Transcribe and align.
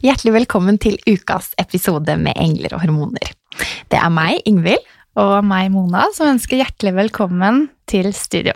Hjertelig 0.00 0.32
velkommen 0.32 0.78
til 0.80 0.94
ukas 1.04 1.50
episode 1.60 2.14
med 2.16 2.32
Engler 2.40 2.72
og 2.72 2.80
hormoner. 2.86 3.34
Det 3.92 3.98
er 4.00 4.08
meg, 4.08 4.38
Ingvild. 4.48 4.80
Og 5.20 5.42
meg, 5.44 5.66
Mona, 5.74 6.06
som 6.16 6.30
ønsker 6.30 6.56
hjertelig 6.56 6.94
velkommen 6.96 7.66
til 7.90 8.06
studio. 8.16 8.54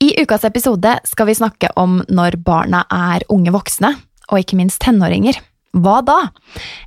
I 0.00 0.14
ukas 0.22 0.46
episode 0.48 0.94
skal 1.04 1.28
vi 1.28 1.34
snakke 1.36 1.68
om 1.76 1.98
når 2.08 2.38
barna 2.40 2.86
er 2.88 3.26
unge 3.28 3.52
voksne, 3.52 3.90
og 4.32 4.40
ikke 4.40 4.56
minst 4.56 4.80
tenåringer. 4.80 5.36
Hva 5.76 5.98
da? 6.08 6.16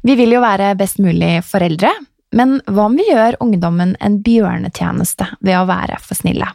Vi 0.02 0.16
vil 0.18 0.34
jo 0.34 0.42
være 0.42 0.72
best 0.80 0.98
mulig 1.04 1.36
foreldre, 1.46 1.92
men 2.34 2.56
hva 2.66 2.88
om 2.88 2.98
vi 2.98 3.06
gjør 3.12 3.38
ungdommen 3.44 3.94
en 4.02 4.16
bjørnetjeneste 4.26 5.28
ved 5.46 5.60
å 5.60 5.68
være 5.70 6.00
for 6.02 6.18
snille? 6.18 6.48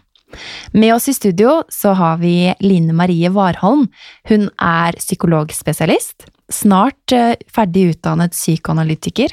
Med 0.74 0.96
oss 0.96 1.06
i 1.12 1.14
studio 1.14 1.60
så 1.70 1.94
har 1.94 2.18
vi 2.24 2.50
Line 2.58 2.96
Marie 2.96 3.30
Warholm. 3.30 3.86
Hun 4.26 4.50
er 4.58 4.98
psykologspesialist, 4.98 6.26
snart 6.52 7.12
eh, 7.12 7.34
ferdig 7.52 7.94
utdannet 7.94 8.36
psykoanalytiker, 8.36 9.32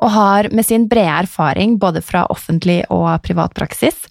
og 0.00 0.14
har 0.14 0.50
med 0.54 0.66
sin 0.66 0.88
brede 0.90 1.24
erfaring 1.24 1.78
både 1.82 2.02
fra 2.04 2.26
offentlig 2.32 2.82
og 2.94 3.10
privat 3.26 3.54
praksis 3.56 4.06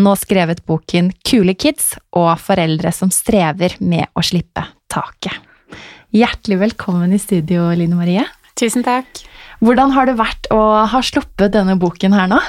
nå 0.00 0.14
skrevet 0.18 0.62
boken 0.68 1.10
Kule 1.26 1.54
kids 1.54 1.92
og 2.18 2.34
foreldre 2.42 2.92
som 2.94 3.12
strever 3.14 3.76
med 3.80 4.08
å 4.16 4.24
slippe 4.24 4.64
taket. 4.92 5.34
Hjertelig 6.12 6.58
velkommen 6.66 7.14
i 7.14 7.20
studio, 7.20 7.70
Line 7.76 7.96
Marie. 7.96 8.24
Tusen 8.58 8.84
takk. 8.84 9.22
Hvordan 9.62 9.94
har 9.94 10.10
det 10.10 10.18
vært 10.18 10.50
å 10.52 10.60
ha 10.90 11.00
sluppet 11.04 11.54
denne 11.54 11.78
boken 11.80 12.16
her 12.16 12.28
nå? 12.28 12.40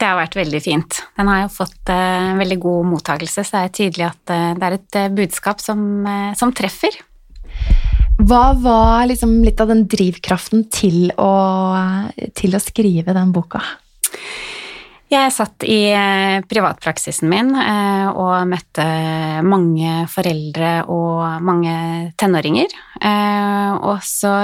Det 0.00 0.08
har 0.08 0.18
vært 0.18 0.34
veldig 0.34 0.60
fint. 0.64 0.98
Den 1.14 1.30
har 1.30 1.44
jo 1.44 1.52
fått 1.54 1.92
uh, 1.92 2.34
veldig 2.40 2.58
god 2.64 2.88
mottakelse, 2.90 3.44
så 3.46 3.60
det 3.60 3.62
er 3.62 3.74
tydelig 3.78 4.06
at 4.08 4.32
uh, 4.32 4.50
det 4.58 4.66
er 4.66 4.76
et 4.80 4.98
uh, 4.98 5.10
budskap 5.14 5.62
som, 5.62 5.84
som 6.38 6.50
treffer. 6.56 6.98
Hva 8.14 8.52
var 8.54 9.06
liksom 9.10 9.40
litt 9.42 9.58
av 9.60 9.72
den 9.72 9.86
drivkraften 9.90 10.68
til 10.72 11.08
å, 11.18 11.32
til 12.38 12.54
å 12.54 12.62
skrive 12.62 13.14
den 13.16 13.32
boka? 13.34 13.62
Jeg 15.10 15.32
satt 15.34 15.66
i 15.68 15.80
eh, 15.94 16.38
privatpraksisen 16.48 17.28
min 17.30 17.52
eh, 17.58 18.06
og 18.08 18.48
møtte 18.50 18.86
mange 19.46 20.04
foreldre 20.10 20.72
og 20.90 21.42
mange 21.44 21.74
tenåringer. 22.18 22.72
Eh, 23.02 23.72
og 23.82 23.98
så 24.06 24.34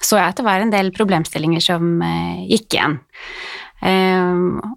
så 0.00 0.16
jeg 0.16 0.32
at 0.32 0.38
det 0.38 0.46
var 0.46 0.62
en 0.62 0.72
del 0.72 0.88
problemstillinger 0.96 1.60
som 1.60 2.00
gikk 2.48 2.72
igjen. 2.72 2.94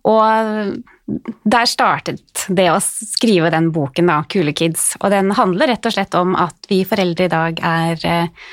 Og 0.04 0.74
der 1.06 1.68
startet 1.68 2.46
det 2.48 2.70
å 2.72 2.80
skrive 2.84 3.52
den 3.52 3.72
boken, 3.76 4.08
da, 4.08 4.22
Kule 4.30 4.54
kids. 4.56 4.94
Og 5.02 5.12
den 5.12 5.34
handler 5.36 5.74
rett 5.74 5.86
og 5.86 5.96
slett 5.96 6.16
om 6.16 6.36
at 6.40 6.70
vi 6.72 6.84
foreldre 6.88 7.28
i 7.28 7.34
dag 7.34 7.60
er 7.60 8.06
eh, 8.08 8.52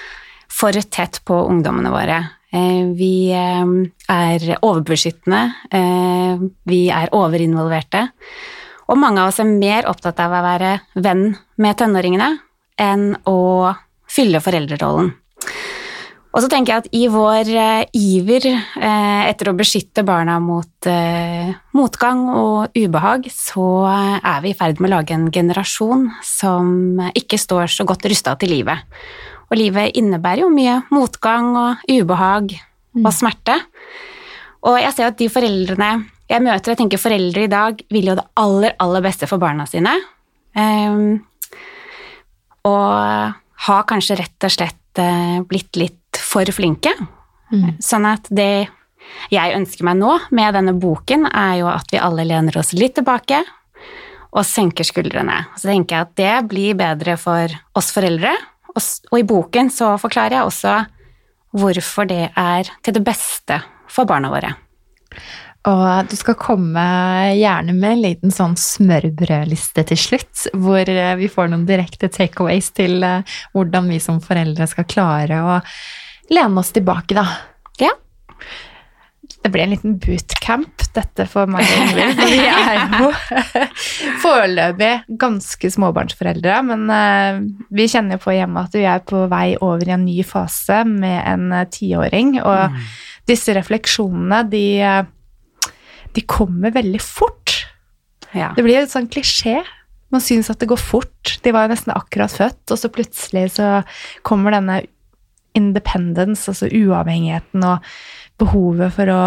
for 0.51 0.75
tett 0.75 1.21
på 1.27 1.37
ungdommene 1.47 1.93
våre. 1.95 2.19
Eh, 2.51 2.91
vi 2.99 3.31
eh, 3.31 3.75
er 4.11 4.49
overbeskyttende, 4.59 5.43
vi 6.67 6.81
er 6.91 7.15
overinvolverte. 7.15 8.09
Og 8.91 8.99
mange 8.99 9.23
av 9.23 9.31
oss 9.31 9.39
er 9.39 9.47
mer 9.47 9.87
opptatt 9.87 10.19
av 10.19 10.35
å 10.35 10.43
være 10.43 10.75
venn 10.99 11.29
med 11.63 11.79
tenåringene 11.79 12.33
enn 12.81 13.13
å 13.31 13.71
fylle 14.11 14.41
foreldrerollen. 14.43 15.13
Og 16.31 16.45
så 16.45 16.51
tenker 16.51 16.73
jeg 16.73 16.83
at 16.85 16.93
i 16.95 17.07
vår 17.11 17.49
uh, 17.59 17.83
iver 17.97 18.45
uh, 18.53 19.23
etter 19.27 19.51
å 19.51 19.57
beskytte 19.59 20.05
barna 20.07 20.37
mot 20.43 20.87
uh, 20.87 21.51
motgang 21.75 22.23
og 22.31 22.77
ubehag, 22.79 23.27
så 23.35 23.67
er 23.91 24.45
vi 24.45 24.53
i 24.53 24.59
ferd 24.59 24.79
med 24.79 24.93
å 24.93 24.95
lage 24.99 25.17
en 25.17 25.27
generasjon 25.35 26.07
som 26.23 27.03
ikke 27.19 27.41
står 27.41 27.75
så 27.75 27.87
godt 27.89 28.07
rusta 28.13 28.37
til 28.39 28.55
livet. 28.55 28.87
Og 29.51 29.59
livet 29.59 29.99
innebærer 29.99 30.45
jo 30.45 30.53
mye 30.55 30.79
motgang 30.95 31.51
og 31.59 31.91
ubehag, 31.91 32.55
og 33.01 33.13
smerte. 33.15 33.57
Og 34.67 34.79
jeg 34.79 34.95
ser 34.95 35.11
at 35.11 35.19
de 35.19 35.29
foreldrene 35.31 35.91
jeg 36.31 36.45
møter, 36.45 36.73
jeg 36.73 36.79
tenker 36.79 37.01
foreldre 37.03 37.43
i 37.47 37.51
dag 37.51 37.81
vil 37.91 38.13
jo 38.13 38.17
det 38.19 38.27
aller, 38.39 38.77
aller 38.79 39.03
beste 39.03 39.27
for 39.27 39.43
barna 39.43 39.67
sine. 39.67 39.97
Um, 40.55 41.25
og 42.71 43.35
har 43.67 43.89
kanskje 43.91 44.19
rett 44.21 44.47
og 44.47 44.55
slett 44.55 44.80
blitt 45.47 45.77
litt 45.79 46.19
for 46.19 46.49
flinke. 46.55 46.93
Mm. 47.53 47.79
Sånn 47.83 48.07
at 48.09 48.27
det 48.31 48.69
jeg 49.31 49.55
ønsker 49.57 49.87
meg 49.87 49.99
nå 49.99 50.17
med 50.35 50.55
denne 50.55 50.75
boken, 50.79 51.27
er 51.31 51.61
jo 51.61 51.71
at 51.71 51.91
vi 51.93 52.01
alle 52.03 52.27
lener 52.27 52.59
oss 52.61 52.73
litt 52.77 52.97
tilbake 52.99 53.43
og 54.31 54.47
senker 54.47 54.87
skuldrene. 54.87 55.43
Så 55.59 55.71
tenker 55.71 55.97
jeg 55.97 56.07
at 56.07 56.17
det 56.21 56.35
blir 56.51 56.79
bedre 56.79 57.17
for 57.19 57.51
oss 57.79 57.91
foreldre. 57.95 58.33
Og 58.71 59.17
i 59.19 59.27
boken 59.27 59.71
så 59.75 59.97
forklarer 59.99 60.39
jeg 60.39 60.47
også 60.47 60.75
hvorfor 61.59 62.07
det 62.07 62.29
er 62.39 62.71
til 62.85 62.95
det 62.95 63.03
beste 63.07 63.59
for 63.91 64.07
barna 64.07 64.31
våre. 64.31 64.53
Og 65.69 66.09
du 66.09 66.15
skal 66.17 66.39
komme 66.41 66.83
gjerne 67.37 67.75
med 67.77 67.93
en 67.93 68.05
liten 68.07 68.33
sånn 68.33 68.55
smørbrødliste 68.57 69.85
til 69.91 70.01
slutt, 70.01 70.47
hvor 70.57 70.89
eh, 70.89 71.17
vi 71.21 71.29
får 71.29 71.51
noen 71.53 71.67
direkte 71.69 72.09
takeaways 72.09 72.71
til 72.77 73.05
eh, 73.05 73.35
hvordan 73.53 73.91
vi 73.93 73.99
som 74.01 74.23
foreldre 74.25 74.69
skal 74.71 74.89
klare 74.89 75.43
å 75.45 75.59
lene 76.33 76.63
oss 76.63 76.73
tilbake, 76.73 77.19
da. 77.19 77.27
Ja. 77.83 77.93
Det 79.41 79.53
blir 79.53 79.67
en 79.67 79.75
liten 79.75 79.99
bootcamp, 80.01 80.87
dette 80.97 81.29
for 81.29 81.49
meg 81.49 81.69
og 81.69 81.85
Ingvild. 81.85 82.25
Vi 82.25 82.41
er 82.41 82.97
jo 82.97 83.13
foreløpig 84.25 84.91
ganske 85.21 85.71
småbarnsforeldre, 85.77 86.57
men 86.73 86.89
uh, 86.93 87.41
vi 87.73 87.89
kjenner 87.89 88.17
jo 88.19 88.25
på 88.25 88.37
hjemme 88.37 88.65
at 88.69 88.77
vi 88.77 88.85
er 88.89 89.01
på 89.05 89.25
vei 89.33 89.55
over 89.61 89.89
i 89.89 89.97
en 89.97 90.05
ny 90.09 90.19
fase 90.29 90.83
med 90.89 91.21
en 91.25 91.57
tiåring. 91.73 92.37
Og 92.43 92.75
mm. 92.75 92.85
disse 93.33 93.57
refleksjonene, 93.57 94.45
de 94.53 94.67
de 96.17 96.25
kommer 96.27 96.73
veldig 96.75 97.01
fort. 97.03 97.57
Ja. 98.37 98.53
Det 98.57 98.65
blir 98.67 98.81
en 98.81 98.91
sånn 98.91 99.11
klisjé. 99.11 99.61
Man 100.11 100.23
syns 100.25 100.51
at 100.51 100.63
det 100.63 100.71
går 100.71 100.81
fort. 100.81 101.37
De 101.45 101.53
var 101.55 101.67
jo 101.67 101.75
nesten 101.75 101.95
akkurat 101.95 102.33
født, 102.35 102.65
og 102.71 102.81
så 102.81 102.91
plutselig 102.93 103.47
så 103.59 103.69
kommer 104.27 104.55
denne 104.57 104.81
independence, 105.59 106.51
altså 106.51 106.69
uavhengigheten 106.71 107.65
og 107.67 107.87
behovet 108.41 108.95
for 108.95 109.11
å 109.11 109.23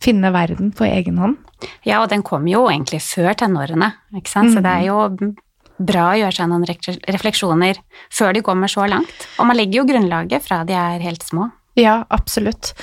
finne 0.00 0.32
verden 0.32 0.72
på 0.76 0.86
egen 0.88 1.20
hånd. 1.20 1.38
Ja, 1.84 2.00
og 2.00 2.08
den 2.12 2.24
kom 2.24 2.46
jo 2.48 2.66
egentlig 2.70 3.02
før 3.04 3.34
tenårene, 3.36 3.92
ikke 4.16 4.32
sant. 4.32 4.52
Mm. 4.52 4.56
Så 4.56 4.64
det 4.64 4.74
er 4.74 4.86
jo 4.88 5.32
bra 5.80 6.10
å 6.10 6.18
gjøre 6.20 6.36
seg 6.36 6.50
noen 6.50 6.66
refleksjoner 6.68 7.80
før 8.12 8.36
de 8.36 8.44
kommer 8.44 8.72
så 8.72 8.86
langt. 8.88 9.26
Og 9.40 9.48
man 9.48 9.58
legger 9.58 9.80
jo 9.80 9.88
grunnlaget 9.88 10.44
fra 10.44 10.62
de 10.68 10.76
er 10.76 11.04
helt 11.04 11.24
små. 11.24 11.50
Ja, 11.78 12.02
absolutt. 12.12 12.74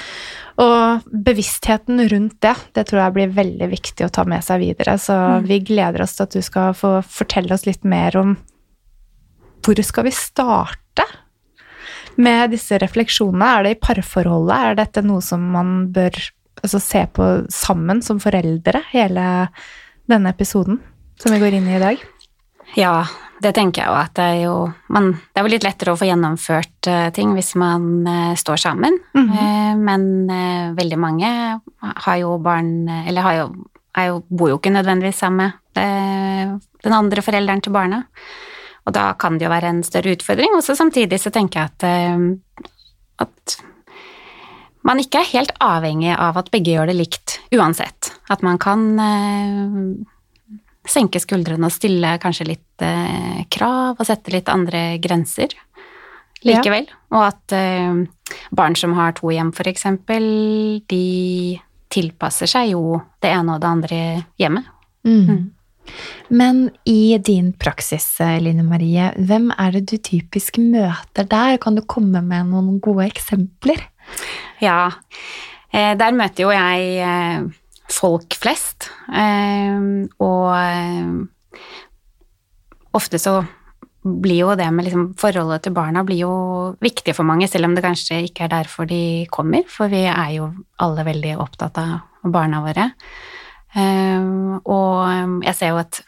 Og 0.57 1.05
bevisstheten 1.13 2.01
rundt 2.09 2.39
det, 2.41 2.55
det 2.73 2.87
tror 2.89 3.03
jeg 3.03 3.15
blir 3.17 3.35
veldig 3.35 3.67
viktig 3.69 4.07
å 4.07 4.13
ta 4.13 4.23
med 4.25 4.45
seg 4.45 4.63
videre. 4.63 4.95
Så 4.97 5.13
mm. 5.13 5.45
vi 5.49 5.59
gleder 5.69 6.01
oss 6.01 6.17
til 6.17 6.25
at 6.25 6.33
du 6.33 6.41
skal 6.45 6.73
få 6.77 6.97
fortelle 7.05 7.53
oss 7.53 7.67
litt 7.69 7.85
mer 7.85 8.17
om 8.17 8.33
hvor 9.65 9.81
skal 9.83 10.07
vi 10.07 10.15
starte 10.15 11.05
med 12.17 12.55
disse 12.55 12.79
refleksjonene? 12.81 13.51
Er 13.53 13.67
det 13.67 13.75
i 13.75 13.79
parforholdet? 13.83 14.57
Er 14.57 14.77
dette 14.79 15.03
noe 15.05 15.21
som 15.21 15.43
man 15.53 15.91
bør 15.93 16.15
altså, 16.63 16.81
se 16.81 17.03
på 17.13 17.29
sammen 17.53 18.01
som 18.05 18.21
foreldre, 18.23 18.81
hele 18.93 19.25
denne 20.09 20.33
episoden 20.33 20.79
som 21.21 21.33
vi 21.33 21.41
går 21.41 21.59
inn 21.59 21.69
i 21.69 21.77
i 21.77 21.83
dag? 21.83 22.01
Ja, 22.75 23.05
det 23.41 23.53
tenker 23.55 23.83
jeg 23.83 23.91
jo 23.91 23.97
at 23.97 24.13
det 24.17 24.25
er 24.25 24.39
jo 24.41 24.55
man, 24.93 25.11
Det 25.13 25.39
er 25.39 25.45
jo 25.45 25.53
litt 25.53 25.65
lettere 25.65 25.93
å 25.93 25.99
få 25.99 26.07
gjennomført 26.09 26.89
uh, 26.89 27.09
ting 27.15 27.35
hvis 27.37 27.53
man 27.59 28.07
uh, 28.07 28.33
står 28.35 28.57
sammen. 28.57 28.97
Mm 29.13 29.29
-hmm. 29.29 29.77
men 29.77 30.75
veldig 30.75 30.99
mange 30.99 31.59
har 31.79 32.17
jo 32.17 32.37
barn 32.37 32.89
Eller 32.89 33.21
har 33.21 33.33
jo, 33.33 33.55
jo, 33.97 34.23
bor 34.29 34.49
jo 34.49 34.57
ikke 34.57 34.73
nødvendigvis 34.73 35.19
sammen 35.19 35.51
med 35.75 36.61
den 36.83 36.93
andre 36.93 37.21
forelderen 37.21 37.61
til 37.61 37.71
barna. 37.71 38.03
Og 38.85 38.93
da 38.93 39.13
kan 39.13 39.37
det 39.37 39.45
jo 39.45 39.51
være 39.51 39.67
en 39.67 39.83
større 39.83 40.11
utfordring. 40.15 40.55
Og 40.55 40.63
samtidig 40.63 41.19
så 41.19 41.29
tenker 41.29 41.59
jeg 41.59 41.65
at, 41.65 41.83
at 43.19 43.61
man 44.81 44.99
ikke 44.99 45.19
er 45.19 45.33
helt 45.33 45.51
avhengig 45.59 46.15
av 46.17 46.37
at 46.37 46.51
begge 46.51 46.71
gjør 46.71 46.87
det 46.87 46.95
likt 46.95 47.39
uansett. 47.51 48.13
At 48.29 48.41
man 48.41 48.57
kan 48.57 48.97
senke 50.87 51.19
skuldrene 51.21 51.67
og 51.67 51.73
stille 51.73 52.15
kanskje 52.23 52.49
litt 52.51 52.85
eh, 52.85 53.43
krav 53.53 53.97
og 53.97 54.07
sette 54.07 54.33
litt 54.33 54.49
andre 54.51 54.97
grenser 55.03 55.53
likevel. 56.45 56.87
Ja. 56.87 56.97
Og 57.15 57.25
at 57.27 57.55
eh, 57.55 58.37
barn 58.55 58.77
som 58.77 58.95
har 58.97 59.15
to 59.17 59.31
hjem, 59.33 59.51
for 59.55 59.69
eksempel, 59.69 60.25
de 60.89 61.59
tilpasser 61.93 62.49
seg 62.51 62.73
jo 62.73 62.99
det 63.23 63.31
ene 63.31 63.55
og 63.55 63.63
det 63.63 63.69
andre 63.69 64.01
hjemmet. 64.39 64.73
Mm. 65.07 65.21
Mm. 65.27 65.45
Men 66.35 66.57
i 66.83 67.17
din 67.23 67.53
praksis, 67.55 68.09
Line 68.43 68.65
Marie, 68.67 69.11
hvem 69.15 69.51
er 69.55 69.77
det 69.77 69.85
du 69.87 69.95
typisk 70.03 70.59
møter 70.59 71.27
der? 71.29 71.55
Kan 71.63 71.77
du 71.79 71.83
komme 71.87 72.21
med 72.25 72.51
noen 72.51 72.81
gode 72.83 73.07
eksempler? 73.07 73.85
Ja, 74.63 74.91
eh, 75.71 75.93
der 75.97 76.17
møter 76.17 76.47
jo 76.47 76.51
jeg 76.51 76.99
eh, 77.07 77.47
folk 77.91 78.35
flest. 78.39 78.89
Ehm, 79.13 80.07
og 80.23 80.49
eh, 80.57 81.07
ofte 82.97 83.19
så 83.21 83.39
blir 84.07 84.39
jo 84.45 84.53
det 84.55 84.67
med 84.71 84.87
liksom 84.87 85.07
forholdet 85.19 85.65
til 85.65 85.75
barna 85.75 86.03
blir 86.07 86.21
jo 86.21 86.35
viktig 86.83 87.15
for 87.15 87.27
mange, 87.27 87.49
selv 87.51 87.67
om 87.67 87.75
det 87.75 87.83
kanskje 87.83 88.21
ikke 88.29 88.45
er 88.45 88.53
derfor 88.53 88.87
de 88.87 89.27
kommer, 89.33 89.65
for 89.67 89.91
vi 89.91 90.05
er 90.07 90.37
jo 90.37 90.51
alle 90.83 91.03
veldig 91.07 91.33
opptatt 91.43 91.81
av 91.81 92.31
barna 92.31 92.61
våre. 92.63 92.91
Ehm, 93.75 94.61
og 94.63 95.43
jeg 95.43 95.55
ser 95.59 95.73
jo 95.73 95.81
at 95.83 96.01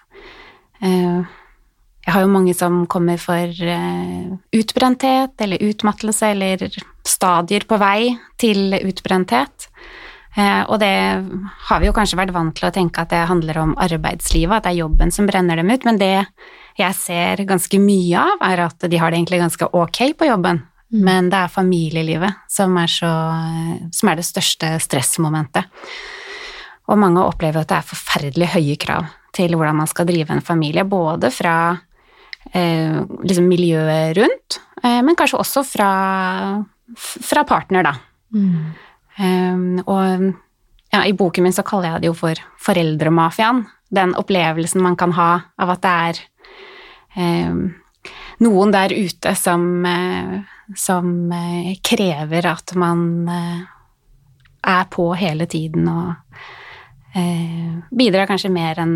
jeg 2.10 2.16
har 2.16 2.24
jo 2.24 2.32
mange 2.32 2.56
som 2.58 2.86
kommer 2.90 3.20
for 3.22 3.52
eh, 3.54 4.30
utbrenthet 4.56 5.42
eller 5.44 5.62
utmattelse 5.62 6.32
eller 6.34 6.64
stadier 7.06 7.66
på 7.70 7.78
vei 7.78 8.16
til 8.42 8.74
utbrenthet. 8.80 9.69
Eh, 10.38 10.62
og 10.70 10.78
det 10.82 10.94
har 11.70 11.82
vi 11.82 11.90
jo 11.90 11.96
kanskje 11.96 12.20
vært 12.20 12.34
vant 12.36 12.54
til 12.56 12.70
å 12.70 12.74
tenke 12.74 13.02
at 13.02 13.12
det 13.14 13.26
handler 13.30 13.58
om 13.64 13.76
arbeidslivet, 13.82 14.60
at 14.60 14.68
det 14.68 14.76
er 14.76 14.84
jobben 14.84 15.14
som 15.14 15.30
brenner 15.30 15.60
dem 15.60 15.72
ut, 15.74 15.88
men 15.88 15.98
det 16.02 16.14
jeg 16.80 16.96
ser 16.96 17.44
ganske 17.50 17.80
mye 17.82 18.22
av, 18.22 18.44
er 18.46 18.64
at 18.70 18.86
de 18.88 19.00
har 19.02 19.12
det 19.12 19.20
egentlig 19.20 19.42
ganske 19.42 19.72
ok 19.76 20.00
på 20.20 20.30
jobben. 20.30 20.62
Mm. 20.90 21.02
Men 21.06 21.28
det 21.30 21.42
er 21.44 21.54
familielivet 21.54 22.46
som 22.50 22.78
er, 22.82 22.90
så, 22.90 23.10
som 23.94 24.10
er 24.10 24.18
det 24.18 24.26
største 24.26 24.72
stressmomentet. 24.82 25.68
Og 26.90 26.98
mange 26.98 27.22
opplever 27.22 27.62
at 27.62 27.70
det 27.70 27.78
er 27.78 27.90
forferdelig 27.92 28.50
høye 28.56 28.78
krav 28.82 29.12
til 29.36 29.54
hvordan 29.54 29.78
man 29.78 29.90
skal 29.90 30.08
drive 30.10 30.34
en 30.34 30.46
familie, 30.46 30.86
både 30.90 31.30
fra 31.34 31.56
eh, 32.54 32.98
liksom 33.22 33.46
miljøet 33.50 34.18
rundt, 34.18 34.62
eh, 34.82 35.02
men 35.06 35.18
kanskje 35.20 35.42
også 35.44 35.66
fra, 35.68 35.92
fra 36.98 37.46
partner, 37.46 37.86
da. 37.86 37.94
Mm. 38.34 38.72
Um, 39.20 39.82
og 39.84 40.32
ja, 40.94 41.04
i 41.04 41.14
boken 41.14 41.46
min 41.46 41.56
så 41.56 41.66
kaller 41.68 41.94
jeg 41.94 42.04
det 42.04 42.10
jo 42.10 42.16
for 42.18 42.40
foreldremafiaen. 42.64 43.66
Den 43.94 44.16
opplevelsen 44.18 44.84
man 44.86 44.96
kan 45.00 45.14
ha 45.18 45.32
av 45.60 45.74
at 45.76 45.84
det 45.84 45.94
er 46.08 46.22
um, 47.50 47.64
noen 48.46 48.74
der 48.74 48.94
ute 48.96 49.34
som, 49.38 49.66
uh, 49.84 50.40
som 50.78 51.12
uh, 51.34 51.72
krever 51.86 52.48
at 52.48 52.76
man 52.80 53.04
uh, 53.28 53.62
er 54.64 54.90
på 54.92 55.12
hele 55.18 55.48
tiden 55.50 55.88
og 55.88 56.16
bidrar 57.90 58.28
kanskje 58.30 58.52
mer 58.54 58.78
enn 58.78 58.92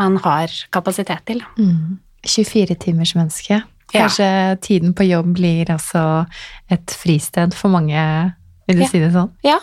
man 0.00 0.14
har 0.24 0.48
kapasitet 0.72 1.20
til. 1.28 1.42
Mm. 1.58 1.98
24 2.24 3.18
menneske. 3.18 3.58
Kanskje 3.92 4.24
ja. 4.24 4.54
tiden 4.56 4.94
på 4.96 5.04
jobb 5.04 5.34
blir 5.36 5.70
altså 5.74 6.24
et 6.72 6.94
fristed 6.96 7.52
for 7.52 7.68
mange 7.68 8.00
vil 8.68 8.80
du 8.80 8.84
ja. 8.84 8.90
si 8.90 9.00
det 9.02 9.12
sånn? 9.14 9.32
Ja. 9.46 9.58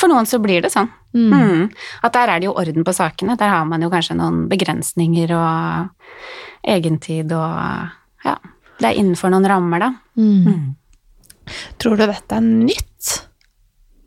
For 0.00 0.10
noen 0.10 0.26
så 0.26 0.40
blir 0.42 0.64
det 0.64 0.72
sånn. 0.74 0.90
Mm. 1.14 1.30
Mm. 1.30 1.62
At 2.06 2.14
der 2.14 2.32
er 2.32 2.40
det 2.40 2.48
jo 2.48 2.56
orden 2.58 2.86
på 2.86 2.94
sakene. 2.94 3.36
Der 3.38 3.52
har 3.52 3.66
man 3.68 3.82
jo 3.82 3.90
kanskje 3.92 4.18
noen 4.18 4.44
begrensninger 4.50 5.34
og 5.36 6.14
egentid 6.76 7.32
og 7.36 7.96
Ja. 8.26 8.36
Det 8.80 8.88
er 8.88 8.96
innenfor 8.96 9.28
noen 9.28 9.44
rammer, 9.44 9.82
da. 9.82 9.90
Mm. 10.16 10.46
mm. 10.46 10.68
Tror 11.82 11.98
du 11.98 12.06
dette 12.06 12.36
er 12.36 12.44
nytt? 12.44 13.10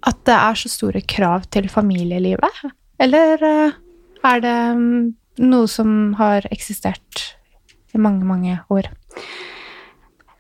At 0.04 0.24
det 0.28 0.36
er 0.36 0.58
så 0.60 0.72
store 0.72 1.02
krav 1.06 1.46
til 1.54 1.70
familielivet? 1.72 2.64
Eller 3.04 3.44
eh, 3.46 3.76
er 4.26 4.44
det 4.44 4.58
mm, 4.80 5.14
noe 5.46 5.70
som 5.70 6.14
har 6.20 6.48
eksistert 6.52 7.24
i 7.94 8.02
mange, 8.02 8.26
mange 8.26 8.58
år? 8.74 8.90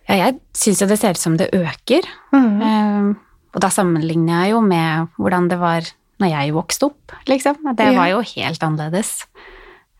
Ja, 0.10 0.17
jeg 0.17 0.39
syns 0.58 0.82
jo 0.82 0.89
det 0.89 1.00
ser 1.00 1.15
ut 1.15 1.22
som 1.22 1.38
det 1.39 1.51
øker. 1.55 2.10
Mm. 2.34 2.62
Um, 2.62 3.13
og 3.53 3.62
da 3.62 3.69
sammenligner 3.74 4.43
jeg 4.43 4.55
jo 4.55 4.63
med 4.65 5.13
hvordan 5.22 5.50
det 5.51 5.60
var 5.62 5.89
når 6.22 6.31
jeg 6.31 6.55
vokste 6.55 6.88
opp, 6.89 7.13
liksom. 7.29 7.60
Det 7.77 7.89
var 7.95 8.10
jo 8.12 8.22
helt 8.33 8.63
annerledes. 8.65 9.12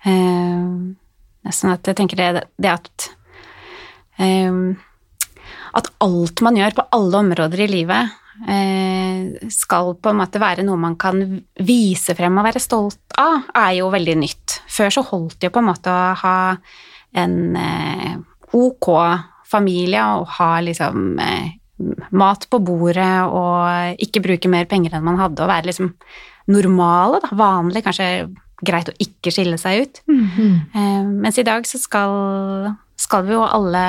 Sånn 0.04 1.74
at 1.74 1.88
jeg 1.90 1.98
tenker 2.00 2.20
det, 2.20 2.46
det 2.62 2.72
at 2.72 3.08
um, 4.20 4.76
At 5.74 5.90
alt 6.04 6.44
man 6.46 6.60
gjør 6.60 6.76
på 6.78 6.86
alle 6.96 7.22
områder 7.24 7.64
i 7.66 7.70
livet, 7.72 8.12
eh, 8.46 9.50
skal 9.50 9.96
på 9.98 10.12
en 10.12 10.20
måte 10.20 10.42
være 10.42 10.66
noe 10.68 10.78
man 10.78 10.98
kan 11.02 11.24
vise 11.66 12.14
frem 12.18 12.38
og 12.38 12.46
være 12.46 12.62
stolt 12.62 13.18
av, 13.18 13.50
er 13.58 13.80
jo 13.80 13.90
veldig 13.94 14.16
nytt. 14.22 14.60
Før 14.70 14.94
så 14.94 15.06
holdt 15.08 15.40
det 15.40 15.50
jo 15.50 15.56
på 15.56 15.64
en 15.64 15.70
måte 15.72 15.94
å 15.94 16.14
ha 16.22 16.38
en 17.24 17.36
eh, 17.58 18.14
ok 18.54 18.90
familie 19.50 20.06
og 20.18 20.30
ha 20.38 20.52
liksom 20.66 21.20
eh, 21.22 21.58
mat 22.14 22.46
på 22.50 22.60
bordet 22.62 23.26
og 23.26 24.02
ikke 24.04 24.22
bruke 24.24 24.52
mer 24.52 24.68
penger 24.70 24.94
enn 24.94 25.06
man 25.06 25.20
hadde, 25.20 25.42
og 25.42 25.50
være 25.50 25.72
liksom 25.72 25.94
normale, 26.54 27.22
da, 27.24 27.32
vanlig, 27.40 27.84
kanskje 27.86 28.10
greit 28.64 28.92
å 28.92 28.98
ikke 29.02 29.32
skille 29.34 29.58
seg 29.60 29.86
ut. 29.86 30.04
Mm. 30.08 30.54
Eh, 30.76 31.02
mens 31.26 31.40
i 31.40 31.48
dag 31.48 31.66
så 31.68 31.80
skal, 31.82 32.70
skal 33.00 33.26
vi 33.28 33.36
jo 33.36 33.44
alle 33.44 33.86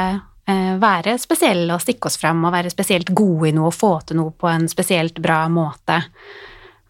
eh, 0.50 0.74
være 0.80 1.16
spesielle 1.22 1.74
og 1.74 1.82
stikke 1.82 2.10
oss 2.10 2.18
fram 2.20 2.42
og 2.46 2.54
være 2.54 2.72
spesielt 2.72 3.12
gode 3.14 3.50
i 3.50 3.54
noe 3.54 3.70
og 3.70 3.76
få 3.76 3.94
til 4.06 4.20
noe 4.22 4.34
på 4.34 4.50
en 4.50 4.66
spesielt 4.70 5.20
bra 5.22 5.44
måte. 5.52 6.00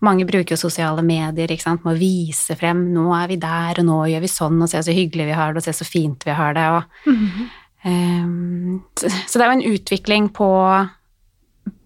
Mange 0.05 0.27
bruker 0.29 0.53
jo 0.53 0.61
sosiale 0.61 1.05
medier 1.07 1.53
ikke 1.53 1.65
sant, 1.65 1.85
med 1.85 1.95
å 1.95 2.01
vise 2.01 2.57
frem 2.61 2.83
'nå 2.93 3.09
er 3.17 3.29
vi 3.31 3.37
der, 3.41 3.81
og 3.81 3.87
nå 3.89 3.99
gjør 4.13 4.25
vi 4.25 4.29
sånn', 4.29 4.63
og 4.63 4.69
'se 4.69 4.83
så 4.85 4.93
hyggelig 4.93 5.27
vi 5.31 5.39
har 5.39 5.53
det', 5.53 5.63
og 5.63 5.65
'se 5.65 5.73
så 5.73 5.87
fint 5.89 6.25
vi 6.25 6.31
har 6.31 6.53
det'. 6.53 6.77
Og, 6.77 6.83
eh, 7.09 7.47
så 7.85 9.39
det 9.39 9.45
er 9.45 9.51
jo 9.51 9.57
en 9.59 9.75
utvikling 9.75 10.29
på 10.33 10.51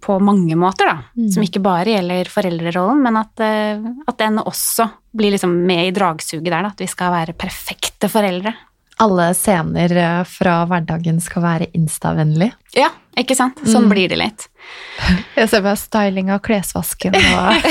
på 0.01 0.17
mange 0.23 0.57
måter, 0.59 0.89
da. 0.89 1.03
Mm. 1.19 1.29
Som 1.35 1.45
ikke 1.45 1.63
bare 1.63 1.93
gjelder 1.97 2.31
foreldrerollen, 2.33 3.03
men 3.05 3.19
at, 3.21 3.43
eh, 3.45 3.89
at 4.09 4.19
den 4.21 4.41
også 4.41 4.89
blir 5.19 5.35
liksom 5.35 5.53
med 5.67 5.89
i 5.89 5.95
dragsuget 5.95 6.47
der, 6.47 6.63
da. 6.65 6.73
At 6.73 6.83
vi 6.83 6.89
skal 6.91 7.15
være 7.15 7.37
perfekte 7.39 8.11
foreldre. 8.11 8.55
Alle 8.99 9.29
scener 9.39 9.93
eh, 9.97 10.23
fra 10.27 10.65
hverdagen 10.67 11.21
skal 11.23 11.45
være 11.45 11.69
instavennlig. 11.79 12.49
Ja, 12.75 12.89
ikke 13.19 13.37
sant? 13.39 13.61
Sånn 13.63 13.85
Mm. 13.87 13.93
blir 13.93 14.09
det 14.11 14.19
litt. 14.19 14.47
Jeg 15.37 15.49
ser 15.49 15.63
bare 15.63 15.79
styling 15.79 16.31
av 16.35 16.41
klesvasken 16.43 17.15
og 17.15 17.69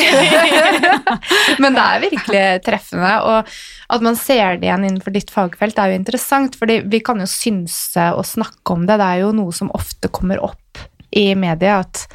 Men 1.61 1.75
det 1.75 1.83
er 1.83 2.03
virkelig 2.05 2.43
treffende, 2.65 3.11
og 3.27 3.51
at 3.95 4.05
man 4.05 4.15
ser 4.19 4.57
det 4.57 4.69
igjen 4.69 4.85
innenfor 4.87 5.13
ditt 5.15 5.31
fagfelt, 5.33 5.77
er 5.79 5.91
jo 5.91 5.99
interessant, 5.99 6.55
fordi 6.59 6.79
vi 6.87 6.99
kan 7.03 7.19
jo 7.23 7.27
synse 7.29 8.07
og 8.15 8.25
snakke 8.27 8.73
om 8.77 8.87
det. 8.87 8.97
Det 9.01 9.09
er 9.11 9.23
jo 9.25 9.33
noe 9.35 9.51
som 9.55 9.71
ofte 9.77 10.07
kommer 10.13 10.39
opp 10.47 10.81
i 11.11 11.29
media, 11.39 11.81
at 11.83 12.07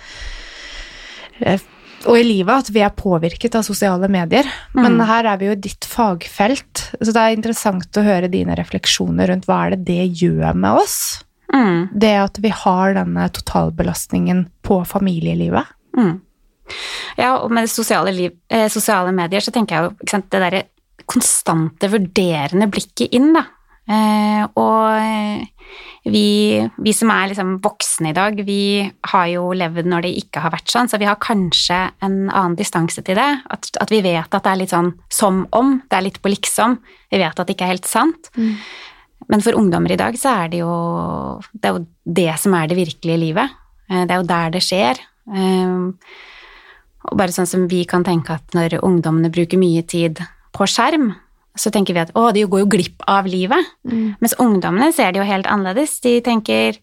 eh, 1.40 1.60
og 2.06 2.18
i 2.18 2.24
livet 2.26 2.64
at 2.64 2.70
vi 2.74 2.80
er 2.84 2.90
påvirket 2.96 3.54
av 3.58 3.64
sosiale 3.66 4.08
medier. 4.08 4.46
Men 4.74 4.96
Mm. 4.98 5.06
her 5.06 5.24
er 5.26 5.36
vi 5.38 5.46
jo 5.46 5.52
i 5.52 5.60
ditt 5.68 5.84
fagfelt, 5.86 6.90
så 7.00 7.12
det 7.12 7.16
er 7.16 7.36
interessant 7.36 7.92
å 7.96 8.04
høre 8.04 8.30
dine 8.30 8.56
refleksjoner 8.56 9.28
rundt 9.28 9.46
hva 9.46 9.66
er 9.66 9.76
det 9.76 9.84
det 9.84 10.08
gjør 10.22 10.54
med 10.54 10.82
oss? 10.82 11.24
Mm, 11.52 11.88
Det 11.98 12.14
at 12.16 12.38
vi 12.40 12.48
har 12.48 12.94
denne 12.94 13.28
totalbelastningen 13.30 14.46
på 14.64 14.84
familielivet. 14.86 15.66
mm. 15.96 16.20
Ja, 17.18 17.36
og 17.42 17.50
med 17.50 17.68
sosiale, 17.68 18.12
liv, 18.14 18.32
eh, 18.48 18.68
sosiale 18.68 19.12
medier 19.12 19.40
så 19.40 19.52
tenker 19.52 19.76
jeg 19.76 19.82
jo 19.84 19.90
ikke 19.90 20.10
sant, 20.10 20.30
det 20.30 20.40
derre 20.40 20.62
konstante 21.06 21.90
vurderende 21.90 22.70
blikket 22.70 23.12
inn, 23.12 23.32
da. 23.34 23.42
Eh, 23.88 24.46
og 24.56 24.96
eh, 24.96 25.44
vi, 26.04 26.68
vi 26.82 26.92
som 26.96 27.10
er 27.14 27.28
liksom 27.30 27.56
voksne 27.62 28.10
i 28.10 28.16
dag, 28.16 28.38
vi 28.46 28.90
har 29.12 29.26
jo 29.30 29.52
levd 29.54 29.86
når 29.86 30.02
det 30.06 30.12
ikke 30.24 30.40
har 30.44 30.50
vært 30.54 30.72
sånn, 30.72 30.88
så 30.90 30.98
vi 30.98 31.06
har 31.06 31.20
kanskje 31.22 31.78
en 32.02 32.16
annen 32.30 32.56
distanse 32.58 33.04
til 33.06 33.14
det. 33.18 33.28
At, 33.54 33.68
at 33.80 33.90
vi 33.94 34.00
vet 34.02 34.34
at 34.34 34.42
det 34.42 34.50
er 34.52 34.60
litt 34.64 34.74
sånn 34.74 34.92
som 35.12 35.44
om, 35.52 35.76
det 35.88 35.98
er 36.00 36.06
litt 36.08 36.18
på 36.22 36.32
liksom. 36.32 36.78
Vi 37.12 37.20
vet 37.22 37.38
at 37.38 37.46
det 37.46 37.54
ikke 37.54 37.68
er 37.68 37.74
helt 37.76 37.86
sant. 37.90 38.32
Men 39.30 39.40
for 39.44 39.54
ungdommer 39.54 39.92
i 39.94 40.00
dag 40.00 40.16
så 40.18 40.32
er 40.42 40.48
det 40.50 40.58
jo 40.64 40.72
det, 41.54 41.64
er 41.68 41.76
jo 41.78 41.86
det 42.18 42.32
som 42.42 42.54
er 42.58 42.66
det 42.68 42.76
virkelige 42.80 43.20
livet. 43.22 43.54
Eh, 43.88 44.02
Det 44.04 44.10
er 44.10 44.18
jo 44.20 44.26
der 44.32 44.50
det 44.50 44.62
skjer. 44.66 44.98
Eh, 45.30 45.76
Og 47.10 47.16
bare 47.18 47.32
sånn 47.34 47.46
som 47.50 47.68
vi 47.70 47.84
kan 47.84 48.04
tenke 48.06 48.34
at 48.34 48.54
når 48.54 48.76
ungdommene 48.82 49.30
bruker 49.34 49.58
mye 49.58 49.82
tid 49.86 50.20
på 50.54 50.66
skjerm, 50.70 51.14
så 51.58 51.70
tenker 51.72 51.96
vi 51.96 52.02
at 52.02 52.14
å, 52.16 52.30
de 52.32 52.46
går 52.48 52.62
jo 52.64 52.70
glipp 52.72 53.04
av 53.10 53.26
livet. 53.28 53.74
Mens 53.84 54.34
ungdommene 54.40 54.88
ser 54.96 55.12
det 55.12 55.20
jo 55.20 55.28
helt 55.28 55.48
annerledes. 55.50 55.98
De 56.00 56.16
tenker 56.24 56.78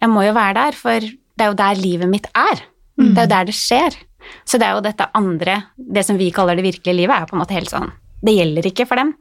jeg 0.00 0.08
må 0.12 0.24
jo 0.24 0.34
være 0.36 0.56
der, 0.56 0.76
for 0.76 1.00
det 1.00 1.44
er 1.44 1.50
jo 1.50 1.58
der 1.58 1.80
livet 1.80 2.10
mitt 2.10 2.28
er. 2.36 2.62
Det 3.00 3.16
er 3.16 3.26
jo 3.26 3.32
der 3.32 3.48
det 3.48 3.56
skjer. 3.56 3.96
Så 4.44 4.60
det 4.60 4.68
er 4.68 4.76
jo 4.76 4.84
dette 4.84 5.08
andre, 5.16 5.56
det 5.76 6.04
som 6.06 6.18
vi 6.20 6.30
kaller 6.34 6.58
det 6.58 6.66
virkelige 6.66 6.96
livet, 6.96 7.14
er 7.14 7.24
jo 7.24 7.30
på 7.30 7.36
en 7.36 7.42
måte 7.42 7.56
helt 7.56 7.72
sånn 7.72 7.88
Det 8.20 8.34
gjelder 8.36 8.68
ikke 8.68 8.86
for 8.88 9.00
dem. 9.00 9.14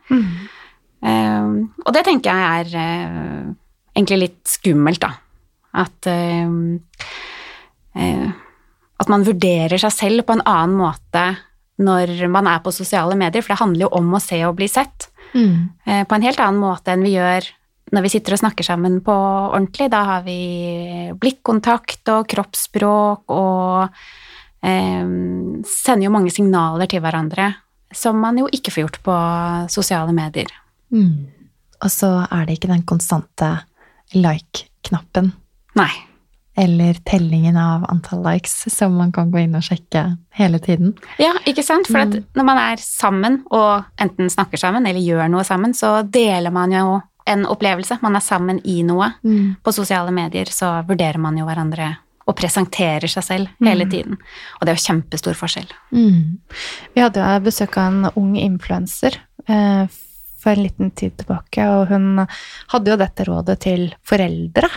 Eh, 0.99 1.49
og 1.85 1.93
det 1.95 2.03
tenker 2.03 2.35
jeg 2.35 2.59
er 2.59 2.73
uh, 2.75 3.45
egentlig 3.95 4.17
litt 4.25 4.51
skummelt, 4.51 4.99
da. 4.99 5.13
At 5.79 6.09
uh, 6.11 6.49
uh, 7.95 8.29
At 8.99 9.11
man 9.11 9.23
vurderer 9.23 9.79
seg 9.79 9.93
selv 9.95 10.25
på 10.27 10.35
en 10.35 10.43
annen 10.43 10.75
måte 10.81 11.23
når 11.79 12.27
man 12.31 12.49
er 12.51 12.59
på 12.63 12.73
sosiale 12.75 13.15
medier, 13.19 13.43
for 13.43 13.53
det 13.53 13.61
handler 13.61 13.87
jo 13.87 13.93
om 13.99 14.11
å 14.15 14.21
se 14.23 14.41
og 14.47 14.57
bli 14.59 14.67
sett. 14.71 15.07
Mm. 15.33 15.69
eh, 15.85 16.03
På 16.09 16.17
en 16.17 16.25
helt 16.25 16.41
annen 16.43 16.61
måte 16.61 16.93
enn 16.93 17.05
vi 17.05 17.15
gjør 17.15 17.47
når 17.89 18.05
vi 18.05 18.11
sitter 18.13 18.35
og 18.35 18.41
snakker 18.43 18.65
sammen 18.67 18.99
på 19.01 19.13
ordentlig. 19.13 19.89
Da 19.89 20.03
har 20.05 20.25
vi 20.27 21.09
blikkontakt 21.17 22.11
og 22.13 22.27
kroppsspråk 22.29 23.33
og 23.33 23.87
eh, 24.61 25.09
sender 25.65 26.05
jo 26.05 26.13
mange 26.13 26.33
signaler 26.33 26.89
til 26.91 27.01
hverandre 27.05 27.53
som 27.95 28.19
man 28.21 28.37
jo 28.37 28.49
ikke 28.53 28.73
får 28.73 28.83
gjort 28.83 28.99
på 29.05 29.15
sosiale 29.73 30.13
medier. 30.13 30.51
Mm. 30.93 31.29
Og 31.79 31.91
så 31.93 32.11
er 32.27 32.45
det 32.45 32.59
ikke 32.59 32.71
den 32.71 32.85
konstante 32.87 33.53
like-knappen 34.13 35.31
Nei. 35.77 35.91
Eller 36.59 36.97
tellingen 37.07 37.57
av 37.57 37.85
antall 37.87 38.23
likes 38.25 38.75
som 38.75 38.97
man 38.99 39.13
kan 39.15 39.31
gå 39.31 39.45
inn 39.45 39.55
og 39.55 39.63
sjekke 39.63 40.01
hele 40.35 40.59
tiden. 40.59 40.91
Ja, 41.21 41.31
ikke 41.47 41.63
sant? 41.63 41.87
For 41.87 42.01
at 42.01 42.17
når 42.35 42.47
man 42.49 42.59
er 42.59 42.83
sammen 42.83 43.37
og 43.47 43.85
enten 44.01 44.27
snakker 44.31 44.59
sammen 44.59 44.87
eller 44.89 44.99
gjør 44.99 45.31
noe 45.31 45.45
sammen, 45.47 45.71
så 45.77 46.01
deler 46.03 46.51
man 46.51 46.75
jo 46.75 46.99
en 47.29 47.45
opplevelse. 47.47 48.01
Man 48.03 48.17
er 48.19 48.25
sammen 48.25 48.59
i 48.67 48.81
noe. 48.83 49.07
På 49.63 49.71
sosiale 49.75 50.11
medier 50.11 50.51
så 50.51 50.81
vurderer 50.87 51.21
man 51.21 51.39
jo 51.39 51.47
hverandre 51.47 51.93
og 52.29 52.35
presenterer 52.37 53.09
seg 53.09 53.25
selv 53.25 53.63
hele 53.63 53.87
tiden. 53.89 54.19
Og 54.59 54.67
det 54.67 54.73
er 54.73 54.77
jo 54.77 54.85
kjempestor 54.89 55.39
forskjell. 55.39 55.71
Mm. 55.95 56.37
Vi 56.93 57.01
hadde 57.01 57.23
jo 57.23 57.45
besøk 57.47 57.79
av 57.79 57.87
en 57.87 58.11
ung 58.19 58.35
influenser 58.37 59.15
eh, 59.47 59.87
for 60.39 60.53
en 60.53 60.63
liten 60.67 60.91
tid 60.91 61.15
tilbake, 61.19 61.65
og 61.71 61.89
hun 61.89 62.21
hadde 62.75 62.93
jo 62.93 62.99
dette 62.99 63.25
rådet 63.27 63.57
til 63.65 63.89
foreldre 64.07 64.69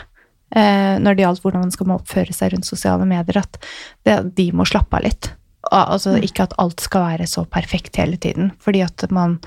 når 0.54 1.14
det 1.16 1.24
gjaldt 1.24 1.42
hvordan 1.44 1.62
man 1.64 1.70
skal 1.72 1.92
oppføre 1.94 2.34
seg 2.36 2.52
rundt 2.52 2.68
sosiale 2.68 3.06
medier, 3.08 3.38
at 3.40 3.56
det, 4.04 4.18
de 4.36 4.50
må 4.52 4.66
slappe 4.68 4.98
av 4.98 5.06
litt. 5.06 5.30
Al- 5.70 5.88
Altså 5.94 6.16
ikke 6.20 6.44
at 6.48 6.56
alt 6.60 6.80
skal 6.84 7.06
være 7.06 7.26
så 7.30 7.44
perfekt 7.48 7.96
hele 7.96 8.16
tiden, 8.20 8.50
fordi 8.60 8.82
at 8.84 9.06
man 9.10 9.38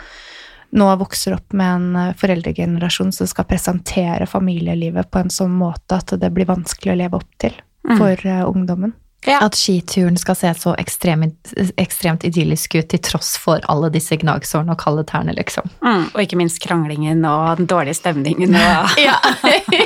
nå 0.75 0.87
vokser 0.99 1.35
opp 1.37 1.53
med 1.53 1.69
en 1.75 1.95
eh, 1.95 2.13
foreldregenerasjon 2.19 3.11
som 3.13 3.27
skal 3.29 3.45
presentere 3.47 4.25
familielivet 4.27 5.07
på 5.13 5.21
en 5.21 5.29
sånn 5.31 5.53
måte 5.55 5.99
at 6.01 6.15
det 6.19 6.31
blir 6.33 6.49
vanskelig 6.49 6.91
å 6.95 6.97
leve 7.03 7.19
opp 7.21 7.29
til 7.39 7.53
for 7.99 8.17
eh, 8.25 8.41
ungdommen. 8.49 8.93
Ja. 9.25 9.39
At 9.41 9.57
skituren 9.57 10.17
skal 10.21 10.37
se 10.37 10.51
så 10.57 10.75
ekstremt, 10.77 11.53
ekstremt 11.81 12.23
idyllisk 12.27 12.75
ut 12.77 12.89
til 12.91 13.01
tross 13.01 13.35
for 13.41 13.63
alle 13.71 13.89
disse 13.93 14.17
gnagsårene 14.21 14.75
og 14.75 14.81
kalde 14.81 15.05
tærne, 15.09 15.33
liksom. 15.37 15.69
Mm, 15.81 16.07
og 16.13 16.21
ikke 16.21 16.37
minst 16.39 16.61
kranglingen 16.63 17.25
og 17.25 17.57
den 17.61 17.69
dårlige 17.69 17.97
stemningen. 17.97 18.55
Og 18.55 18.95
Ja. 19.05 19.17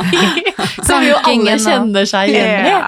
Som 0.90 1.04
jo 1.08 1.18
alle 1.24 1.56
kjenner 1.62 2.08
seg 2.10 2.34
igjen 2.34 2.68
i. 2.68 2.72
Ja. 2.74 2.88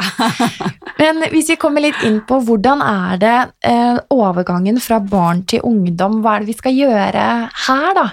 Men 1.01 1.23
hvis 1.31 1.49
vi 1.53 1.57
kommer 1.61 1.83
litt 1.83 2.03
inn 2.05 2.19
på 2.27 2.41
hvordan 2.45 2.83
er 2.85 3.19
det 3.21 3.37
eh, 3.67 3.97
overgangen 4.13 4.79
fra 4.83 4.99
barn 5.01 5.45
til 5.49 5.63
ungdom, 5.65 6.19
hva 6.21 6.35
er 6.35 6.43
det 6.43 6.51
vi 6.51 6.57
skal 6.59 6.77
gjøre 6.77 7.27
her, 7.65 7.91
da? 7.97 8.07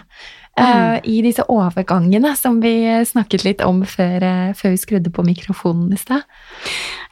Eh, 0.59 1.01
I 1.05 1.21
disse 1.23 1.45
overgangene 1.53 2.33
som 2.37 2.59
vi 2.63 2.73
snakket 3.07 3.45
litt 3.47 3.63
om 3.65 3.83
før, 3.87 4.23
eh, 4.23 4.55
før 4.59 4.75
vi 4.75 4.81
skrudde 4.81 5.13
på 5.15 5.25
mikrofonen 5.27 5.93
i 5.95 6.01
sted. 6.01 6.25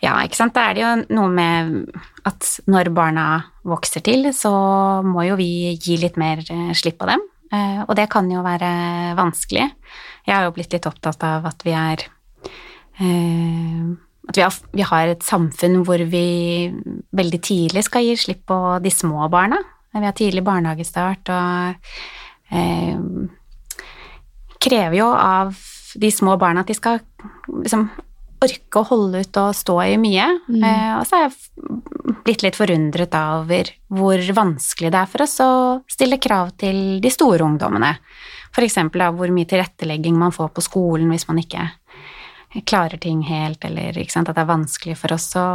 Ja, 0.02 0.16
ikke 0.24 0.38
sant. 0.38 0.54
Da 0.56 0.70
er 0.70 0.74
det 0.74 0.82
jo 0.82 0.92
noe 1.14 1.30
med 1.30 1.86
at 2.26 2.48
når 2.66 2.92
barna 2.94 3.26
vokser 3.66 4.02
til, 4.02 4.32
så 4.34 4.50
må 5.06 5.26
jo 5.28 5.36
vi 5.38 5.76
gi 5.78 5.98
litt 6.02 6.16
mer 6.16 6.42
eh, 6.42 6.72
slipp 6.74 6.98
på 6.98 7.10
dem. 7.12 7.22
Og 7.86 7.94
det 7.94 8.08
kan 8.10 8.26
jo 8.28 8.42
være 8.42 9.14
vanskelig. 9.16 9.70
Jeg 10.26 10.34
har 10.34 10.42
jo 10.44 10.52
blitt 10.52 10.72
litt 10.74 10.86
opptatt 10.86 11.22
av 11.24 11.46
at 11.46 11.62
vi 11.64 11.70
er 11.70 12.02
At 14.26 14.36
vi 14.74 14.82
har, 14.82 15.06
et 15.06 15.22
samfunn 15.22 15.84
hvor 15.86 16.02
vi 16.10 16.72
veldig 17.14 17.40
tidlig 17.40 17.84
skal 17.86 18.02
gi 18.02 18.16
slipp 18.18 18.42
på 18.50 18.82
de 18.82 18.90
små 18.90 19.30
barna. 19.30 19.62
Vi 19.94 20.04
har 20.04 20.12
tidlig 20.12 20.42
barnehagestart 20.44 21.30
og 21.30 21.76
krever 24.66 24.98
jo 24.98 25.08
av 25.12 25.54
de 25.96 26.10
små 26.12 26.36
barna 26.40 26.62
at 26.62 26.70
de 26.70 26.76
skal 26.76 27.00
liksom 27.62 27.88
orke 28.44 28.80
å 28.80 28.88
holde 28.90 29.22
ut 29.24 29.38
og 29.40 29.56
stå 29.56 29.76
i 29.86 29.96
mye. 30.00 30.26
Eh, 30.60 30.92
og 30.98 31.06
så 31.08 31.18
er 31.18 31.26
jeg 31.26 32.16
blitt 32.26 32.44
litt 32.44 32.58
forundret 32.58 33.12
da 33.12 33.22
over 33.40 33.70
hvor 33.88 34.20
vanskelig 34.36 34.92
det 34.92 35.00
er 35.00 35.10
for 35.10 35.24
oss 35.24 35.38
å 35.42 35.50
stille 35.90 36.20
krav 36.22 36.52
til 36.60 36.98
de 37.02 37.12
store 37.12 37.46
ungdommene. 37.46 37.94
Da, 38.56 39.10
hvor 39.12 39.32
mye 39.32 39.48
tilrettelegging 39.48 40.16
man 40.16 40.32
får 40.32 40.54
på 40.56 40.64
skolen 40.64 41.10
hvis 41.12 41.26
man 41.28 41.42
ikke 41.42 41.66
klarer 42.64 42.96
ting 42.96 43.20
helt, 43.28 43.64
eller 43.68 43.98
sant, 44.08 44.30
at 44.30 44.36
det 44.36 44.44
er 44.46 44.48
vanskelig 44.48 44.96
for 44.96 45.12
oss 45.12 45.28
å, 45.36 45.48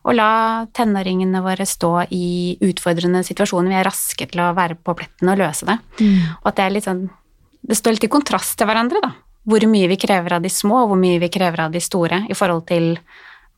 å 0.00 0.12
la 0.16 0.66
tenåringene 0.72 1.42
våre 1.44 1.66
stå 1.68 1.92
i 2.16 2.56
utfordrende 2.64 3.22
situasjoner. 3.26 3.72
Vi 3.72 3.78
er 3.80 3.88
raske 3.88 4.28
til 4.30 4.42
å 4.42 4.52
være 4.56 4.78
på 4.80 4.94
pletten 4.96 5.28
og 5.28 5.40
løse 5.40 5.68
det. 5.68 5.76
Og 6.40 6.48
at 6.48 6.56
det 6.56 6.66
er 6.66 6.76
litt 6.76 6.88
sånn 6.88 7.08
Det 7.60 7.76
står 7.76 7.92
litt 7.92 8.06
i 8.08 8.08
kontrast 8.08 8.56
til 8.56 8.66
hverandre, 8.66 9.02
da. 9.04 9.10
Hvor 9.44 9.60
mye 9.68 9.88
vi 9.90 9.98
krever 10.00 10.32
av 10.32 10.42
de 10.42 10.48
små, 10.48 10.78
og 10.82 10.88
hvor 10.88 10.96
mye 10.96 11.18
vi 11.20 11.28
krever 11.28 11.60
av 11.60 11.74
de 11.74 11.80
store 11.80 12.22
i 12.32 12.34
forhold 12.34 12.64
til 12.70 12.94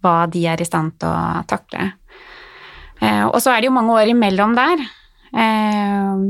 hva 0.03 0.27
de 0.27 0.43
er 0.51 0.59
i 0.59 0.67
stand 0.67 0.97
til 0.99 1.07
å 1.07 1.45
takle. 1.47 1.93
Eh, 2.99 3.23
og 3.29 3.39
så 3.39 3.53
er 3.53 3.63
det 3.63 3.71
jo 3.71 3.77
mange 3.77 3.95
år 3.95 4.11
imellom 4.11 4.57
der. 4.59 4.83
Eh, 5.39 6.25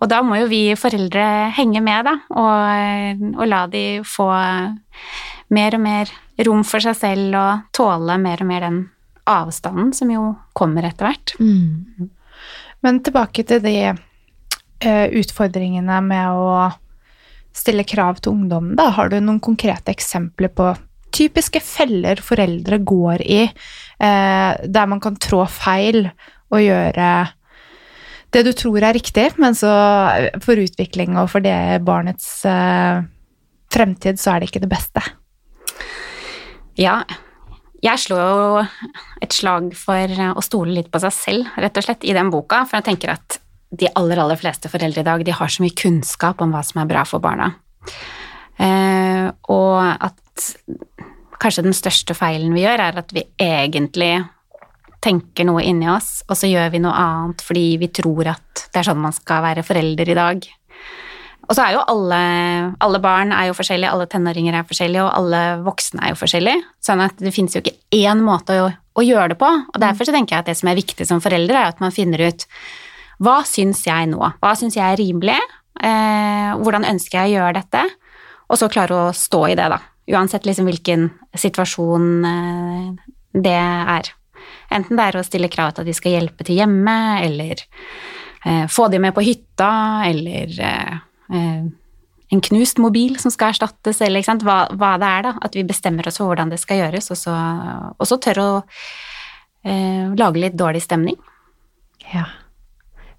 og 0.00 0.10
da 0.10 0.18
må 0.26 0.40
jo 0.40 0.50
vi 0.50 0.74
foreldre 0.74 1.52
henge 1.54 1.80
med, 1.80 2.10
da, 2.10 2.16
og, 2.34 3.22
og 3.38 3.46
la 3.46 3.62
de 3.70 3.84
få 4.02 4.26
mer 5.54 5.78
og 5.78 5.84
mer 5.86 6.10
rom 6.46 6.66
for 6.66 6.82
seg 6.82 6.98
selv 6.98 7.38
og 7.38 7.72
tåle 7.76 8.18
mer 8.20 8.42
og 8.42 8.50
mer 8.50 8.66
den 8.66 8.82
avstanden 9.26 9.92
som 9.96 10.10
jo 10.12 10.30
kommer 10.56 10.86
etter 10.86 11.10
hvert. 11.10 11.34
Mm. 11.40 12.10
Men 12.84 13.00
tilbake 13.04 13.44
til 13.48 13.62
de 13.64 13.76
uh, 13.92 15.06
utfordringene 15.20 16.00
med 16.04 16.40
å 16.40 16.68
stille 17.56 17.86
krav 17.88 18.20
til 18.20 18.36
ungdommen, 18.36 18.76
da. 18.78 18.90
Har 18.94 19.10
du 19.10 19.18
noen 19.20 19.40
konkrete 19.42 19.94
eksempler 19.94 20.52
på 20.52 20.74
typiske 21.16 21.62
feller 21.64 22.20
foreldre 22.20 22.78
går 22.84 23.24
i, 23.24 23.42
uh, 23.48 24.52
der 24.60 24.90
man 24.90 25.00
kan 25.02 25.16
trå 25.16 25.44
feil 25.48 26.04
og 26.52 26.62
gjøre 26.62 27.10
det 28.34 28.42
du 28.44 28.52
tror 28.52 28.84
er 28.84 28.96
riktig, 28.96 29.30
men 29.40 29.54
så 29.56 29.70
for 30.44 30.60
utvikling 30.60 31.16
og 31.16 31.30
for 31.32 31.44
det 31.44 31.80
barnets 31.86 32.28
uh, 32.44 33.00
fremtid, 33.72 34.20
så 34.20 34.34
er 34.34 34.42
det 34.42 34.50
ikke 34.50 34.64
det 34.66 34.72
beste. 34.72 35.04
Ja, 36.76 37.00
jeg 37.86 38.02
slår 38.02 38.22
jo 38.22 38.60
et 39.24 39.34
slag 39.34 39.72
for 39.78 40.20
å 40.32 40.44
stole 40.44 40.74
litt 40.76 40.90
på 40.92 41.00
seg 41.02 41.14
selv, 41.14 41.50
rett 41.60 41.78
og 41.78 41.86
slett, 41.86 42.06
i 42.06 42.14
den 42.16 42.32
boka, 42.32 42.64
for 42.66 42.80
jeg 42.80 42.88
tenker 42.90 43.14
at 43.14 43.40
de 43.76 43.88
aller, 43.98 44.20
aller 44.22 44.38
fleste 44.38 44.70
foreldre 44.72 45.02
i 45.02 45.06
dag, 45.06 45.24
de 45.26 45.34
har 45.34 45.50
så 45.52 45.64
mye 45.64 45.76
kunnskap 45.76 46.42
om 46.42 46.54
hva 46.54 46.62
som 46.66 46.82
er 46.82 46.90
bra 46.90 47.02
for 47.08 47.22
barna. 47.22 47.50
Eh, 48.62 49.26
og 49.52 49.76
at 49.82 50.46
kanskje 51.42 51.66
den 51.66 51.76
største 51.76 52.16
feilen 52.16 52.54
vi 52.56 52.64
gjør, 52.64 52.82
er 52.88 53.02
at 53.02 53.12
vi 53.14 53.26
egentlig 53.42 54.14
tenker 55.04 55.46
noe 55.46 55.62
inni 55.66 55.88
oss, 55.90 56.22
og 56.26 56.38
så 56.38 56.48
gjør 56.50 56.72
vi 56.74 56.82
noe 56.82 56.94
annet 56.96 57.42
fordi 57.44 57.66
vi 57.82 57.90
tror 57.94 58.32
at 58.32 58.66
det 58.72 58.80
er 58.80 58.88
sånn 58.88 59.02
man 59.02 59.14
skal 59.14 59.44
være 59.44 59.66
forelder 59.66 60.10
i 60.10 60.18
dag. 60.18 60.46
Og 61.46 61.54
så 61.54 61.62
er 61.62 61.76
jo 61.76 61.82
alle, 61.86 62.20
alle 62.82 63.00
barn 63.02 63.30
er 63.34 63.48
jo 63.48 63.54
forskjellige, 63.56 63.92
alle 63.94 64.08
tenåringer 64.10 64.56
er 64.58 64.66
forskjellige, 64.66 65.04
og 65.04 65.12
alle 65.14 65.42
voksne 65.66 66.02
er 66.02 66.12
jo 66.12 66.18
forskjellige. 66.18 66.64
Sånn 66.82 67.04
at 67.04 67.20
det 67.22 67.34
finnes 67.34 67.54
jo 67.54 67.62
ikke 67.62 67.76
én 67.94 68.22
måte 68.26 68.56
å, 68.64 68.66
å 68.74 69.04
gjøre 69.06 69.34
det 69.34 69.38
på. 69.40 69.50
Og 69.70 69.78
derfor 69.82 70.08
så 70.08 70.14
tenker 70.16 70.36
jeg 70.36 70.44
at 70.44 70.50
det 70.50 70.56
som 70.58 70.72
er 70.72 70.80
viktig 70.80 71.06
som 71.06 71.22
foreldre, 71.22 71.60
er 71.60 71.70
at 71.70 71.82
man 71.82 71.94
finner 71.94 72.26
ut 72.26 72.48
hva 73.22 73.38
syns 73.48 73.84
jeg 73.86 74.10
nå? 74.10 74.20
Hva 74.42 74.52
syns 74.58 74.76
jeg 74.76 74.84
er 74.84 74.98
rimelig? 75.00 75.38
Eh, 75.86 76.50
hvordan 76.60 76.84
ønsker 76.88 77.22
jeg 77.22 77.30
å 77.30 77.38
gjøre 77.38 77.60
dette? 77.60 77.84
Og 78.50 78.60
så 78.60 78.68
klare 78.72 78.98
å 79.06 79.14
stå 79.16 79.46
i 79.48 79.56
det, 79.58 79.70
da. 79.72 79.80
Uansett 80.16 80.46
liksom 80.46 80.68
hvilken 80.68 81.08
situasjon 81.34 82.10
eh, 82.28 83.16
det 83.46 83.56
er. 83.56 84.12
Enten 84.74 84.98
det 84.98 85.08
er 85.08 85.18
å 85.18 85.24
stille 85.26 85.50
krav 85.52 85.74
til 85.74 85.84
at 85.84 85.90
de 85.90 85.96
skal 85.96 86.18
hjelpe 86.18 86.46
til 86.46 86.60
hjemme, 86.60 86.98
eller 87.24 87.62
eh, 87.62 88.66
få 88.70 88.90
de 88.92 89.00
med 89.02 89.14
på 89.16 89.24
hytta, 89.26 89.72
eller 90.10 90.60
eh, 90.60 91.02
en 91.30 92.42
knust 92.42 92.80
mobil 92.82 93.18
som 93.22 93.30
skal 93.30 93.54
erstattes, 93.54 94.00
eller 94.02 94.24
hva, 94.42 94.58
hva, 94.74 94.94
det 94.98 95.10
er, 95.10 95.28
da. 95.28 95.34
At 95.46 95.54
vi 95.58 95.66
bestemmer 95.66 96.08
oss 96.08 96.18
for 96.20 96.30
hvordan 96.30 96.50
det 96.52 96.58
skal 96.62 96.82
gjøres, 96.82 97.10
og 97.14 97.20
så, 97.20 97.34
og 97.94 98.08
så 98.08 98.18
tør 98.22 98.42
å 98.42 98.48
eh, 99.66 100.10
lage 100.18 100.42
litt 100.42 100.58
dårlig 100.58 100.82
stemning. 100.84 101.18
Ja. 102.12 102.26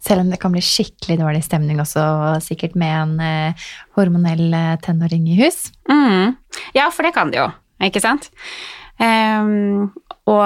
Selv 0.03 0.21
om 0.21 0.31
det 0.31 0.39
kan 0.41 0.53
bli 0.53 0.61
skikkelig 0.63 1.17
dårlig 1.21 1.43
stemning 1.45 1.79
også, 1.82 2.03
sikkert 2.43 2.75
med 2.79 2.95
en 2.95 3.15
eh, 3.23 3.69
hormonell 3.97 4.51
eh, 4.53 4.73
tenåring 4.84 5.29
i 5.32 5.39
hus. 5.39 5.69
Mm. 5.89 6.36
Ja, 6.77 6.89
for 6.91 7.08
det 7.08 7.15
kan 7.15 7.32
det 7.32 7.41
jo, 7.41 7.47
ikke 7.88 8.03
sant? 8.03 8.29
Um, 8.97 9.93
og 10.27 10.43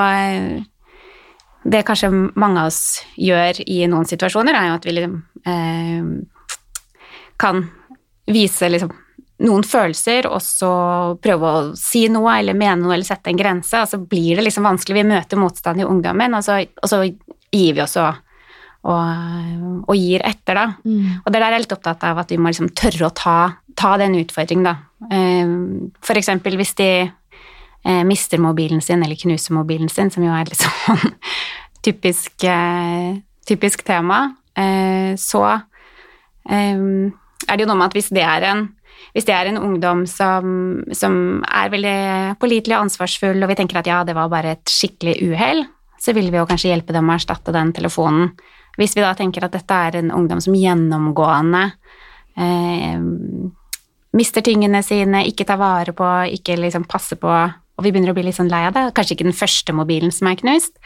det 1.71 1.83
kanskje 1.87 2.09
mange 2.11 2.63
av 2.63 2.71
oss 2.71 3.01
gjør 3.19 3.61
i 3.63 3.83
noen 3.89 4.07
situasjoner, 4.09 4.57
er 4.57 4.69
jo 4.69 4.77
at 4.77 4.87
vi 4.87 4.95
liksom 4.97 5.17
eh, 5.45 6.11
kan 7.41 7.63
vise 8.31 8.69
liksom 8.69 8.91
noen 9.41 9.63
følelser, 9.65 10.27
og 10.29 10.41
så 10.43 10.71
prøve 11.21 11.51
å 11.51 11.61
si 11.77 12.05
noe 12.13 12.33
eller 12.39 12.57
mene 12.57 12.83
noe 12.83 12.95
eller 12.95 13.07
sette 13.07 13.31
en 13.31 13.39
grense, 13.39 13.79
og 13.79 13.89
så 13.89 13.99
blir 14.01 14.37
det 14.37 14.45
liksom 14.45 14.67
vanskelig. 14.67 14.99
Vi 14.99 15.11
møter 15.11 15.41
motstand 15.41 15.81
i 15.81 15.87
ungdommen, 15.87 16.35
og 16.37 16.45
så, 16.45 16.59
og 16.61 16.91
så 16.91 17.01
gir 17.05 17.77
vi 17.77 17.81
oss 17.83 17.97
og, 18.01 18.19
og, 18.87 19.87
og 19.87 19.95
gir 19.97 20.25
etter, 20.27 20.59
da. 20.59 20.67
Mm. 20.85 21.23
Og 21.23 21.31
det 21.31 21.39
der 21.39 21.47
er 21.47 21.57
jeg 21.57 21.65
litt 21.65 21.75
opptatt 21.77 22.05
av 22.11 22.21
at 22.21 22.33
vi 22.33 22.37
må 22.41 22.51
liksom 22.51 22.69
tørre 22.77 23.09
å 23.09 23.15
ta, 23.17 23.37
ta 23.79 23.95
den 24.01 24.19
utfordringen, 24.21 24.69
da. 24.69 24.75
Eh, 25.17 25.55
for 26.05 26.21
eksempel 26.21 26.59
hvis 26.61 26.75
de 26.77 26.91
eh, 27.01 28.03
mister 28.07 28.41
mobilen 28.41 28.83
sin 28.85 29.01
eller 29.01 29.17
knuser 29.17 29.57
mobilen 29.57 29.89
sin, 29.89 30.13
som 30.13 30.25
jo 30.27 30.35
er 30.37 30.51
litt 30.51 30.61
sånn 30.67 31.17
typisk, 31.81 32.35
eh, 32.45 33.17
typisk 33.49 33.81
tema, 33.87 34.27
så 35.17 35.39
er 37.47 37.57
det 37.57 37.65
jo 37.65 37.71
noe 37.71 37.79
med 37.79 37.91
at 37.91 37.97
hvis 37.97 38.11
det 38.13 38.23
er 38.27 38.47
en 38.51 38.69
det 39.11 39.33
er 39.33 39.49
en 39.49 39.57
ungdom 39.57 40.05
som, 40.07 40.83
som 40.95 41.41
er 41.43 41.71
veldig 41.73 42.37
pålitelig 42.39 42.77
og 42.77 42.85
ansvarsfull, 42.85 43.41
og 43.41 43.49
vi 43.49 43.57
tenker 43.59 43.79
at 43.81 43.89
ja, 43.89 44.03
det 44.07 44.15
var 44.15 44.29
bare 44.31 44.53
et 44.55 44.71
skikkelig 44.71 45.17
uhell, 45.25 45.65
så 45.99 46.13
vil 46.15 46.29
vi 46.31 46.39
jo 46.39 46.47
kanskje 46.47 46.71
hjelpe 46.71 46.93
dem 46.95 47.09
å 47.09 47.15
erstatte 47.17 47.53
den 47.55 47.73
telefonen. 47.75 48.31
Hvis 48.79 48.95
vi 48.95 49.03
da 49.03 49.11
tenker 49.17 49.45
at 49.45 49.55
dette 49.57 49.79
er 49.87 49.97
en 49.99 50.13
ungdom 50.15 50.39
som 50.43 50.55
gjennomgående 50.55 51.63
eh, 52.39 53.01
mister 54.17 54.45
tingene 54.45 54.83
sine, 54.85 55.25
ikke 55.27 55.47
tar 55.49 55.59
vare 55.59 55.95
på, 55.97 56.07
ikke 56.37 56.59
liksom 56.59 56.87
passer 56.89 57.19
på, 57.19 57.31
og 57.31 57.85
vi 57.85 57.91
begynner 57.91 58.13
å 58.13 58.17
bli 58.17 58.27
litt 58.29 58.37
sånn 58.37 58.51
lei 58.51 58.63
av 58.67 58.77
det, 58.77 58.87
kanskje 58.95 59.17
ikke 59.17 59.27
den 59.27 59.37
første 59.37 59.75
mobilen 59.75 60.13
som 60.13 60.29
er 60.31 60.39
knust, 60.39 60.77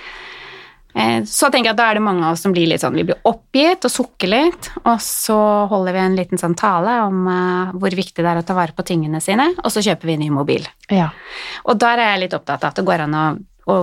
så 1.28 1.50
tenker 1.52 1.70
jeg 1.70 1.76
at 1.76 1.80
da 1.80 1.90
er 1.92 1.98
det 1.98 2.06
mange 2.06 2.24
av 2.24 2.38
oss 2.38 2.46
som 2.46 2.54
blir 2.56 2.70
litt 2.72 2.80
sånn 2.80 2.96
Vi 2.96 3.04
blir 3.04 3.18
oppgitt 3.28 3.84
og 3.84 3.92
sukker 3.92 4.30
litt, 4.32 4.70
og 4.86 5.02
så 5.04 5.38
holder 5.72 5.96
vi 5.98 6.04
en 6.06 6.16
liten 6.16 6.40
sånn 6.40 6.56
tale 6.56 6.94
om 7.04 7.28
uh, 7.28 7.74
hvor 7.76 7.98
viktig 8.00 8.24
det 8.24 8.32
er 8.32 8.40
å 8.40 8.46
ta 8.48 8.56
vare 8.56 8.76
på 8.76 8.86
tingene 8.88 9.20
sine, 9.24 9.50
og 9.60 9.74
så 9.74 9.84
kjøper 9.84 10.08
vi 10.08 10.16
en 10.16 10.24
ny 10.24 10.32
mobil. 10.32 10.64
Ja. 10.88 11.10
Og 11.68 11.82
der 11.84 12.00
er 12.00 12.14
jeg 12.14 12.26
litt 12.26 12.38
opptatt 12.38 12.64
av 12.64 12.72
at 12.72 12.80
det 12.80 12.88
går 12.88 13.06
an 13.08 13.20
å, 13.20 13.26
å 13.76 13.78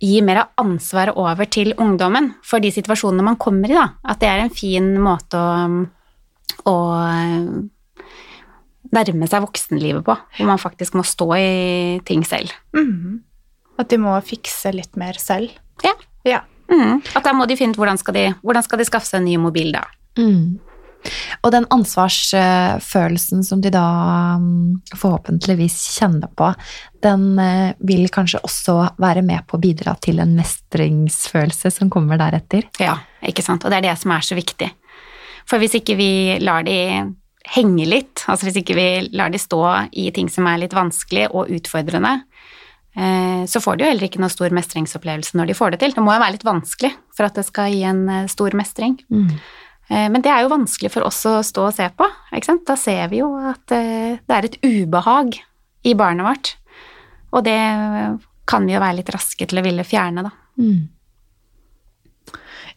gi 0.00 0.22
mer 0.24 0.42
av 0.44 0.64
ansvaret 0.64 1.16
over 1.20 1.48
til 1.52 1.74
ungdommen 1.82 2.32
for 2.44 2.64
de 2.64 2.72
situasjonene 2.72 3.24
man 3.26 3.38
kommer 3.40 3.72
i, 3.72 3.76
da. 3.76 3.90
At 4.08 4.24
det 4.24 4.32
er 4.32 4.44
en 4.46 4.56
fin 4.56 4.90
måte 5.02 5.40
å, 5.40 5.84
å 6.72 6.76
nærme 8.96 9.28
seg 9.28 9.44
voksenlivet 9.44 10.04
på, 10.06 10.16
hvor 10.38 10.50
man 10.54 10.60
faktisk 10.62 10.96
må 10.96 11.04
stå 11.06 11.30
i 11.36 11.54
ting 12.08 12.24
selv. 12.28 12.52
Mm. 12.76 13.22
At 13.80 13.92
de 13.92 14.00
må 14.00 14.16
fikse 14.24 14.72
litt 14.72 14.96
mer 14.96 15.18
selv. 15.20 15.52
Ja. 15.84 15.92
Ja. 16.26 16.42
Mm. 16.66 17.00
At 17.14 17.26
da 17.26 17.34
må 17.36 17.46
de 17.46 17.56
finne 17.58 17.76
ut 17.76 17.78
hvordan 17.78 18.00
skal 18.00 18.16
de, 18.16 18.24
hvordan 18.42 18.64
skal 18.66 18.80
de 18.80 18.88
skaffe 18.88 19.08
seg 19.08 19.22
en 19.22 19.28
ny 19.28 19.36
mobil 19.38 19.70
da. 19.76 19.84
Mm. 20.18 20.56
Og 21.44 21.52
den 21.54 21.66
ansvarsfølelsen 21.70 23.44
som 23.46 23.60
de 23.62 23.70
da 23.74 23.84
mm, 24.40 24.96
forhåpentligvis 24.98 25.76
kjenner 26.00 26.30
på, 26.34 26.48
den 27.04 27.28
eh, 27.42 27.76
vil 27.86 28.08
kanskje 28.12 28.42
også 28.46 28.78
være 29.02 29.22
med 29.26 29.46
på 29.46 29.58
å 29.58 29.62
bidra 29.62 29.94
til 30.02 30.18
en 30.22 30.34
mestringsfølelse 30.38 31.70
som 31.74 31.92
kommer 31.92 32.18
deretter. 32.20 32.66
Ja, 32.82 32.98
ikke 33.22 33.44
sant. 33.46 33.64
Og 33.64 33.70
det 33.70 33.80
er 33.80 33.88
det 33.90 33.94
som 34.00 34.16
er 34.16 34.26
så 34.26 34.38
viktig. 34.38 34.72
For 35.46 35.62
hvis 35.62 35.78
ikke 35.78 35.94
vi 35.98 36.10
lar 36.42 36.66
de 36.66 36.80
henge 37.54 37.86
litt, 37.86 38.24
altså 38.26 38.48
hvis 38.48 38.58
ikke 38.64 38.74
vi 38.74 38.88
lar 39.14 39.30
de 39.30 39.38
stå 39.38 39.62
i 39.94 40.08
ting 40.14 40.26
som 40.32 40.48
er 40.50 40.64
litt 40.64 40.74
vanskelig 40.74 41.28
og 41.30 41.52
utfordrende, 41.54 42.18
så 42.96 43.60
får 43.60 43.76
de 43.76 43.84
jo 43.84 43.90
heller 43.90 44.06
ikke 44.08 44.20
noe 44.22 44.32
stor 44.32 44.54
mestringsopplevelse 44.56 45.36
når 45.36 45.50
de 45.50 45.56
får 45.58 45.74
det 45.74 45.80
til. 45.82 45.92
Det 45.92 46.02
må 46.04 46.14
jo 46.14 46.22
være 46.22 46.36
litt 46.38 46.46
vanskelig 46.46 46.92
for 47.16 47.28
at 47.28 47.36
det 47.36 47.44
skal 47.44 47.68
gi 47.74 47.82
en 47.84 48.06
eh, 48.08 48.28
stor 48.32 48.56
mestring. 48.56 48.94
Mm. 49.12 49.26
Eh, 49.90 50.06
Men 50.14 50.24
det 50.24 50.32
er 50.32 50.46
jo 50.46 50.52
vanskelig 50.54 50.90
for 50.94 51.04
oss 51.04 51.20
å 51.28 51.34
stå 51.44 51.66
og 51.68 51.76
se 51.76 51.90
på. 51.92 52.08
Ikke 52.32 52.48
sant? 52.48 52.64
Da 52.68 52.78
ser 52.80 53.10
vi 53.12 53.20
jo 53.20 53.28
at 53.36 53.74
eh, 53.76 54.16
det 54.16 54.38
er 54.38 54.48
et 54.48 54.58
ubehag 54.64 55.36
i 55.86 55.94
barnet 55.98 56.26
vårt. 56.26 56.54
Og 57.36 57.44
det 57.44 57.58
kan 58.48 58.66
vi 58.66 58.76
jo 58.76 58.80
være 58.80 59.00
litt 59.02 59.12
raske 59.12 59.46
til 59.50 59.60
å 59.60 59.66
ville 59.66 59.84
fjerne, 59.84 60.24
da. 60.24 60.32
Mm. 60.56 60.88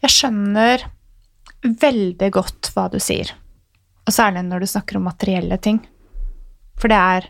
Jeg 0.00 0.12
skjønner 0.14 0.84
veldig 1.64 2.30
godt 2.34 2.72
hva 2.74 2.88
du 2.92 2.98
sier. 3.00 3.32
Og 4.04 4.12
særlig 4.14 4.44
når 4.46 4.64
du 4.64 4.70
snakker 4.72 4.98
om 4.98 5.06
materielle 5.08 5.56
ting. 5.62 5.80
For 6.80 6.92
det 6.92 6.98
er 6.98 7.28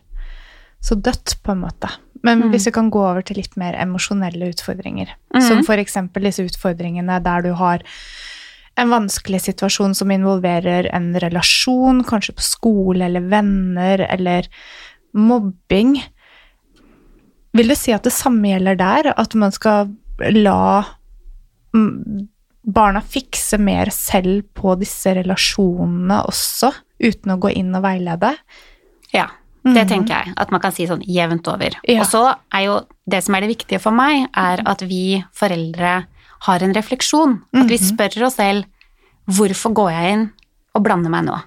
så 0.81 0.96
dødt, 0.96 1.37
på 1.44 1.53
en 1.53 1.61
måte. 1.66 1.90
Men 2.22 2.42
Mm. 2.42 2.50
hvis 2.52 2.66
vi 2.66 2.72
kan 2.72 2.90
gå 2.90 3.00
over 3.00 3.22
til 3.22 3.37
litt 3.37 3.56
mer 3.56 3.74
emosjonelle 3.74 4.50
utfordringer, 4.52 5.09
mm. 5.35 5.40
som 5.40 5.64
eksempel 5.78 6.22
disse 6.22 6.44
utfordringene 6.44 7.22
der 7.22 7.42
du 7.42 7.52
har 7.54 7.83
en 8.76 8.90
vanskelig 8.90 9.40
situasjon 9.40 9.94
som 9.94 10.11
involverer 10.11 10.88
en 10.94 11.14
relasjon, 11.14 12.04
kanskje 12.04 12.35
på 12.37 12.42
skole 12.42 13.04
eller 13.04 13.20
venner, 13.20 14.06
eller 14.09 14.48
mobbing. 15.12 15.98
Vil 17.52 17.68
du 17.68 17.74
si 17.74 17.92
at 17.92 18.06
det 18.06 18.12
samme 18.12 18.52
gjelder 18.52 18.78
der? 18.78 19.12
At 19.18 19.35
man 19.35 19.52
skal 19.52 19.90
la 20.30 20.85
mm, 21.74 22.28
barna 22.62 23.00
fikse 23.00 23.59
mer 23.59 23.90
selv 23.94 24.44
på 24.54 24.76
disse 24.80 25.14
relasjonene 25.18 26.22
også, 26.28 26.72
uten 27.00 27.35
å 27.35 27.40
gå 27.40 27.52
inn 27.56 27.74
og 27.74 27.85
veilede. 27.85 28.35
Ja, 29.14 29.26
det 29.64 29.85
Mhm. 29.85 29.88
tenker 29.88 30.09
jeg. 30.25 30.35
At 30.37 30.51
man 30.51 30.61
kan 30.61 30.73
si 30.73 30.87
sånn 30.87 31.03
jevnt 31.07 31.46
over. 31.49 31.70
Ja. 31.87 32.01
Og 32.01 32.07
så 32.07 32.35
er 32.53 32.61
jo 32.64 32.81
det 33.09 33.23
som 33.25 33.35
er 33.35 33.40
det 33.40 33.57
viktige 33.59 33.81
for 33.81 33.92
meg, 33.92 34.29
er 34.35 34.62
at 34.64 34.81
vi 34.83 35.23
foreldre 35.35 36.07
har 36.40 36.62
en 36.62 36.73
refleksjon. 36.75 37.42
At 37.55 37.68
vi 37.68 37.77
Mhm. 37.77 37.96
spør 37.96 38.27
oss 38.27 38.37
selv 38.37 38.64
hvorfor 39.29 39.73
går 39.75 39.90
jeg 39.92 40.12
inn 40.12 40.33
og 40.75 40.83
blander 40.85 41.11
meg 41.11 41.25
nå? 41.27 41.42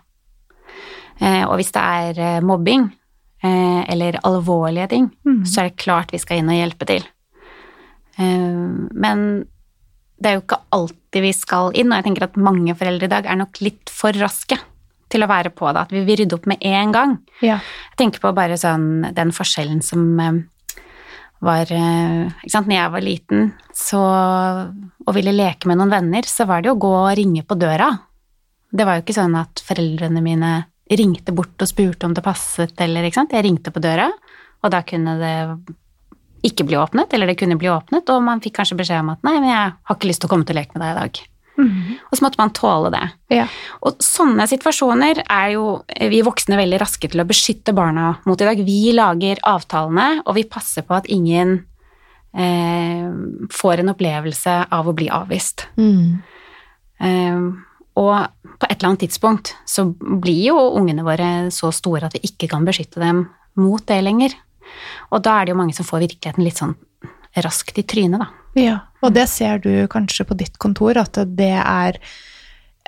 Eh, 1.22 1.44
og 1.46 1.58
hvis 1.58 1.72
det 1.72 1.82
er 1.82 2.20
eh, 2.20 2.42
mobbing 2.42 2.92
eh, 3.44 3.86
eller 3.90 4.14
alvorlige 4.24 4.90
ting, 4.90 5.12
Mhm. 5.26 5.44
så 5.46 5.60
er 5.62 5.70
det 5.70 5.78
klart 5.78 6.12
vi 6.12 6.18
skal 6.18 6.38
inn 6.38 6.50
og 6.50 6.56
hjelpe 6.56 6.86
til. 6.86 7.04
Eh, 8.20 8.88
men 8.94 9.46
det 10.22 10.26
er 10.30 10.36
jo 10.36 10.42
ikke 10.42 10.62
alltid 10.72 11.22
vi 11.22 11.32
skal 11.34 11.72
inn, 11.76 11.92
og 11.92 11.98
jeg 12.04 12.06
tenker 12.16 12.24
at 12.24 12.38
mange 12.38 12.74
foreldre 12.76 13.04
i 13.04 13.08
dag 13.08 13.26
er 13.26 13.36
nok 13.36 13.60
litt 13.62 13.90
for 13.90 14.12
raske 14.14 14.58
til 15.14 15.26
å 15.26 15.30
være 15.30 15.54
på 15.54 15.70
det. 15.70 15.86
At 15.86 15.94
vi 15.94 16.02
vil 16.08 16.24
rydde 16.24 16.38
opp 16.40 16.48
med 16.50 16.64
en 16.66 16.96
gang. 16.96 17.14
Ja. 17.46 17.60
Jeg 17.94 18.02
tenker 18.02 18.24
på 18.24 18.34
bare 18.36 18.58
sånn 18.60 19.14
den 19.16 19.34
forskjellen 19.36 19.84
som 19.86 20.08
eh, 20.20 20.42
var 21.44 21.72
eh, 21.76 22.32
Ikke 22.42 22.56
sant, 22.56 22.70
når 22.72 22.78
jeg 22.78 22.94
var 22.96 23.06
liten 23.06 23.52
så, 23.76 24.02
og 25.04 25.16
ville 25.18 25.36
leke 25.36 25.70
med 25.70 25.80
noen 25.80 25.94
venner, 25.94 26.28
så 26.30 26.48
var 26.50 26.64
det 26.64 26.72
jo 26.72 26.78
å 26.78 26.84
gå 26.86 26.94
og 27.04 27.14
ringe 27.20 27.46
på 27.48 27.58
døra. 27.60 27.92
Det 28.74 28.88
var 28.88 28.98
jo 28.98 29.06
ikke 29.06 29.18
sånn 29.18 29.36
at 29.38 29.62
foreldrene 29.68 30.24
mine 30.24 30.54
ringte 30.94 31.34
bort 31.36 31.62
og 31.62 31.70
spurte 31.70 32.08
om 32.08 32.14
det 32.16 32.24
passet, 32.26 32.74
eller 32.84 33.06
ikke 33.06 33.22
sant. 33.22 33.34
Jeg 33.36 33.46
ringte 33.46 33.74
på 33.74 33.82
døra, 33.84 34.10
og 34.64 34.74
da 34.74 34.82
kunne 34.88 35.16
det 35.20 35.36
ikke 36.44 36.66
bli 36.68 36.78
åpnet, 36.80 37.14
eller 37.16 37.30
det 37.30 37.38
kunne 37.40 37.58
bli 37.60 37.72
åpnet, 37.72 38.10
og 38.12 38.26
man 38.26 38.42
fikk 38.44 38.58
kanskje 38.60 38.78
beskjed 38.80 39.04
om 39.04 39.14
at 39.14 39.24
nei, 39.26 39.38
men 39.40 39.50
jeg 39.52 39.76
har 39.76 39.98
ikke 39.98 40.10
lyst 40.10 40.24
til 40.24 40.30
å 40.30 40.34
komme 40.34 40.48
til 40.48 40.58
å 40.58 40.60
leke 40.60 40.76
med 40.76 40.84
deg 40.84 40.92
i 40.92 41.00
dag. 41.00 41.22
Mhm. 41.58 41.98
Og 42.10 42.18
så 42.18 42.26
måtte 42.26 42.40
man 42.42 42.54
tåle 42.56 42.90
det. 42.94 43.04
ja. 43.36 43.48
Og 43.86 44.00
sånne 44.02 44.48
situasjoner 44.50 45.24
er 45.30 45.52
jo 45.54 45.84
vi 46.10 46.22
voksne 46.26 46.58
veldig 46.58 46.80
raske 46.82 47.10
til 47.12 47.22
å 47.22 47.28
beskytte 47.30 47.76
barna 47.76 48.16
mot 48.26 48.42
i 48.42 48.48
dag. 48.48 48.58
Vi 48.66 48.94
lager 48.96 49.42
avtalene, 49.44 50.24
og 50.26 50.36
vi 50.36 50.44
passer 50.50 50.82
på 50.88 50.96
at 50.98 51.10
ingen 51.12 51.66
eh, 52.34 53.10
får 53.54 53.84
en 53.84 53.94
opplevelse 53.94 54.56
av 54.72 54.90
å 54.90 54.96
bli 54.98 55.10
avvist. 55.14 55.68
Mm. 55.78 56.24
Eh, 57.00 57.44
og 58.02 58.16
på 58.58 58.70
et 58.70 58.78
eller 58.80 58.90
annet 58.90 59.04
tidspunkt 59.06 59.54
så 59.70 59.86
blir 59.94 60.48
jo 60.50 60.58
ungene 60.80 61.06
våre 61.06 61.52
så 61.54 61.70
store 61.76 62.08
at 62.08 62.16
vi 62.18 62.24
ikke 62.32 62.50
kan 62.56 62.66
beskytte 62.66 63.02
dem 63.04 63.28
mot 63.60 63.84
det 63.86 64.00
lenger. 64.02 64.34
Og 65.14 65.22
da 65.22 65.38
er 65.38 65.46
det 65.46 65.54
jo 65.54 65.60
mange 65.60 65.76
som 65.78 65.86
får 65.86 66.08
virkeligheten 66.08 66.46
litt 66.46 66.58
sånn 66.58 66.74
raskt 67.44 67.78
i 67.82 67.86
trynet, 67.86 68.22
da. 68.22 68.30
Ja, 68.58 68.78
og 69.04 69.12
det 69.16 69.28
ser 69.32 69.60
du 69.64 69.72
kanskje 69.92 70.26
på 70.28 70.38
ditt 70.40 70.56
kontor, 70.62 70.98
at 71.02 71.20
det 71.36 71.56
er 71.60 72.00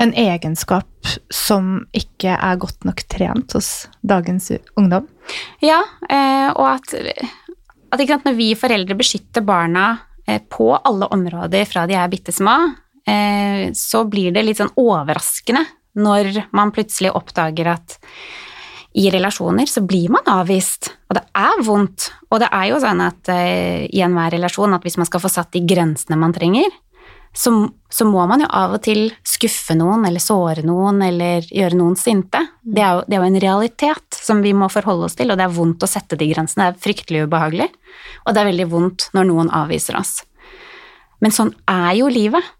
en 0.01 0.12
egenskap 0.15 1.13
som 1.32 1.86
ikke 1.95 2.34
er 2.36 2.60
godt 2.60 2.88
nok 2.88 3.04
trent 3.12 3.56
hos 3.56 3.88
dagens 4.04 4.49
ungdom. 4.75 5.08
Ja, 5.63 5.82
eh, 6.10 6.49
og 6.51 6.67
at, 6.73 6.95
at 7.95 8.04
sant, 8.04 8.28
når 8.28 8.36
vi 8.39 8.49
foreldre 8.60 8.97
beskytter 8.99 9.45
barna 9.45 9.88
eh, 10.28 10.41
på 10.41 10.73
alle 10.75 11.08
områder 11.15 11.67
fra 11.69 11.86
de 11.88 11.95
er 11.99 12.12
bitte 12.12 12.36
små, 12.36 12.58
eh, 13.08 13.71
så 13.75 14.04
blir 14.10 14.36
det 14.36 14.43
litt 14.43 14.60
sånn 14.60 14.75
overraskende 14.75 15.63
når 15.95 16.43
man 16.56 16.73
plutselig 16.75 17.13
oppdager 17.15 17.71
at 17.71 17.95
i 18.96 19.10
relasjoner 19.12 19.68
så 19.68 19.84
blir 19.84 20.08
man 20.14 20.28
avvist, 20.32 20.94
og 21.10 21.18
det 21.18 21.26
er 21.36 21.62
vondt. 21.68 22.08
Og 22.32 22.40
det 22.40 22.48
er 22.48 22.70
jo 22.70 22.80
sånn 22.80 23.04
at 23.04 23.32
uh, 23.32 23.84
i 23.84 24.02
enhver 24.06 24.32
relasjon 24.38 24.76
at 24.78 24.86
hvis 24.88 24.96
man 25.02 25.10
skal 25.10 25.24
få 25.24 25.32
satt 25.32 25.52
de 25.56 25.66
grensene 25.68 26.18
man 26.20 26.36
trenger, 26.36 26.70
så, 27.36 27.52
så 27.92 28.06
må 28.08 28.24
man 28.30 28.46
jo 28.46 28.48
av 28.48 28.78
og 28.78 28.82
til 28.86 29.10
skuffe 29.28 29.76
noen 29.76 30.06
eller 30.08 30.24
såre 30.24 30.64
noen 30.64 31.02
eller 31.04 31.44
gjøre 31.44 31.76
noen 31.76 31.98
sinte. 32.00 32.40
Det 32.64 32.80
er, 32.80 32.94
jo, 32.96 33.04
det 33.04 33.18
er 33.18 33.20
jo 33.20 33.28
en 33.28 33.42
realitet 33.44 34.20
som 34.24 34.40
vi 34.46 34.54
må 34.56 34.70
forholde 34.72 35.10
oss 35.10 35.20
til, 35.20 35.34
og 35.34 35.42
det 35.42 35.44
er 35.44 35.58
vondt 35.58 35.84
å 35.84 35.92
sette 35.92 36.16
de 36.20 36.30
grensene. 36.32 36.70
Det 36.70 36.78
er 36.80 36.86
fryktelig 36.88 37.26
ubehagelig, 37.28 37.68
og 38.24 38.32
det 38.32 38.42
er 38.42 38.52
veldig 38.54 38.70
vondt 38.72 39.10
når 39.18 39.28
noen 39.28 39.52
avviser 39.52 40.00
oss. 40.00 40.22
Men 41.20 41.36
sånn 41.36 41.52
er 41.68 41.92
jo 42.00 42.08
livet. 42.08 42.54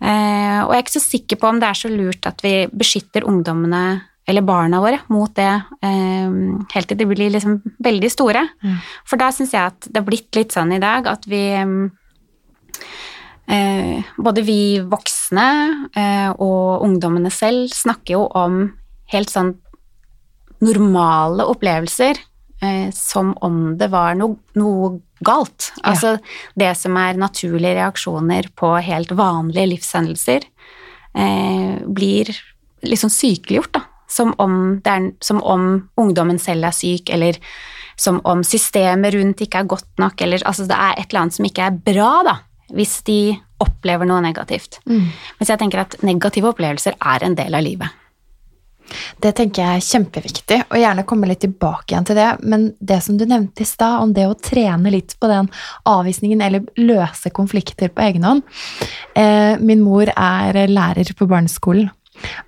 Eh, 0.00 0.60
og 0.64 0.72
jeg 0.72 0.78
er 0.78 0.84
ikke 0.86 0.96
så 0.96 1.04
sikker 1.04 1.40
på 1.40 1.50
om 1.50 1.60
det 1.60 1.68
er 1.68 1.76
så 1.82 1.92
lurt 1.92 2.24
at 2.24 2.40
vi 2.40 2.54
beskytter 2.72 3.28
ungdommene 3.28 3.82
eller 4.30 4.46
barna 4.46 4.80
våre 4.82 5.00
mot 5.12 5.32
det 5.36 5.50
eh, 5.84 6.30
helt 6.74 6.90
til 6.90 6.98
de 7.00 7.06
blir 7.10 7.32
liksom 7.34 7.60
veldig 7.82 8.10
store. 8.12 8.44
Mm. 8.62 8.76
For 9.08 9.20
da 9.20 9.30
syns 9.34 9.54
jeg 9.56 9.72
at 9.72 9.88
det 9.88 9.98
har 10.00 10.08
blitt 10.08 10.38
litt 10.38 10.54
sånn 10.56 10.72
i 10.76 10.82
dag 10.82 11.08
at 11.10 11.26
vi 11.30 11.44
eh, 13.50 13.96
Både 14.16 14.44
vi 14.46 14.78
voksne 14.86 15.46
eh, 15.98 16.30
og 16.30 16.84
ungdommene 16.86 17.32
selv 17.34 17.72
snakker 17.74 18.14
jo 18.14 18.22
om 18.38 18.62
helt 19.10 19.30
sånn 19.32 19.56
normale 20.60 21.46
opplevelser 21.48 22.18
eh, 22.62 22.90
som 22.94 23.32
om 23.40 23.78
det 23.78 23.88
var 23.92 24.14
noe, 24.18 24.36
noe 24.58 25.00
galt. 25.24 25.72
Ja. 25.80 25.92
Altså 25.92 26.16
det 26.58 26.72
som 26.78 26.96
er 27.00 27.20
naturlige 27.20 27.76
reaksjoner 27.80 28.50
på 28.58 28.74
helt 28.84 29.12
vanlige 29.16 29.72
livshendelser, 29.74 30.46
eh, 31.14 31.80
blir 31.86 32.32
liksom 32.86 33.12
sykeliggjort, 33.12 33.72
da. 33.76 33.86
Som 34.10 34.34
om, 34.42 34.80
er, 34.84 35.12
som 35.22 35.42
om 35.46 35.68
ungdommen 36.00 36.40
selv 36.42 36.66
er 36.66 36.74
syk, 36.74 37.12
eller 37.14 37.38
som 38.00 38.20
om 38.24 38.42
systemet 38.46 39.14
rundt 39.14 39.44
ikke 39.44 39.62
er 39.62 39.70
godt 39.70 40.00
nok, 40.00 40.20
eller 40.24 40.42
altså 40.48 40.66
det 40.66 40.76
er 40.76 40.96
et 40.96 41.10
eller 41.10 41.26
annet 41.26 41.36
som 41.36 41.46
ikke 41.46 41.68
er 41.68 41.78
bra, 41.92 42.10
da, 42.26 42.36
hvis 42.74 43.00
de 43.06 43.20
opplever 43.60 44.08
noe 44.08 44.22
negativt. 44.24 44.80
Mm. 44.88 45.08
Mens 45.38 45.52
jeg 45.52 45.60
tenker 45.60 45.84
at 45.84 45.98
negative 46.06 46.50
opplevelser 46.54 46.96
er 46.96 47.26
en 47.26 47.36
del 47.38 47.58
av 47.58 47.66
livet. 47.66 48.00
Det 49.22 49.30
tenker 49.36 49.62
jeg 49.62 49.78
er 49.78 49.86
kjempeviktig, 49.86 50.58
og 50.66 50.80
gjerne 50.80 51.04
komme 51.06 51.28
litt 51.30 51.42
tilbake 51.44 51.92
igjen 51.92 52.08
til 52.08 52.18
det. 52.18 52.30
Men 52.42 52.70
det 52.80 52.98
som 53.04 53.18
du 53.20 53.26
nevnte 53.28 53.62
i 53.62 53.68
stad, 53.68 54.00
om 54.02 54.14
det 54.16 54.26
å 54.26 54.34
trene 54.34 54.92
litt 54.92 55.14
på 55.20 55.30
den 55.30 55.50
avvisningen 55.88 56.42
eller 56.42 56.66
løse 56.80 57.30
konflikter 57.34 57.92
på 57.92 58.04
egen 58.08 58.26
hånd 58.26 58.42
eh, 59.14 59.60
Min 59.62 59.84
mor 59.84 60.10
er 60.10 60.58
lærer 60.70 61.12
på 61.16 61.28
barneskolen, 61.30 61.90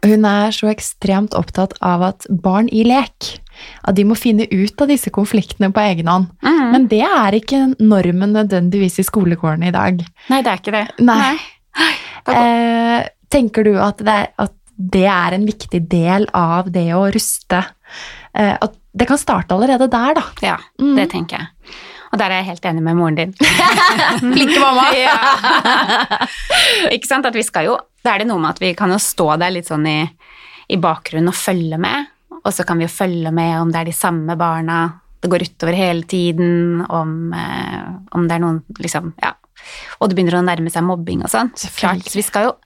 hun 0.04 0.24
er 0.28 0.50
så 0.54 0.68
ekstremt 0.72 1.34
opptatt 1.38 1.74
av 1.80 2.02
at 2.12 2.26
barn 2.30 2.68
i 2.72 2.84
lek 2.86 3.30
at 3.86 3.94
de 3.94 4.04
må 4.08 4.16
finne 4.18 4.46
ut 4.50 4.80
av 4.82 4.88
disse 4.90 5.10
konfliktene 5.14 5.68
på 5.74 5.82
egen 5.84 6.08
hånd. 6.10 6.30
Mm. 6.42 6.62
Men 6.72 6.86
det 6.90 7.02
er 7.06 7.36
ikke 7.38 7.60
normen 7.80 8.32
nødvendigvis 8.34 8.98
i 9.02 9.06
skolegården 9.06 9.66
i 9.68 9.74
dag. 9.74 10.00
Nei, 10.32 10.40
det 10.42 10.50
er 10.54 10.62
ikke 10.62 10.74
det. 10.74 10.84
Nei. 11.04 11.34
Nei. 11.78 11.92
Eh, 12.32 13.08
tenker 13.32 13.64
du 13.66 13.76
at 13.82 13.98
det, 14.04 14.12
er, 14.12 14.28
at 14.46 14.54
det 14.76 15.06
er 15.10 15.36
en 15.36 15.46
viktig 15.48 15.82
del 15.90 16.26
av 16.36 16.70
det 16.74 16.88
å 16.96 17.04
ruste? 17.14 17.62
Eh, 18.34 18.54
at 18.56 18.76
det 18.92 19.06
kan 19.08 19.20
starte 19.20 19.54
allerede 19.56 19.88
der, 19.92 20.14
da. 20.18 20.24
Ja, 20.44 20.58
Mm. 20.80 20.96
det 20.96 21.10
tenker 21.14 21.38
jeg. 21.38 21.48
Og 22.12 22.20
der 22.20 22.28
er 22.28 22.42
jeg 22.42 22.50
helt 22.50 22.66
enig 22.68 22.82
med 22.84 22.98
moren 22.98 23.16
din. 23.16 23.32
Flinke 24.34 24.60
mamma! 24.60 24.88
Ikke 26.94 27.08
sant? 27.08 27.28
At 27.28 27.36
vi 27.36 27.44
skal 27.46 27.70
jo 27.70 27.78
Da 28.04 28.14
er 28.14 28.22
det 28.22 28.28
noe 28.28 28.42
med 28.42 28.52
at 28.52 28.60
vi 28.60 28.72
kan 28.76 28.92
jo 28.92 28.98
stå 29.00 29.30
der 29.40 29.54
litt 29.54 29.70
sånn 29.70 29.86
i, 29.88 30.00
i 30.68 30.78
bakgrunnen 30.82 31.30
og 31.32 31.38
følge 31.38 31.78
med. 31.80 32.10
Og 32.42 32.50
så 32.52 32.66
kan 32.68 32.80
vi 32.80 32.88
jo 32.88 32.92
følge 32.92 33.32
med 33.32 33.54
om 33.60 33.70
det 33.72 33.80
er 33.80 33.88
de 33.92 33.96
samme 33.96 34.36
barna 34.36 34.82
det 35.22 35.30
går 35.30 35.44
utover 35.46 35.76
hele 35.78 36.02
tiden, 36.10 36.80
om, 36.90 37.30
eh, 37.30 37.82
om 38.10 38.24
det 38.26 38.34
er 38.34 38.42
noen 38.42 38.58
liksom 38.82 39.12
Ja. 39.22 39.36
Og 40.00 40.10
det 40.10 40.16
begynner 40.18 40.40
å 40.40 40.42
nærme 40.42 40.72
seg 40.74 40.82
mobbing 40.82 41.20
og 41.22 41.30
sånn. 41.30 41.52
Så 41.54 41.70
klart, 41.76 42.08
vi 42.10 42.24
skal 42.26 42.48
jo 42.48 42.56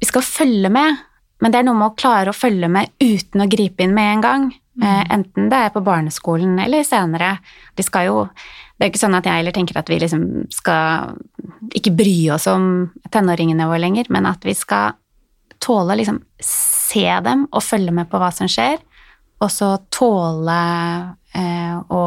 vi 0.00 0.06
skal 0.06 0.24
følge 0.26 0.70
med, 0.70 0.98
men 1.42 1.52
det 1.52 1.60
er 1.60 1.66
noe 1.66 1.78
med 1.78 1.92
å 1.92 1.96
klare 1.98 2.32
å 2.32 2.36
følge 2.36 2.68
med 2.70 2.90
uten 3.02 3.42
å 3.44 3.48
gripe 3.50 3.82
inn 3.84 3.94
med 3.94 4.16
en 4.16 4.24
gang. 4.24 4.44
Eh, 4.80 5.04
enten 5.12 5.50
det 5.52 5.58
er 5.66 5.72
på 5.74 5.82
barneskolen 5.84 6.56
eller 6.62 6.84
senere. 6.86 7.36
De 7.76 7.84
skal 7.84 8.08
jo 8.08 8.28
Det 8.78 8.86
er 8.86 8.90
ikke 8.90 9.02
sånn 9.04 9.14
at 9.14 9.26
jeg 9.28 9.38
heller 9.38 9.54
tenker 9.54 9.76
at 9.78 9.90
vi 9.92 9.98
liksom 10.00 10.22
skal 10.50 11.12
ikke 11.70 11.92
bry 11.94 12.16
oss 12.34 12.48
om 12.50 12.90
tenåringene 13.14 13.68
våre 13.70 13.78
lenger, 13.78 14.08
men 14.10 14.26
at 14.26 14.42
vi 14.42 14.56
skal 14.58 14.96
tåle 15.62 15.94
å 15.94 15.98
liksom 16.00 16.18
se 16.42 17.04
dem 17.22 17.44
og 17.52 17.62
følge 17.62 17.94
med 17.94 18.10
på 18.10 18.18
hva 18.18 18.32
som 18.34 18.50
skjer, 18.50 18.80
og 19.38 19.52
så 19.54 19.76
tåle 19.94 20.58
eh, 21.30 21.78
å, 21.78 22.02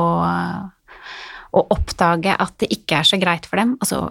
å 1.56 1.64
oppdage 1.78 2.36
at 2.36 2.60
det 2.60 2.74
ikke 2.76 3.00
er 3.00 3.08
så 3.08 3.22
greit 3.24 3.48
for 3.48 3.62
dem, 3.62 3.78
og 3.80 3.88
så 3.88 4.02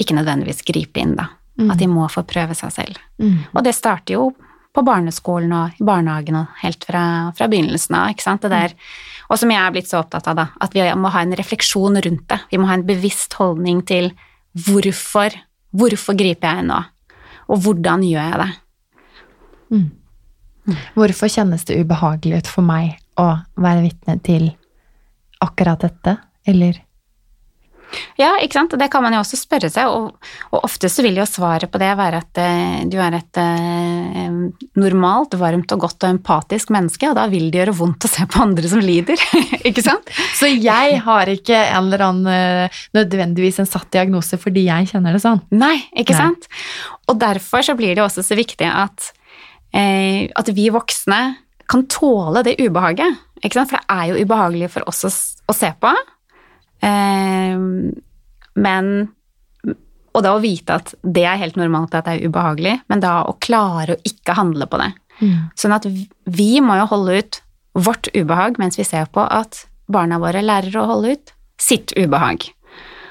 ikke 0.00 0.16
nødvendigvis 0.16 0.64
gripe 0.64 1.04
inn, 1.04 1.18
da. 1.20 1.28
At 1.68 1.78
de 1.78 1.86
må 1.86 2.08
få 2.08 2.24
prøve 2.26 2.56
seg 2.56 2.72
selv. 2.72 3.04
Mm. 3.20 3.52
Og 3.52 3.60
det 3.62 3.76
starter 3.76 4.16
jo 4.16 4.24
på 4.74 4.82
barneskolen 4.82 5.52
og 5.54 5.78
i 5.78 5.86
barnehagen 5.86 6.38
og 6.40 6.60
helt 6.64 6.84
fra, 6.86 7.04
fra 7.36 7.48
begynnelsen 7.50 7.94
av. 7.98 8.10
ikke 8.10 8.26
sant? 8.26 8.42
Det 8.42 8.50
der, 8.52 8.74
og 9.30 9.38
som 9.40 9.52
jeg 9.52 9.62
er 9.62 9.74
blitt 9.74 9.90
så 9.90 10.00
opptatt 10.00 10.26
av, 10.30 10.38
da, 10.40 10.46
at 10.64 10.74
vi 10.74 10.84
må 10.98 11.12
ha 11.14 11.22
en 11.22 11.36
refleksjon 11.38 12.00
rundt 12.06 12.26
det. 12.32 12.40
Vi 12.50 12.58
må 12.60 12.68
ha 12.70 12.78
en 12.78 12.86
bevisst 12.88 13.36
holdning 13.38 13.84
til 13.86 14.10
hvorfor, 14.66 15.36
hvorfor 15.74 16.18
griper 16.18 16.58
jeg 16.58 16.66
nå, 16.70 16.80
og 17.48 17.62
hvordan 17.62 18.04
gjør 18.06 18.32
jeg 18.32 18.40
det. 18.42 18.50
Hvorfor 20.96 21.30
kjennes 21.30 21.66
det 21.68 21.78
ubehagelig 21.82 22.42
ut 22.42 22.50
for 22.50 22.66
meg 22.66 22.96
å 23.20 23.28
være 23.60 23.84
vitne 23.84 24.18
til 24.24 24.48
akkurat 25.44 25.82
dette, 25.84 26.16
eller 26.48 26.78
Ja, 28.20 28.34
ikke 28.42 28.58
sant. 28.58 28.74
Det 28.78 28.88
kan 28.92 29.04
man 29.04 29.14
jo 29.16 29.22
også 29.22 29.38
spørre 29.38 29.70
seg, 29.72 29.90
og, 29.90 30.30
og 30.52 30.66
ofte 30.66 30.90
så 30.92 31.04
vil 31.04 31.18
jo 31.20 31.26
svaret 31.28 31.70
på 31.72 31.80
det 31.82 31.90
være 31.98 32.20
at 32.22 32.40
eh, 32.42 32.80
du 32.90 32.96
er 33.02 33.18
et 33.18 33.40
eh, 33.40 34.30
normalt, 34.80 35.36
varmt 35.40 35.74
og 35.76 35.84
godt 35.86 36.06
og 36.06 36.14
empatisk 36.14 36.72
menneske, 36.74 37.10
og 37.10 37.18
da 37.18 37.26
vil 37.32 37.50
det 37.50 37.62
gjøre 37.62 37.76
vondt 37.78 38.08
å 38.08 38.12
se 38.12 38.26
på 38.30 38.42
andre 38.44 38.70
som 38.70 38.82
lider, 38.84 39.20
ikke 39.68 39.84
sant? 39.84 40.10
Så 40.38 40.50
jeg 40.52 41.00
har 41.04 41.30
ikke 41.32 41.58
en 41.64 41.88
eller 41.88 42.06
annen 42.08 42.32
eh, 42.34 42.82
nødvendigvis 42.96 43.62
en 43.62 43.70
satt 43.70 43.90
diagnose 43.94 44.38
fordi 44.40 44.66
jeg 44.68 44.90
kjenner 44.92 45.16
det 45.16 45.22
sånn. 45.24 45.42
Nei, 45.54 45.76
ikke 45.92 46.16
Nei. 46.16 46.26
sant? 46.26 46.50
Og 47.10 47.18
derfor 47.20 47.64
så 47.66 47.76
blir 47.78 47.96
det 47.96 48.04
også 48.04 48.24
så 48.24 48.36
viktig 48.38 48.68
at, 48.70 49.12
eh, 49.76 50.30
at 50.34 50.50
vi 50.56 50.70
voksne 50.74 51.22
kan 51.70 51.86
tåle 51.88 52.44
det 52.44 52.58
ubehaget? 52.60 53.20
For 53.44 53.76
det 53.76 53.84
er 53.92 54.04
jo 54.08 54.24
ubehagelig 54.24 54.70
for 54.72 54.88
oss 54.88 55.04
å, 55.04 55.10
å 55.52 55.56
se 55.56 55.70
på. 55.80 55.92
Eh, 56.82 57.56
men 58.54 59.08
Og 60.14 60.22
da 60.22 60.30
å 60.36 60.40
vite 60.40 60.70
at 60.70 60.92
det 61.02 61.24
er 61.26 61.40
helt 61.40 61.56
normalt 61.58 61.94
at 61.98 62.04
det 62.06 62.12
er 62.20 62.28
ubehagelig, 62.28 62.80
men 62.88 63.00
da 63.00 63.24
å 63.26 63.32
klare 63.42 63.96
å 63.96 64.02
ikke 64.06 64.36
handle 64.38 64.66
på 64.70 64.78
det. 64.78 64.92
Sånn 65.58 65.74
at 65.74 65.84
vi- 65.86 66.08
vi 66.26 66.60
må 66.60 66.76
jo 66.78 66.86
holde 66.86 67.18
ut 67.18 67.40
vårt 67.74 68.06
ubehag 68.14 68.56
mens 68.58 68.76
vi 68.78 68.84
ser 68.84 69.06
på 69.06 69.26
at 69.28 69.66
barna 69.90 70.18
våre 70.20 70.40
lærer 70.40 70.70
å 70.70 70.86
holde 70.86 71.12
ut 71.12 71.32
sitt 71.58 71.92
ubehag. 71.96 72.46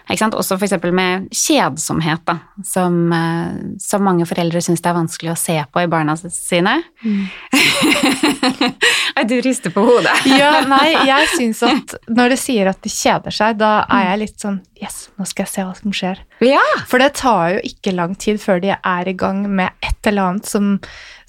Ikke 0.09 0.19
sant? 0.19 0.35
Også 0.35 0.57
eksempel 0.57 0.91
med 0.95 1.29
kjedsomhet, 1.31 2.23
da, 2.27 2.35
som, 2.67 2.97
eh, 3.15 3.53
som 3.79 4.03
mange 4.03 4.25
foreldre 4.27 4.59
syns 4.63 4.83
det 4.83 4.91
er 4.91 4.97
vanskelig 4.97 5.31
å 5.31 5.37
se 5.39 5.55
på 5.71 5.83
i 5.83 5.87
barna 5.91 6.15
sine. 6.19 6.75
Nei, 9.15 9.23
du 9.29 9.37
rister 9.45 9.73
på 9.73 9.85
hodet. 9.87 10.11
Ja, 10.33 10.63
nei, 10.67 10.89
jeg 11.07 11.29
syns 11.37 11.61
at 11.65 11.95
når 12.11 12.33
de 12.33 12.37
sier 12.41 12.69
at 12.71 12.81
de 12.83 12.91
kjeder 12.91 13.33
seg, 13.33 13.57
da 13.61 13.71
er 13.85 14.11
jeg 14.11 14.21
litt 14.25 14.43
sånn 14.43 14.61
Yes, 14.83 15.07
nå 15.15 15.23
skal 15.29 15.45
jeg 15.45 15.51
se 15.53 15.63
hva 15.63 15.75
som 15.77 15.93
skjer. 15.95 16.19
Ja. 16.43 16.63
For 16.89 16.99
det 16.99 17.13
tar 17.21 17.53
jo 17.53 17.61
ikke 17.69 17.93
lang 17.95 18.17
tid 18.19 18.41
før 18.43 18.59
de 18.59 18.73
er 18.75 19.07
i 19.07 19.15
gang 19.15 19.45
med 19.47 19.71
et 19.85 20.09
eller 20.09 20.33
annet 20.33 20.49
som, 20.49 20.73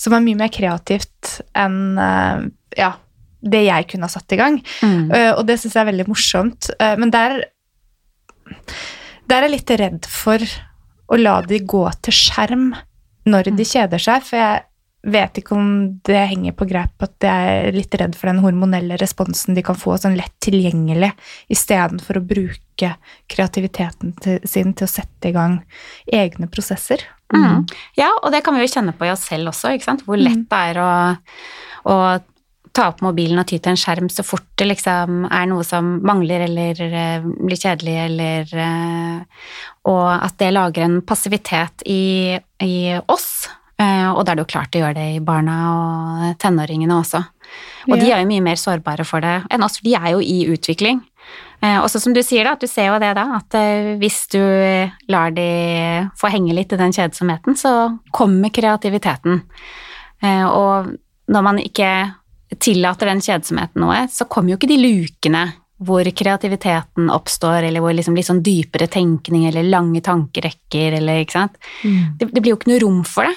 som 0.00 0.16
er 0.16 0.24
mye 0.24 0.40
mer 0.40 0.50
kreativt 0.50 1.36
enn 1.54 2.00
eh, 2.02 2.48
ja, 2.80 2.90
det 3.44 3.64
jeg 3.66 3.88
kunne 3.90 4.08
ha 4.08 4.12
satt 4.12 4.34
i 4.34 4.40
gang. 4.40 4.58
Mm. 4.82 5.10
Uh, 5.12 5.32
og 5.36 5.44
det 5.48 5.58
syns 5.60 5.76
jeg 5.76 5.84
er 5.84 5.90
veldig 5.90 6.08
morsomt. 6.10 6.70
Uh, 6.80 6.94
men 7.00 7.12
der, 7.14 7.42
der 9.30 9.40
er 9.40 9.48
jeg 9.48 9.54
litt 9.56 9.74
redd 9.80 10.08
for 10.10 10.44
å 11.12 11.18
la 11.20 11.38
de 11.44 11.60
gå 11.64 11.84
til 12.04 12.16
skjerm 12.16 12.70
når 13.28 13.54
de 13.56 13.66
kjeder 13.66 14.02
seg, 14.02 14.24
for 14.24 14.40
jeg 14.40 14.64
vet 15.04 15.38
ikke 15.40 15.56
om 15.56 15.70
det 16.06 16.20
henger 16.30 16.54
på 16.56 16.66
greip 16.68 17.04
at 17.04 17.24
jeg 17.24 17.56
er 17.58 17.76
litt 17.76 17.94
redd 18.00 18.14
for 18.16 18.30
den 18.30 18.40
hormonelle 18.44 18.96
responsen 19.00 19.56
de 19.56 19.64
kan 19.64 19.76
få 19.76 19.98
sånn 20.00 20.16
lett 20.16 20.32
tilgjengelig, 20.44 21.10
istedenfor 21.52 22.20
å 22.20 22.24
bruke 22.24 22.94
kreativiteten 23.30 24.14
til, 24.24 24.38
sin 24.48 24.72
til 24.76 24.88
å 24.88 24.92
sette 24.94 25.28
i 25.28 25.36
gang 25.36 25.58
egne 26.08 26.48
prosesser. 26.52 27.04
Mm. 27.34 27.64
Ja, 27.98 28.10
og 28.22 28.32
det 28.32 28.44
kan 28.46 28.56
vi 28.56 28.64
jo 28.64 28.70
kjenne 28.70 28.94
på 28.96 29.08
i 29.08 29.12
oss 29.12 29.26
selv 29.28 29.52
også, 29.52 29.74
ikke 29.74 29.88
sant? 29.90 30.04
hvor 30.08 30.20
lett 30.20 30.46
det 30.48 30.62
er 30.70 30.80
å, 30.80 30.92
å 31.90 31.98
ta 32.74 32.88
opp 32.90 33.02
mobilen 33.04 33.38
og 33.38 33.46
ty 33.48 33.58
til 33.62 33.72
en 33.72 33.78
skjerm 33.78 34.08
så 34.10 34.24
fort 34.26 34.46
det 34.58 34.66
liksom 34.66 35.28
er 35.30 35.46
noe 35.50 35.64
som 35.66 35.92
mangler 36.06 36.44
eller 36.48 36.80
eh, 36.84 37.22
blir 37.22 37.60
kjedelig, 37.60 37.94
eller 38.08 38.54
eh, 38.64 39.44
Og 39.90 40.08
at 40.10 40.38
det 40.40 40.50
lager 40.54 40.86
en 40.86 41.00
passivitet 41.06 41.84
i, 41.86 42.34
i 42.62 42.74
oss. 43.06 43.48
eh, 43.78 44.10
og 44.10 44.24
da 44.24 44.32
er 44.32 44.40
det 44.40 44.44
jo 44.46 44.52
klart 44.54 44.72
det 44.72 44.82
gjør 44.82 44.96
det 44.96 45.08
i 45.14 45.22
barna 45.24 45.56
og 45.70 46.38
tenåringene 46.42 46.98
også. 46.98 47.22
Og 47.90 47.98
de 48.00 48.10
er 48.10 48.22
jo 48.22 48.30
mye 48.30 48.42
mer 48.42 48.56
sårbare 48.58 49.04
for 49.06 49.20
det 49.20 49.42
enn 49.52 49.62
oss, 49.62 49.78
for 49.78 49.86
de 49.86 49.94
er 49.94 50.10
jo 50.14 50.22
i 50.24 50.46
utvikling. 50.50 51.02
Eh, 51.60 51.78
også 51.78 52.00
som 52.00 52.14
du 52.16 52.22
sier, 52.24 52.44
da, 52.44 52.56
at 52.56 52.64
du 52.64 52.66
ser 52.70 52.90
jo 52.90 52.98
det 53.02 53.12
da, 53.16 53.28
at 53.38 53.54
hvis 54.00 54.24
du 54.32 54.40
lar 55.12 55.30
de 55.36 55.46
få 56.18 56.32
henge 56.32 56.56
litt 56.56 56.72
i 56.74 56.80
den 56.80 56.92
kjedsomheten, 56.96 57.56
så 57.56 57.94
kommer 58.10 58.50
kreativiteten. 58.50 59.42
Eh, 60.24 60.44
og 60.48 60.94
når 61.30 61.42
man 61.46 61.60
ikke 61.62 61.90
tillater 62.60 63.10
den 63.10 63.22
kjedsomheten 63.24 63.82
noe, 63.82 64.04
så 64.12 64.26
kommer 64.30 64.54
jo 64.54 64.58
ikke 64.60 64.70
de 64.70 64.80
lukene 64.80 65.44
hvor 65.84 66.06
kreativiteten 66.16 67.10
oppstår, 67.12 67.66
eller 67.66 67.82
hvor 67.82 67.94
liksom 67.96 68.16
litt 68.16 68.28
sånn 68.28 68.44
dypere 68.44 68.86
tenkning, 68.88 69.48
eller 69.48 69.66
lange 69.66 70.00
tankerekker, 70.04 70.98
eller 71.00 71.24
ikke 71.24 71.36
sant. 71.36 71.58
Det, 72.18 72.28
det 72.30 72.40
blir 72.40 72.54
jo 72.54 72.58
ikke 72.60 72.70
noe 72.70 72.82
rom 72.84 73.00
for 73.08 73.28
det. 73.28 73.34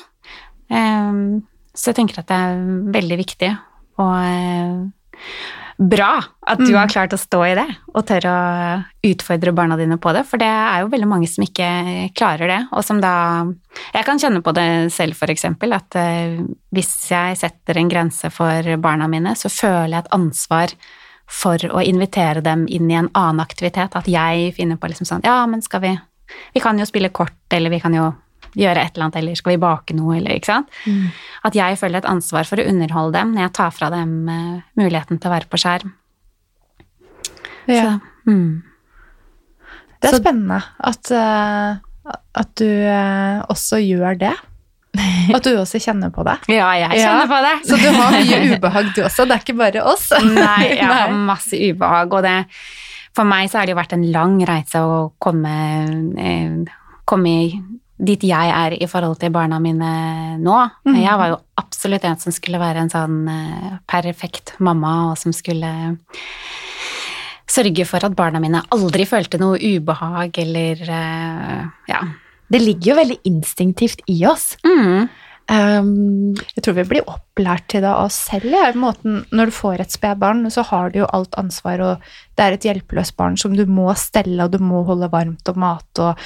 Um, 0.69 1.41
så 1.77 1.91
jeg 1.91 1.99
tenker 1.99 2.21
at 2.21 2.29
det 2.29 2.37
er 2.37 2.61
veldig 2.93 3.17
viktig, 3.19 3.49
og 4.01 4.13
eh, 4.21 5.25
bra 5.77 6.23
at 6.47 6.57
du 6.57 6.71
Mm. 6.71 6.77
har 6.79 6.87
klart 6.87 7.13
å 7.13 7.17
stå 7.21 7.41
i 7.51 7.55
det, 7.55 7.67
og 7.93 8.05
tør 8.05 8.25
å 8.25 8.83
utfordre 9.03 9.53
barna 9.53 9.77
dine 9.77 9.97
på 9.97 10.11
det, 10.13 10.25
for 10.25 10.37
det 10.37 10.47
er 10.47 10.81
jo 10.81 10.89
veldig 10.89 11.07
mange 11.07 11.27
som 11.29 11.43
ikke 11.43 12.13
klarer 12.15 12.47
det, 12.47 12.67
og 12.71 12.83
som 12.83 12.99
da 13.01 13.45
Jeg 13.93 14.05
kan 14.05 14.17
kjenne 14.17 14.41
på 14.41 14.53
det 14.55 14.91
selv, 14.91 15.13
eksempel, 15.13 15.71
at 15.73 15.95
eh, 15.95 16.39
hvis 16.73 17.09
jeg 17.11 17.37
setter 17.37 17.77
en 17.77 17.89
grense 17.89 18.31
for 18.31 18.77
barna 18.77 19.07
mine, 19.07 19.35
så 19.35 19.49
føler 19.53 19.89
jeg 19.93 20.05
et 20.05 20.11
ansvar 20.13 20.73
for 21.27 21.57
å 21.57 21.85
invitere 21.85 22.41
dem 22.41 22.65
inn 22.67 22.89
i 22.89 22.95
en 22.95 23.09
annen 23.13 23.39
aktivitet, 23.45 23.95
at 23.95 24.05
jeg 24.07 24.55
finner 24.55 24.77
på 24.77 24.87
liksom 24.87 25.05
sånn 25.05 25.23
Ja, 25.23 25.45
men 25.45 25.61
skal 25.61 25.81
vi 25.81 25.99
Vi 26.53 26.59
kan 26.59 26.77
jo 26.79 26.85
spille 26.85 27.09
kort, 27.09 27.35
eller 27.51 27.69
vi 27.69 27.79
kan 27.79 27.93
jo 27.93 28.15
gjøre 28.55 28.83
et 28.85 28.93
eller 28.95 29.05
annet, 29.07 29.15
eller 29.21 29.35
skal 29.35 29.51
vi 29.55 29.61
bake 29.61 29.95
noe, 29.97 30.15
eller 30.17 30.37
ikke 30.37 30.51
sant? 30.53 30.69
At 31.43 31.55
jeg 31.57 31.77
føler 31.81 31.97
et 32.01 32.09
ansvar 32.09 32.47
for 32.47 32.61
å 32.61 32.67
underholde 32.69 33.17
dem 33.19 33.33
når 33.35 33.41
jeg 33.47 33.53
tar 33.59 33.71
fra 33.75 33.89
dem 33.93 34.13
uh, 34.29 34.61
muligheten 34.79 35.19
til 35.19 35.29
å 35.29 35.33
være 35.35 35.49
på 35.51 35.59
skjerm. 35.61 35.93
Ja. 37.67 37.83
Så, 37.83 38.31
mm. 38.31 38.63
Det 40.01 40.07
er 40.09 40.13
Så- 40.15 40.21
spennende 40.21 40.61
at, 40.79 41.11
uh, 41.11 42.13
at 42.37 42.51
du 42.61 42.67
uh, 42.69 43.41
også 43.49 43.81
gjør 43.83 44.19
det. 44.21 44.35
At 45.35 45.43
du 45.45 45.51
også 45.59 45.77
kjenner 45.83 46.09
på 46.09 46.23
det. 46.25 46.37
Ja, 46.49 46.71
jeg 46.79 47.03
kjenner 47.03 47.27
på 47.29 47.37
det. 47.43 47.51
Så 47.69 47.75
du 47.77 47.85
har 47.93 48.15
mye 48.15 48.37
ubehag 48.55 48.87
du 48.95 49.03
også, 49.05 49.25
det 49.29 49.35
er 49.35 49.43
ikke 49.43 49.57
bare 49.59 49.83
oss. 49.85 50.07
Nei, 50.23 50.71
jeg 50.79 50.87
har 50.89 51.11
masse 51.27 51.53
ubehag, 51.59 52.15
og 52.17 52.23
det 52.25 52.37
For 53.13 53.27
meg 53.27 53.49
så 53.51 53.59
har 53.59 53.67
det 53.67 53.75
jo 53.75 53.77
vært 53.81 53.93
en 53.97 54.05
lang 54.13 54.39
reise 54.47 54.81
å 54.81 54.95
komme, 55.21 55.53
eh, 56.17 56.73
komme 57.09 57.33
i- 57.43 57.59
dit 57.97 58.23
jeg 58.29 58.53
er 58.53 58.75
i 58.77 58.87
forhold 58.89 59.17
til 59.21 59.33
barna 59.33 59.57
mine 59.61 59.91
nå. 60.41 60.57
Mm. 60.85 60.99
Jeg 61.01 61.19
var 61.19 61.31
jo 61.33 61.39
absolutt 61.57 62.05
en 62.05 62.19
som 62.21 62.35
skulle 62.35 62.61
være 62.61 62.85
en 62.85 62.93
sånn 62.93 63.19
eh, 63.31 63.77
perfekt 63.89 64.53
mamma, 64.63 65.11
og 65.11 65.17
som 65.17 65.33
skulle 65.35 65.71
sørge 67.47 67.87
for 67.89 68.05
at 68.05 68.15
barna 68.17 68.41
mine 68.43 68.61
aldri 68.75 69.07
følte 69.09 69.39
noe 69.41 69.57
ubehag 69.57 70.37
eller 70.43 70.83
eh, 70.83 71.61
ja. 71.89 72.01
Det 72.47 72.61
ligger 72.63 72.93
jo 72.93 72.99
veldig 73.01 73.17
instinktivt 73.27 74.05
i 74.07 74.21
oss. 74.29 74.53
Mm. 74.63 75.09
Um, 75.47 76.35
Jeg 76.55 76.63
tror 76.63 76.75
vi 76.75 76.85
blir 76.87 77.07
opplært 77.07 77.69
til 77.71 77.83
det 77.83 77.89
av 77.89 78.05
oss 78.07 78.19
selv. 78.29 78.51
Ja. 78.51 78.69
Måten, 78.75 79.21
når 79.35 79.49
du 79.49 79.55
får 79.55 79.83
et 79.83 79.95
spedbarn, 79.95 80.45
så 80.51 80.63
har 80.69 80.91
du 80.91 81.01
jo 81.01 81.09
alt 81.15 81.35
ansvar, 81.39 81.83
og 81.83 82.07
det 82.35 82.45
er 82.45 82.55
et 82.55 82.67
hjelpeløst 82.67 83.17
barn 83.19 83.35
som 83.39 83.55
du 83.55 83.65
må 83.67 83.89
stelle, 83.99 84.39
og 84.43 84.55
du 84.55 84.63
må 84.63 84.85
holde 84.87 85.11
varmt 85.11 85.51
og 85.51 85.59
mate 85.59 86.09
og 86.09 86.25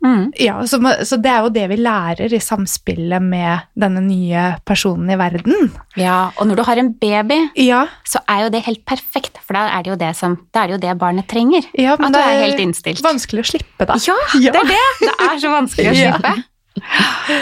Mm. 0.00 0.30
Ja, 0.40 0.54
så, 0.64 0.78
så 1.04 1.16
det 1.20 1.28
er 1.28 1.42
jo 1.44 1.50
det 1.52 1.66
vi 1.68 1.76
lærer 1.76 2.32
i 2.32 2.38
samspillet 2.40 3.20
med 3.20 3.66
denne 3.76 4.00
nye 4.00 4.44
personen 4.64 5.10
i 5.12 5.18
verden. 5.20 5.70
ja. 6.00 6.30
Og 6.40 6.46
når 6.48 6.56
du 6.56 6.62
har 6.70 6.80
en 6.80 6.92
baby, 6.96 7.36
Ja, 7.60 7.82
så 8.08 8.22
er 8.28 8.46
jo 8.46 8.52
det 8.54 8.62
helt 8.64 8.84
perfekt, 8.88 9.36
for 9.44 9.58
da 9.58 9.66
er 9.76 9.84
det 9.84 9.92
jo 9.92 9.98
det, 10.00 10.14
som, 10.16 10.38
er 10.56 10.66
det, 10.70 10.78
jo 10.78 10.82
det 10.86 10.96
barnet 10.98 11.28
trenger. 11.28 11.68
ja 11.76 11.96
men 12.00 12.14
At 12.14 12.16
det 12.16 12.24
er 12.30 12.44
helt 12.46 12.62
innstilt. 12.64 13.02
vanskelig 13.04 13.44
å 13.44 13.50
slippe, 13.52 13.86
da. 13.90 13.98
Ja, 14.06 14.16
Ja. 14.40 14.52
det 14.56 14.62
er 14.64 14.72
det! 14.72 14.84
Det 15.04 15.14
er 15.28 15.38
så 15.44 15.52
vanskelig 15.52 15.90
å 15.92 15.96
Ja. 16.00 16.16
slippe. 16.16 17.40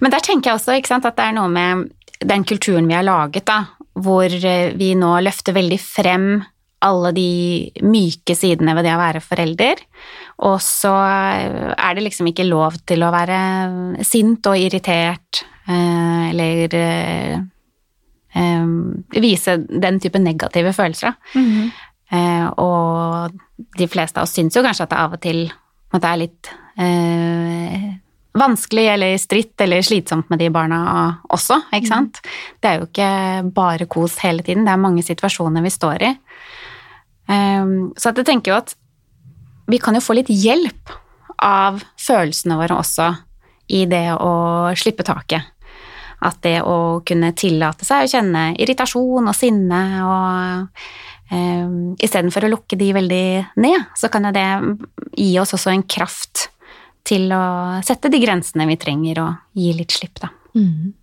Men 0.00 0.12
der 0.12 0.20
tenker 0.24 0.50
jeg 0.52 0.60
også 0.60 0.76
ikke 0.78 0.92
sant, 0.94 1.06
at 1.08 1.16
det 1.18 1.24
er 1.30 1.34
noe 1.36 1.48
med 1.50 1.88
den 2.24 2.44
kulturen 2.48 2.86
vi 2.88 2.94
har 2.96 3.04
laget, 3.06 3.44
da, 3.48 3.64
hvor 3.96 4.24
eh, 4.30 4.72
vi 4.76 4.94
nå 4.98 5.14
løfter 5.24 5.56
veldig 5.56 5.78
frem 5.80 6.26
alle 6.86 7.12
de 7.16 7.30
myke 7.84 8.36
sidene 8.38 8.74
ved 8.76 8.86
det 8.86 8.94
å 8.94 9.00
være 9.00 9.22
forelder, 9.24 9.82
og 10.46 10.60
så 10.64 10.92
er 10.96 11.96
det 11.96 12.04
liksom 12.06 12.30
ikke 12.30 12.46
lov 12.48 12.78
til 12.88 13.04
å 13.04 13.12
være 13.14 13.40
sint 14.06 14.46
og 14.50 14.60
irritert, 14.60 15.42
eh, 15.66 16.30
eller 16.30 16.78
eh, 16.78 17.36
vise 19.16 19.58
den 19.66 20.00
type 20.02 20.22
negative 20.22 20.72
følelser, 20.76 21.18
Mm 21.34 21.42
Mhm. 21.42 21.72
Eh, 22.06 22.46
og 22.62 23.32
de 23.76 23.86
fleste 23.90 24.20
av 24.20 24.28
oss 24.28 24.34
syns 24.36 24.54
jo 24.54 24.62
kanskje 24.62 24.84
at 24.84 24.90
det 24.90 24.98
av 24.98 25.12
og 25.16 25.20
til 25.20 25.50
er 25.96 26.16
litt 26.20 26.50
vanskelig 28.36 28.84
eller 28.92 29.16
stritt 29.18 29.60
eller 29.64 29.82
slitsomt 29.82 30.30
med 30.30 30.38
de 30.42 30.50
barna 30.52 30.78
også, 31.32 31.60
ikke 31.74 31.88
sant? 31.88 32.20
Det 32.60 32.70
er 32.70 32.78
jo 32.80 32.88
ikke 32.90 33.10
bare 33.56 33.88
kos 33.90 34.18
hele 34.24 34.44
tiden, 34.46 34.66
det 34.66 34.74
er 34.74 34.82
mange 34.82 35.04
situasjoner 35.06 35.64
vi 35.64 35.72
står 35.72 36.04
i. 36.04 36.12
Eh, 37.28 37.64
så 37.96 38.12
jeg 38.12 38.26
tenker 38.26 38.52
jo 38.52 38.60
at 38.60 38.76
vi 39.66 39.80
kan 39.82 39.98
jo 39.98 40.04
få 40.04 40.16
litt 40.18 40.30
hjelp 40.30 40.94
av 41.42 41.82
følelsene 42.00 42.56
våre 42.58 42.78
også 42.78 43.10
i 43.74 43.84
det 43.90 44.08
å 44.14 44.32
slippe 44.78 45.04
taket. 45.06 45.52
At 46.26 46.38
det 46.46 46.60
å 46.64 47.02
kunne 47.06 47.34
tillate 47.36 47.84
seg 47.84 48.06
å 48.06 48.10
kjenne 48.10 48.44
irritasjon 48.56 49.26
og 49.26 49.36
sinne 49.36 49.80
og 50.06 50.78
um, 51.34 51.94
istedenfor 52.00 52.46
å 52.46 52.52
lukke 52.54 52.78
de 52.80 52.92
veldig 52.96 53.26
ned, 53.60 53.88
så 53.98 54.08
kan 54.12 54.28
jo 54.28 54.32
det 54.34 54.46
gi 55.18 55.34
oss 55.42 55.52
også 55.58 55.74
en 55.74 55.84
kraft 55.84 56.48
til 57.06 57.28
å 57.34 57.44
sette 57.86 58.10
de 58.10 58.22
grensene 58.22 58.66
vi 58.70 58.78
trenger, 58.80 59.20
og 59.22 59.60
gi 59.60 59.74
litt 59.76 59.94
slipp, 59.94 60.18
da. 60.22 60.32
Mm. 60.56 60.94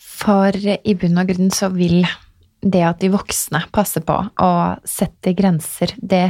For 0.00 0.56
i 0.56 0.96
bunn 0.98 1.20
og 1.20 1.30
grunn 1.30 1.52
så 1.54 1.68
vil 1.74 2.00
det 2.62 2.82
at 2.86 3.00
de 3.02 3.10
voksne 3.12 3.64
passer 3.74 4.04
på 4.06 4.16
å 4.22 4.52
sette 4.86 5.34
grenser, 5.38 5.94
det 5.98 6.28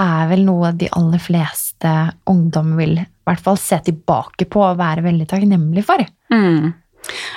er 0.00 0.28
vel 0.30 0.44
noe 0.46 0.72
de 0.72 0.88
aller 0.96 1.20
fleste 1.20 1.90
ungdom 2.30 2.72
vil 2.78 3.00
i 3.02 3.06
hvert 3.28 3.42
fall 3.44 3.58
se 3.60 3.78
tilbake 3.90 4.48
på 4.50 4.62
og 4.64 4.78
være 4.80 5.04
veldig 5.04 5.26
takknemlig 5.28 5.84
for. 5.86 6.02
Mm. 6.32 6.72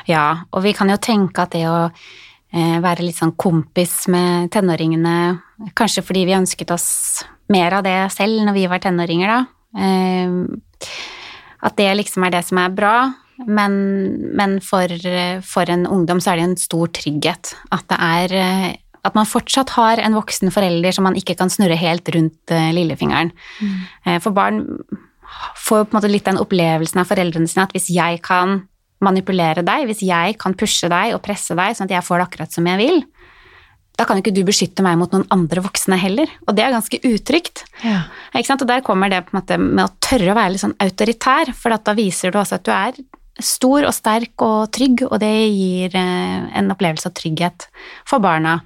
Ja, 0.07 0.45
og 0.51 0.63
vi 0.65 0.73
kan 0.75 0.91
jo 0.91 0.99
tenke 1.03 1.43
at 1.43 1.55
det 1.55 1.65
å 1.67 1.88
eh, 1.88 2.77
være 2.83 3.05
litt 3.05 3.19
sånn 3.19 3.36
kompis 3.39 4.05
med 4.12 4.51
tenåringene, 4.53 5.15
kanskje 5.75 6.05
fordi 6.05 6.25
vi 6.29 6.38
ønsket 6.38 6.71
oss 6.75 6.88
mer 7.51 7.79
av 7.79 7.83
det 7.86 7.97
selv 8.15 8.45
når 8.47 8.57
vi 8.57 8.69
var 8.71 8.83
tenåringer, 8.83 9.33
da. 9.33 9.83
Eh, 9.83 10.88
at 11.63 11.77
det 11.79 11.91
liksom 11.99 12.25
er 12.27 12.36
det 12.36 12.43
som 12.47 12.59
er 12.59 12.73
bra. 12.75 12.95
Men, 13.38 13.76
men 14.38 14.60
for, 14.62 14.91
for, 15.41 15.69
en 15.69 15.88
ungdom 15.89 16.22
så 16.22 16.34
er 16.34 16.39
det 16.39 16.48
en 16.48 16.60
stor 16.62 16.91
trygghet 16.93 17.56
at 17.74 17.88
det 17.89 17.98
er 17.98 18.36
eh, 18.38 18.67
at 19.04 19.17
man 19.17 19.28
fortsatt 19.28 19.74
har 19.76 20.00
en 20.00 20.15
voksen 20.15 20.52
forelder 20.54 20.96
som 20.96 21.08
man 21.08 21.17
ikke 21.19 21.36
kan 21.39 21.52
snurre 21.52 21.76
helt 21.76 22.08
rundt 22.15 22.54
uh, 22.54 22.69
lillefingeren. 22.72 23.34
Mm. 23.60 23.74
Uh, 24.08 24.19
for 24.24 24.36
barn 24.36 24.62
får 25.60 25.84
på 25.84 25.91
en 25.91 25.98
måte 25.98 26.12
litt 26.12 26.28
den 26.30 26.39
opplevelsen 26.39 27.02
av 27.02 27.10
foreldrene 27.10 27.50
sine 27.50 27.65
at 27.67 27.74
hvis 27.76 27.89
jeg 27.91 28.22
kan 28.24 28.62
manipulere 29.04 29.65
deg, 29.65 29.89
hvis 29.89 30.06
jeg 30.08 30.38
kan 30.39 30.56
pushe 30.56 30.88
deg 30.91 31.17
og 31.17 31.24
presse 31.26 31.58
deg 31.58 31.76
sånn 31.76 31.89
at 31.89 31.98
jeg 31.98 32.08
får 32.08 32.22
det 32.22 32.28
akkurat 32.30 32.56
som 32.56 32.69
jeg 32.69 32.80
vil, 32.80 33.04
da 34.00 34.08
kan 34.10 34.17
ikke 34.17 34.34
du 34.34 34.41
beskytte 34.48 34.86
meg 34.86 34.96
mot 34.98 35.12
noen 35.13 35.28
andre 35.34 35.62
voksne 35.65 35.98
heller. 36.02 36.30
Og 36.48 36.56
det 36.58 36.63
er 36.63 36.74
ganske 36.74 36.98
utrygt. 37.06 37.65
Ja. 37.84 38.06
Og 38.34 38.63
der 38.69 38.86
kommer 38.86 39.12
det 39.12 39.22
med 39.34 39.84
å 39.84 39.91
tørre 40.02 40.32
å 40.32 40.38
være 40.38 40.56
litt 40.56 40.63
sånn 40.63 40.80
autoritær, 40.82 41.52
for 41.58 41.76
da 41.76 41.93
viser 41.98 42.34
du 42.34 42.39
også 42.39 42.58
at 42.58 42.65
du 42.65 42.72
er 42.74 43.04
stor 43.41 43.88
og 43.88 43.93
sterk 43.96 44.43
og 44.46 44.72
trygg, 44.74 45.06
og 45.10 45.17
det 45.24 45.34
gir 45.50 45.96
eh, 45.98 46.39
en 46.60 46.72
opplevelse 46.74 47.10
av 47.10 47.15
trygghet 47.17 47.67
for 48.10 48.24
barna. 48.24 48.60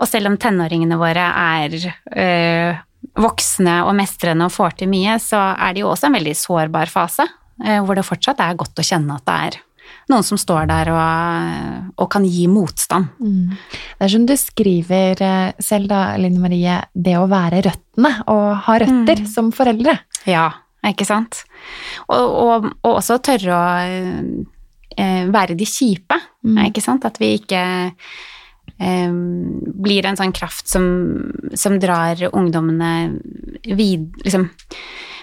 Og 0.00 0.08
selv 0.08 0.30
om 0.30 0.38
tenåringene 0.40 0.98
våre 1.00 1.26
er 1.32 1.76
øh, 1.80 2.80
voksne 3.22 3.82
og 3.86 3.94
mestrende 3.96 4.48
og 4.48 4.54
får 4.54 4.80
til 4.82 4.90
mye, 4.92 5.18
så 5.22 5.40
er 5.56 5.74
det 5.74 5.84
jo 5.84 5.92
også 5.92 6.10
en 6.10 6.16
veldig 6.18 6.38
sårbar 6.38 6.92
fase, 6.92 7.26
øh, 7.64 7.82
hvor 7.86 7.98
det 7.98 8.08
fortsatt 8.08 8.42
er 8.44 8.58
godt 8.58 8.82
å 8.82 8.86
kjenne 8.86 9.20
at 9.20 9.28
det 9.28 9.38
er 9.48 9.60
noen 10.10 10.24
som 10.26 10.38
står 10.40 10.66
der 10.66 10.88
og, 10.92 11.92
og 12.00 12.08
kan 12.10 12.24
gi 12.26 12.48
motstand. 12.50 13.12
Mm. 13.22 13.52
Det 13.52 14.06
er 14.06 14.12
som 14.12 14.24
du 14.28 14.34
skriver 14.40 15.22
selv, 15.62 15.86
da, 15.88 16.16
Line 16.20 16.42
Marie, 16.42 16.80
det 16.92 17.14
å 17.20 17.28
være 17.30 17.62
røttene 17.68 18.10
og 18.32 18.48
ha 18.66 18.76
røtter 18.82 19.22
mm. 19.22 19.30
som 19.30 19.52
foreldre. 19.54 19.94
Ja, 20.28 20.48
ikke 20.90 21.06
sant. 21.06 21.44
Og, 22.08 22.26
og, 22.26 22.68
og 22.82 22.96
også 22.96 23.20
tørre 23.22 23.54
å 23.54 23.62
eh, 24.96 25.24
være 25.30 25.56
de 25.58 25.68
kjipe, 25.68 26.18
mm. 26.42 26.58
ikke 26.70 26.84
sant. 26.84 27.06
At 27.06 27.20
vi 27.22 27.34
ikke 27.38 27.62
eh, 27.92 29.14
blir 29.86 30.10
en 30.10 30.18
sånn 30.18 30.34
kraft 30.34 30.68
som, 30.72 30.84
som 31.54 31.78
drar 31.82 32.28
ungdommene 32.32 32.92
vid... 33.70 34.10
Liksom 34.26 34.50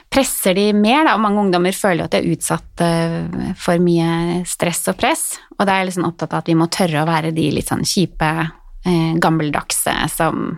presser 0.09 0.55
de 0.57 0.71
mer, 0.73 1.03
da, 1.05 1.13
og 1.15 1.21
mange 1.21 1.43
ungdommer 1.43 1.75
føler 1.75 2.01
jo 2.01 2.07
at 2.07 2.15
de 2.15 2.19
er 2.23 2.31
utsatt 2.33 2.81
uh, 2.81 3.51
for 3.59 3.81
mye 3.83 4.39
stress 4.49 4.81
og 4.89 4.97
press, 4.97 5.25
og 5.57 5.67
da 5.67 5.75
er 5.75 5.83
jeg 5.83 5.91
liksom 5.91 6.07
opptatt 6.09 6.33
av 6.33 6.41
at 6.41 6.49
vi 6.49 6.57
må 6.57 6.65
tørre 6.73 7.03
å 7.03 7.09
være 7.09 7.33
de 7.35 7.45
litt 7.53 7.69
sånn 7.69 7.85
kjipe, 7.85 8.31
eh, 8.89 9.11
gammeldagse 9.21 9.93
som 10.09 10.57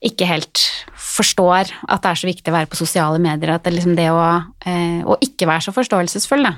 ikke 0.00 0.28
helt 0.28 0.62
forstår 0.96 1.68
at 1.88 2.02
det 2.02 2.10
er 2.10 2.20
så 2.20 2.28
viktig 2.28 2.52
å 2.52 2.56
være 2.56 2.70
på 2.72 2.78
sosiale 2.80 3.20
medier. 3.22 3.54
At 3.54 3.66
det, 3.66 3.74
liksom 3.76 3.96
det 3.98 4.08
å, 4.12 4.20
eh, 4.64 5.00
å, 5.04 5.18
ikke 5.20 5.48
være 5.50 5.66
så 5.66 5.74
forståelsesfull, 5.76 6.46
da, 6.46 6.54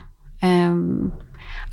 eh, 0.46 0.76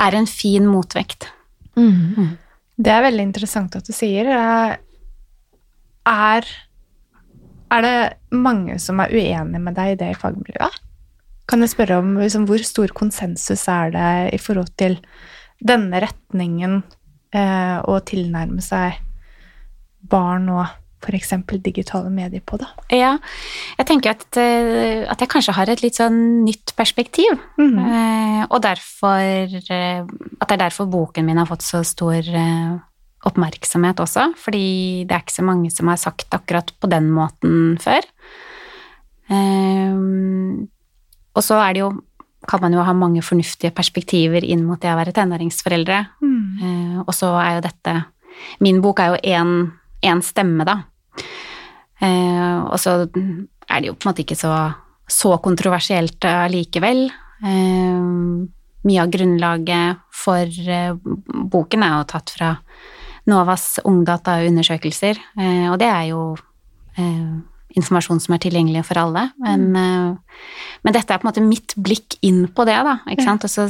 er 0.05 0.17
en 0.17 0.29
fin 0.29 0.65
motvekt. 0.69 1.29
Mm. 1.77 2.15
Mm. 2.17 2.32
Det 2.79 2.93
er 2.93 3.05
veldig 3.05 3.25
interessant 3.27 3.75
at 3.75 3.86
du 3.86 3.93
sier. 3.93 4.29
Er, 6.10 6.47
er 7.69 7.86
det 7.86 7.97
mange 8.34 8.79
som 8.82 9.01
er 9.03 9.13
uenige 9.13 9.62
med 9.62 9.75
deg 9.77 9.93
i 9.93 9.99
det 9.99 10.13
i 10.13 10.19
fagmiljøet? 10.19 10.86
Kan 11.49 11.65
jeg 11.65 11.73
spørre 11.73 11.99
om 12.01 12.15
liksom, 12.17 12.45
hvor 12.49 12.62
stor 12.65 12.93
konsensus 12.95 13.67
er 13.71 13.93
det 13.93 14.10
i 14.38 14.41
forhold 14.41 14.69
til 14.79 14.99
denne 15.60 15.99
retningen 16.01 16.84
eh, 17.36 17.77
å 17.84 17.99
tilnærme 18.05 18.63
seg 18.63 19.01
barn 20.10 20.47
og 20.53 20.78
f.eks. 20.99 21.33
digitale 21.63 22.09
medier 22.12 22.43
på, 22.45 22.59
da? 22.59 22.69
Ja, 22.93 23.13
jeg 23.77 23.88
tenker 23.89 24.13
at, 24.15 24.27
eh, 24.39 25.05
at, 25.09 25.21
jeg 25.21 25.31
kanskje 25.31 25.55
har 25.55 25.71
et 25.71 25.83
litt 25.83 25.99
sånn 25.99 26.43
nytt 26.45 26.75
perspektiv. 26.75 27.39
Mm 27.57 27.77
-hmm. 27.77 28.47
og 28.49 28.62
derfor 28.62 29.19
eh, 29.19 30.03
At 30.39 30.47
det 30.49 30.55
er 30.55 30.65
derfor 30.69 30.85
boken 30.85 31.25
min 31.25 31.38
har 31.38 31.45
fått 31.45 31.62
så 31.62 31.83
stor 31.83 32.23
oppmerksomhet 33.25 33.99
også. 33.99 34.33
Fordi 34.35 35.05
det 35.05 35.12
er 35.12 35.21
ikke 35.21 35.41
så 35.41 35.43
mange 35.43 35.71
som 35.71 35.88
har 35.88 35.97
sagt 35.97 36.33
akkurat 36.33 36.71
på 36.79 36.88
den 36.88 37.09
måten 37.12 37.77
før. 37.79 38.01
og 41.35 41.43
så 41.43 41.55
er 41.55 41.73
det 41.73 41.79
jo 41.79 42.01
kan 42.47 42.62
man 42.62 42.73
jo 42.73 42.81
ha 42.81 42.93
mange 42.93 43.21
fornuftige 43.21 43.71
perspektiver 43.71 44.43
inn 44.43 44.63
mot 44.65 44.79
det 44.81 44.91
å 44.91 44.95
være 44.95 45.12
tenåringsforeldre. 45.12 46.05
Mm. 46.21 47.03
og 47.07 47.13
så 47.13 47.27
er 47.39 47.55
jo 47.55 47.62
dette 47.62 48.05
Min 48.59 48.81
bok 48.81 48.99
er 48.99 49.07
jo 49.07 49.15
én 49.23 49.71
én 50.05 50.21
stemme, 50.25 50.67
da. 50.67 50.77
Eh, 51.99 52.59
og 52.63 52.77
så 52.79 53.01
er 53.03 53.81
det 53.81 53.89
jo 53.89 53.97
på 53.97 54.07
en 54.07 54.12
måte 54.12 54.23
ikke 54.23 54.39
så, 54.39 54.53
så 55.09 55.35
kontroversielt 55.43 56.25
allikevel. 56.25 57.07
Eh, 57.43 58.07
mye 58.88 59.03
av 59.03 59.12
grunnlaget 59.12 60.03
for 60.15 60.47
eh, 60.47 60.95
boken 61.51 61.83
er 61.83 61.97
jo 61.97 62.09
tatt 62.13 62.33
fra 62.35 62.53
NOVAs 63.29 63.81
ungdataundersøkelser, 63.85 65.19
eh, 65.39 65.65
og 65.69 65.77
det 65.81 65.89
er 65.91 66.05
jo 66.13 66.23
eh, 66.97 67.39
informasjon 67.77 68.21
som 68.23 68.35
er 68.35 68.43
tilgjengelig 68.43 68.85
for 68.88 69.01
alle. 69.01 69.27
Men, 69.43 69.67
mm. 69.69 69.79
Eh, 69.83 70.45
men, 70.85 70.95
dette 70.95 71.13
er 71.13 71.21
på 71.21 71.27
en 71.27 71.31
måte 71.31 71.45
mitt 71.45 71.75
blikk 71.77 72.17
inn 72.25 72.45
på 72.55 72.65
det, 72.69 72.79
da. 72.88 72.99
Ikke 73.12 73.27
sant. 73.27 73.45
Og 73.45 73.51
så 73.51 73.67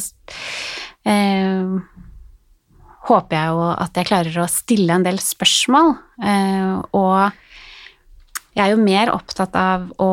håper 3.10 3.38
jeg 3.38 3.54
jo 3.54 3.64
at 3.74 4.00
jeg 4.00 4.10
klarer 4.10 4.42
å 4.42 4.50
stille 4.52 4.96
en 4.96 5.06
del 5.06 5.20
spørsmål. 5.24 5.96
Eh, 6.24 6.74
og 6.98 8.56
jeg 8.56 8.66
er 8.66 8.74
jo 8.74 8.82
mer 8.82 9.14
opptatt 9.14 9.56
av 9.60 9.88
å 10.02 10.12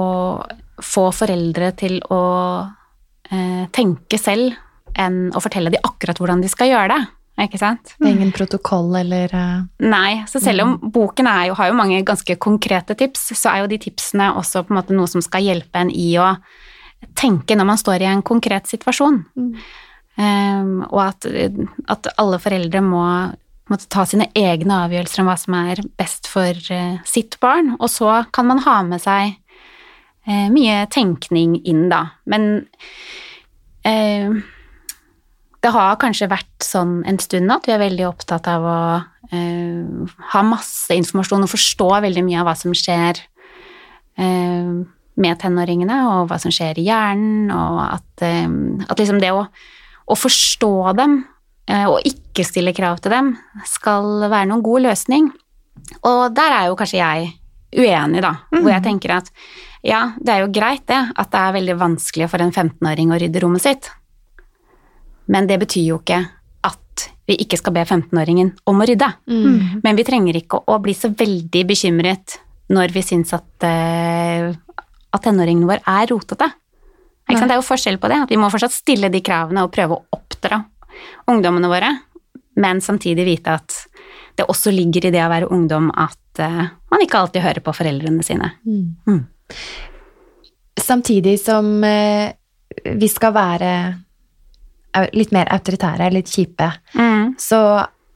få 0.82 1.08
foreldre 1.16 1.72
til 1.78 1.98
å 2.12 2.22
eh, 3.30 3.64
tenke 3.74 4.20
selv 4.20 4.56
enn 4.96 5.28
å 5.36 5.42
fortelle 5.44 5.72
dem 5.72 5.84
akkurat 5.84 6.18
hvordan 6.20 6.42
de 6.44 6.50
skal 6.52 6.72
gjøre 6.72 6.90
det. 6.94 7.02
Ikke 7.44 7.58
sant? 7.60 7.90
Det 7.98 8.06
er 8.06 8.14
ingen 8.14 8.32
protokoll 8.32 8.94
eller 8.96 9.32
uh... 9.36 9.64
Nei, 9.84 10.22
så 10.24 10.40
selv 10.40 10.64
om 10.64 10.70
mm. 10.78 10.92
boken 10.94 11.28
jo, 11.50 11.56
har 11.58 11.68
jo 11.68 11.76
mange 11.76 11.98
ganske 12.06 12.36
konkrete 12.40 12.96
tips, 12.96 13.26
så 13.36 13.50
er 13.52 13.64
jo 13.64 13.72
de 13.74 13.78
tipsene 13.82 14.30
også 14.40 14.64
på 14.64 14.72
en 14.72 14.78
måte 14.78 14.96
noe 14.96 15.10
som 15.10 15.24
skal 15.24 15.44
hjelpe 15.44 15.82
en 15.82 15.92
i 15.92 16.14
å 16.16 16.30
tenke 17.16 17.58
når 17.58 17.68
man 17.68 17.80
står 17.80 18.04
i 18.06 18.08
en 18.08 18.24
konkret 18.24 18.70
situasjon. 18.72 19.20
Mm. 19.36 19.52
Um, 20.16 20.80
og 20.88 21.00
at, 21.10 21.26
at, 21.92 22.06
alle 22.16 22.38
foreldre 22.40 22.80
må 22.80 23.04
måtte 23.68 23.88
ta 23.92 24.06
sine 24.08 24.30
egne 24.38 24.78
avgjørelser 24.86 25.20
om 25.20 25.28
hva 25.28 25.34
som 25.36 25.56
er 25.58 25.82
best 26.00 26.30
for 26.30 26.56
uh, 26.72 27.02
sitt 27.08 27.36
barn. 27.42 27.74
Og 27.76 27.90
så 27.92 28.22
kan 28.32 28.48
man 28.48 28.62
ha 28.64 28.78
med 28.86 29.02
seg 29.04 29.34
uh, 29.36 30.48
mye 30.54 30.86
tenkning 30.92 31.58
inn, 31.68 31.88
da. 31.92 32.06
Men 32.24 32.64
uh, 33.84 34.40
det 35.60 35.74
har 35.74 36.00
kanskje 36.00 36.30
vært 36.32 36.64
sånn 36.64 37.02
en 37.10 37.20
stund 37.20 37.52
at 37.52 37.68
vi 37.68 37.76
er 37.76 37.84
veldig 37.84 38.08
opptatt 38.08 38.48
av 38.48 38.64
å 38.64 38.80
ha 39.26 40.40
masse 40.46 40.94
informasjon 40.94 41.42
og 41.42 41.50
forstå 41.50 41.88
veldig 42.04 42.22
mye 42.22 42.36
av 42.38 42.46
hva 42.46 42.52
som 42.54 42.70
skjer 42.78 43.18
med 44.14 45.40
tenåringene, 45.42 45.96
og 46.12 46.28
hva 46.30 46.38
som 46.38 46.54
skjer 46.54 46.78
i 46.78 46.84
hjernen, 46.86 47.50
og 47.50 47.80
at, 47.88 48.22
at 48.22 49.02
liksom 49.02 49.18
det 49.18 49.32
å 49.34 49.42
å 50.06 50.16
forstå 50.18 50.74
dem 50.98 51.18
eh, 51.70 51.86
og 51.86 52.04
ikke 52.06 52.46
stille 52.46 52.74
krav 52.76 53.00
til 53.02 53.14
dem 53.14 53.32
skal 53.68 54.26
være 54.26 54.48
noen 54.50 54.64
god 54.64 54.86
løsning. 54.88 55.30
Og 56.06 56.22
der 56.34 56.54
er 56.54 56.70
jo 56.70 56.78
kanskje 56.78 57.00
jeg 57.00 57.32
uenig, 57.76 58.22
da, 58.24 58.32
mm. 58.50 58.60
hvor 58.60 58.70
jeg 58.70 58.80
mhm. 58.80 58.86
tenker 58.86 59.16
at 59.18 59.30
ja, 59.86 60.00
det 60.18 60.32
er 60.32 60.42
jo 60.42 60.54
greit 60.54 60.86
det, 60.88 60.98
at 61.14 61.30
det 61.30 61.42
er 61.42 61.54
veldig 61.60 61.76
vanskelig 61.78 62.30
for 62.32 62.42
en 62.42 62.54
15-åring 62.54 63.12
å 63.12 63.20
rydde 63.20 63.42
rommet 63.44 63.62
sitt, 63.62 63.90
men 65.30 65.46
det 65.50 65.60
betyr 65.62 65.90
jo 65.90 66.00
ikke 66.00 66.22
at 66.66 67.06
vi 67.26 67.36
ikke 67.42 67.58
skal 67.60 67.74
be 67.76 67.84
15-åringen 67.84 68.52
om 68.70 68.82
å 68.82 68.86
rydde. 68.86 69.08
Mm. 69.30 69.82
Men 69.84 69.98
vi 69.98 70.06
trenger 70.06 70.38
ikke 70.38 70.62
å 70.70 70.78
bli 70.82 70.94
så 70.94 71.10
veldig 71.10 71.62
bekymret 71.68 72.38
når 72.72 72.94
vi 72.94 73.02
syns 73.06 73.34
at, 73.36 73.48
uh, 73.66 74.50
at 75.14 75.24
tenåringen 75.26 75.66
vår 75.68 75.82
er 75.82 76.10
rotete. 76.10 76.48
Det 77.28 77.42
er 77.50 77.56
jo 77.58 77.64
forskjell 77.66 77.98
på 77.98 78.08
det. 78.08 78.20
At 78.22 78.30
vi 78.30 78.36
må 78.38 78.48
fortsatt 78.52 78.72
stille 78.74 79.08
de 79.10 79.20
kravene 79.20 79.64
og 79.66 79.72
prøve 79.74 79.96
å 79.98 80.04
oppdra 80.14 80.60
ungdommene 81.28 81.68
våre, 81.68 81.90
men 82.62 82.80
samtidig 82.80 83.24
vite 83.26 83.56
at 83.58 83.74
det 84.36 84.46
også 84.48 84.70
ligger 84.72 85.06
i 85.08 85.10
det 85.10 85.22
å 85.24 85.28
være 85.32 85.48
ungdom 85.52 85.90
at 85.96 86.40
uh, 86.40 86.68
man 86.92 87.02
ikke 87.04 87.18
alltid 87.18 87.42
hører 87.42 87.60
på 87.64 87.72
foreldrene 87.76 88.22
sine. 88.24 88.50
Mm. 88.64 89.24
Samtidig 90.80 91.38
som 91.40 91.68
uh, 91.84 92.30
vi 92.96 93.08
skal 93.08 93.32
være 93.36 93.70
litt 95.12 95.32
mer 95.36 95.48
autoritære, 95.52 96.10
litt 96.14 96.30
kjipe, 96.32 96.70
Mm. 96.96 97.34
så 97.40 97.58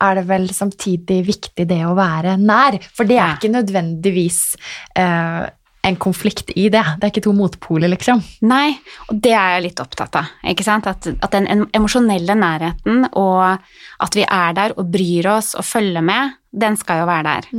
er 0.00 0.14
det 0.16 0.22
vel 0.30 0.46
samtidig 0.48 1.18
viktig 1.26 1.66
det 1.68 1.82
å 1.84 1.92
være 1.98 2.38
nær. 2.40 2.78
For 2.96 3.04
det 3.04 3.18
er 3.18 3.26
Ja. 3.26 3.34
ikke 3.36 3.50
nødvendigvis 3.52 4.56
eh, 4.96 5.50
en 5.82 5.96
konflikt 5.96 6.50
i 6.56 6.68
det. 6.68 6.82
Det 6.98 7.06
er 7.06 7.12
ikke 7.12 7.24
to 7.24 7.32
motpoler, 7.36 7.88
liksom. 7.92 8.20
Nei, 8.48 8.74
og 9.08 9.20
det 9.24 9.32
er 9.32 9.56
jeg 9.56 9.64
litt 9.68 9.80
opptatt 9.80 10.18
av. 10.20 10.28
ikke 10.52 10.66
sant? 10.66 10.88
At, 10.90 11.08
at 11.08 11.32
den 11.32 11.48
emosjonelle 11.72 12.36
nærheten 12.36 13.06
og 13.16 13.56
at 14.04 14.16
vi 14.16 14.26
er 14.26 14.56
der 14.56 14.74
og 14.76 14.90
bryr 14.92 15.30
oss 15.32 15.54
og 15.56 15.64
følger 15.64 16.04
med, 16.04 16.36
den 16.52 16.76
skal 16.76 17.02
jo 17.02 17.08
være 17.08 17.34
der. 17.34 17.50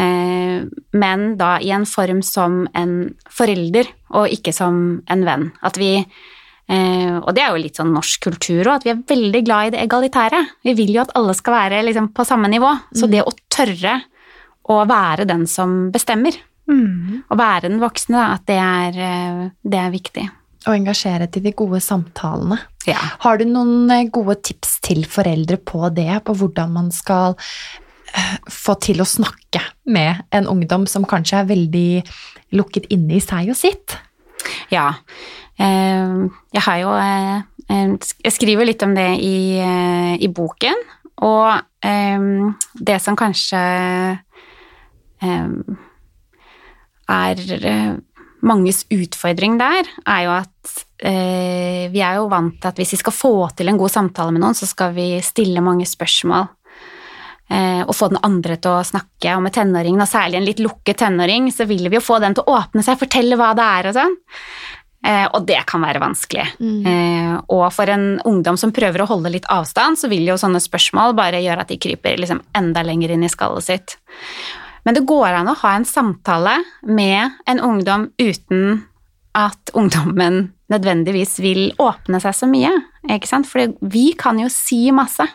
Eh, 0.00 0.62
men 0.96 1.24
da 1.36 1.56
i 1.60 1.72
en 1.76 1.84
form 1.88 2.22
som 2.24 2.62
en 2.78 2.94
forelder, 3.28 3.90
og 4.16 4.32
ikke 4.32 4.54
som 4.56 5.02
en 5.12 5.24
venn. 5.26 5.50
At 5.64 5.76
vi 5.80 5.98
eh, 5.98 7.18
Og 7.18 7.34
det 7.36 7.42
er 7.42 7.50
jo 7.52 7.60
litt 7.60 7.76
sånn 7.76 7.92
norsk 7.92 8.22
kultur 8.30 8.64
òg, 8.64 8.80
at 8.80 8.86
vi 8.86 8.94
er 8.94 9.02
veldig 9.12 9.42
glad 9.44 9.66
i 9.66 9.74
det 9.74 9.82
egalitære. 9.84 10.40
Vi 10.64 10.74
vil 10.78 10.94
jo 10.96 11.02
at 11.04 11.12
alle 11.18 11.36
skal 11.36 11.58
være 11.58 11.82
liksom 11.84 12.08
på 12.16 12.24
samme 12.24 12.48
nivå. 12.48 12.72
Så 12.96 13.10
det 13.12 13.24
å 13.26 13.34
tørre 13.52 13.98
å 14.72 14.84
være 14.88 15.26
den 15.28 15.44
som 15.50 15.90
bestemmer, 15.92 16.36
Mm. 16.70 17.24
å 17.26 17.36
være 17.38 17.66
den 17.66 17.80
voksne, 17.82 18.14
da, 18.18 18.36
at 18.36 18.46
det 18.46 18.58
er, 18.60 18.98
eh, 19.02 19.50
det 19.66 19.80
er 19.80 19.92
viktig. 19.94 20.26
Og 20.62 20.76
engasjere 20.76 21.26
til 21.32 21.42
de 21.42 21.52
gode 21.58 21.80
samtalene. 21.82 22.60
Ja. 22.86 23.00
Har 23.24 23.40
du 23.40 23.46
noen 23.48 23.90
eh, 23.90 24.06
gode 24.14 24.38
tips 24.46 24.78
til 24.86 25.02
foreldre 25.10 25.58
på 25.58 25.90
det, 25.94 26.22
på 26.26 26.36
hvordan 26.38 26.72
man 26.76 26.92
skal 26.94 27.34
eh, 28.14 28.36
få 28.46 28.76
til 28.84 29.02
å 29.02 29.08
snakke 29.08 29.64
med 29.90 30.22
en 30.30 30.46
ungdom 30.50 30.86
som 30.86 31.06
kanskje 31.08 31.42
er 31.42 31.50
veldig 31.50 32.02
lukket 32.54 32.86
inne 32.94 33.18
i 33.18 33.24
seg 33.24 33.50
og 33.50 33.58
sitt? 33.58 33.98
Ja. 34.72 34.92
Jeg 35.62 36.62
har 36.64 36.78
jo 36.80 36.92
Jeg 37.68 38.32
skriver 38.34 38.66
litt 38.66 38.82
om 38.82 38.94
det 38.96 39.06
i, 39.22 39.60
i 40.18 40.28
boken, 40.32 40.80
og 41.22 41.84
det 42.88 42.96
som 43.04 43.14
kanskje 43.20 43.60
er 47.10 47.42
eh, 47.58 47.92
manges 48.42 48.84
utfordring 48.92 49.58
der, 49.60 49.88
er 50.06 50.24
jo 50.26 50.32
at 50.34 50.72
eh, 51.02 51.86
vi 51.92 52.02
er 52.02 52.18
jo 52.18 52.30
vant 52.30 52.58
til 52.60 52.72
at 52.72 52.80
hvis 52.80 52.94
vi 52.96 53.02
skal 53.02 53.14
få 53.14 53.34
til 53.56 53.70
en 53.70 53.78
god 53.80 53.92
samtale 53.94 54.34
med 54.34 54.42
noen, 54.44 54.58
så 54.58 54.68
skal 54.68 54.94
vi 54.96 55.14
stille 55.24 55.62
mange 55.64 55.86
spørsmål. 55.88 56.50
Eh, 57.52 57.82
og 57.84 57.94
få 57.96 58.08
den 58.12 58.22
andre 58.24 58.56
til 58.56 58.78
å 58.78 58.84
snakke. 58.86 59.34
Og 59.36 59.42
med 59.44 59.54
tenåringen, 59.54 60.00
og 60.00 60.08
særlig 60.08 60.38
en 60.38 60.46
litt 60.46 60.62
lukket 60.62 61.02
tenåring, 61.02 61.50
så 61.52 61.66
vil 61.68 61.88
vi 61.90 61.98
jo 61.98 62.04
få 62.04 62.20
den 62.22 62.36
til 62.36 62.46
å 62.46 62.56
åpne 62.60 62.84
seg, 62.84 63.00
fortelle 63.00 63.36
hva 63.38 63.52
det 63.58 63.66
er 63.66 63.90
og 63.90 63.98
sånn. 63.98 64.16
Eh, 65.02 65.26
og 65.34 65.46
det 65.48 65.58
kan 65.66 65.82
være 65.82 66.00
vanskelig. 66.02 66.46
Eh, 66.86 67.34
og 67.50 67.66
for 67.74 67.90
en 67.90 68.06
ungdom 68.28 68.56
som 68.60 68.72
prøver 68.74 69.02
å 69.02 69.08
holde 69.10 69.34
litt 69.34 69.48
avstand, 69.50 69.98
så 69.98 70.08
vil 70.12 70.28
jo 70.30 70.38
sånne 70.38 70.62
spørsmål 70.62 71.16
bare 71.18 71.42
gjøre 71.42 71.66
at 71.66 71.72
de 71.74 71.80
kryper 71.82 72.20
liksom 72.22 72.40
enda 72.56 72.84
lenger 72.86 73.16
inn 73.16 73.26
i 73.26 73.32
skallet 73.32 73.66
sitt. 73.66 73.96
Men 74.82 74.96
det 74.96 75.04
går 75.06 75.28
an 75.38 75.50
å 75.50 75.58
ha 75.62 75.74
en 75.76 75.86
samtale 75.86 76.56
med 76.82 77.38
en 77.46 77.62
ungdom 77.62 78.08
uten 78.18 78.82
at 79.38 79.72
ungdommen 79.78 80.50
nødvendigvis 80.72 81.38
vil 81.44 81.70
åpne 81.80 82.20
seg 82.22 82.36
så 82.36 82.48
mye. 82.50 82.72
Ikke 83.10 83.30
sant? 83.30 83.48
For 83.48 83.72
vi 83.92 84.10
kan 84.18 84.40
jo 84.42 84.50
si 84.52 84.84
masse. 84.94 85.26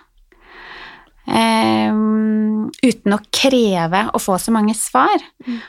Um, 1.28 2.70
uten 2.80 3.16
å 3.16 3.20
kreve 3.36 4.06
å 4.16 4.22
få 4.22 4.38
så 4.40 4.54
mange 4.56 4.76
svar. 4.78 5.24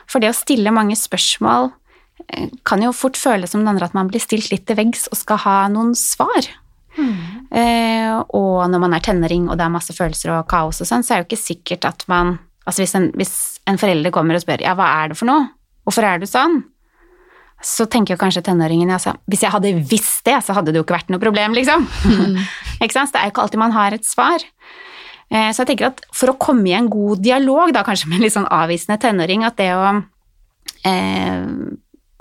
For 0.09 0.21
det 0.21 0.31
å 0.31 0.37
stille 0.37 0.73
mange 0.75 0.97
spørsmål 0.99 1.71
eh, 2.27 2.49
kan 2.67 2.83
jo 2.83 2.95
fort 2.95 3.19
føles 3.19 3.51
som 3.51 3.63
den 3.63 3.73
andre 3.73 3.89
at 3.89 3.97
man 3.97 4.11
blir 4.11 4.23
stilt 4.23 4.51
litt 4.53 4.67
til 4.69 4.79
veggs 4.79 5.07
og 5.11 5.19
skal 5.19 5.43
ha 5.45 5.59
noen 5.71 5.95
svar. 5.99 6.51
Eh, 6.99 8.15
og 8.35 8.65
når 8.69 8.81
man 8.81 8.93
er 8.95 9.03
tenåring 9.03 9.47
og 9.47 9.57
det 9.59 9.65
er 9.65 9.73
masse 9.73 9.93
følelser 9.95 10.33
og 10.35 10.47
kaos 10.51 10.81
og 10.83 10.89
sånn, 10.89 11.05
så 11.05 11.15
er 11.15 11.21
det 11.21 11.25
jo 11.25 11.29
ikke 11.29 11.47
sikkert 11.47 11.87
at 11.87 12.03
man 12.11 12.37
Altså 12.69 12.83
hvis 12.85 12.93
en, 12.99 13.07
hvis 13.17 13.31
en 13.69 13.79
forelder 13.81 14.13
kommer 14.13 14.37
og 14.37 14.43
spør 14.43 14.61
ja, 14.61 14.75
hva 14.77 14.87
er 15.01 15.11
det 15.11 15.17
for 15.17 15.29
noe, 15.29 15.47
hvorfor 15.87 16.05
er 16.05 16.21
du 16.21 16.27
sånn, 16.29 16.59
så 17.65 17.87
tenker 17.91 18.13
jo 18.15 18.21
kanskje 18.21 18.43
tenåringen 18.45 18.91
altså, 18.95 19.15
hvis 19.27 19.41
jeg 19.43 19.51
hadde 19.51 19.73
visst 19.89 20.21
det, 20.29 20.37
så 20.45 20.53
hadde 20.55 20.71
det 20.71 20.79
jo 20.79 20.85
ikke 20.85 20.95
vært 20.95 21.09
noe 21.11 21.19
problem, 21.19 21.57
liksom. 21.57 21.87
ikke 22.83 22.93
sant? 22.95 23.11
Det 23.11 23.19
er 23.19 23.27
jo 23.27 23.33
ikke 23.33 23.43
alltid 23.43 23.59
man 23.65 23.75
har 23.75 23.97
et 23.97 24.07
svar. 24.07 24.45
Eh, 25.27 25.49
Så 25.51 25.63
jeg 25.65 25.71
tenker 25.73 25.89
at 25.89 25.99
for 26.15 26.31
å 26.31 26.37
komme 26.39 26.69
i 26.69 26.75
en 26.77 26.87
god 26.93 27.19
dialog, 27.25 27.73
da 27.75 27.83
kanskje 27.87 28.07
med 28.07 28.19
en 28.19 28.23
litt 28.27 28.37
sånn 28.37 28.47
avvisende 28.47 28.99
tenåring, 29.03 29.43
at 29.43 29.57
det 29.59 29.73
å, 29.75 29.89
eh, 30.87 31.43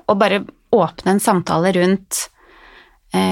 å 0.08 0.18
bare 0.18 0.42
åpne 0.74 1.14
en 1.14 1.22
samtale 1.22 1.70
rundt 1.76 2.24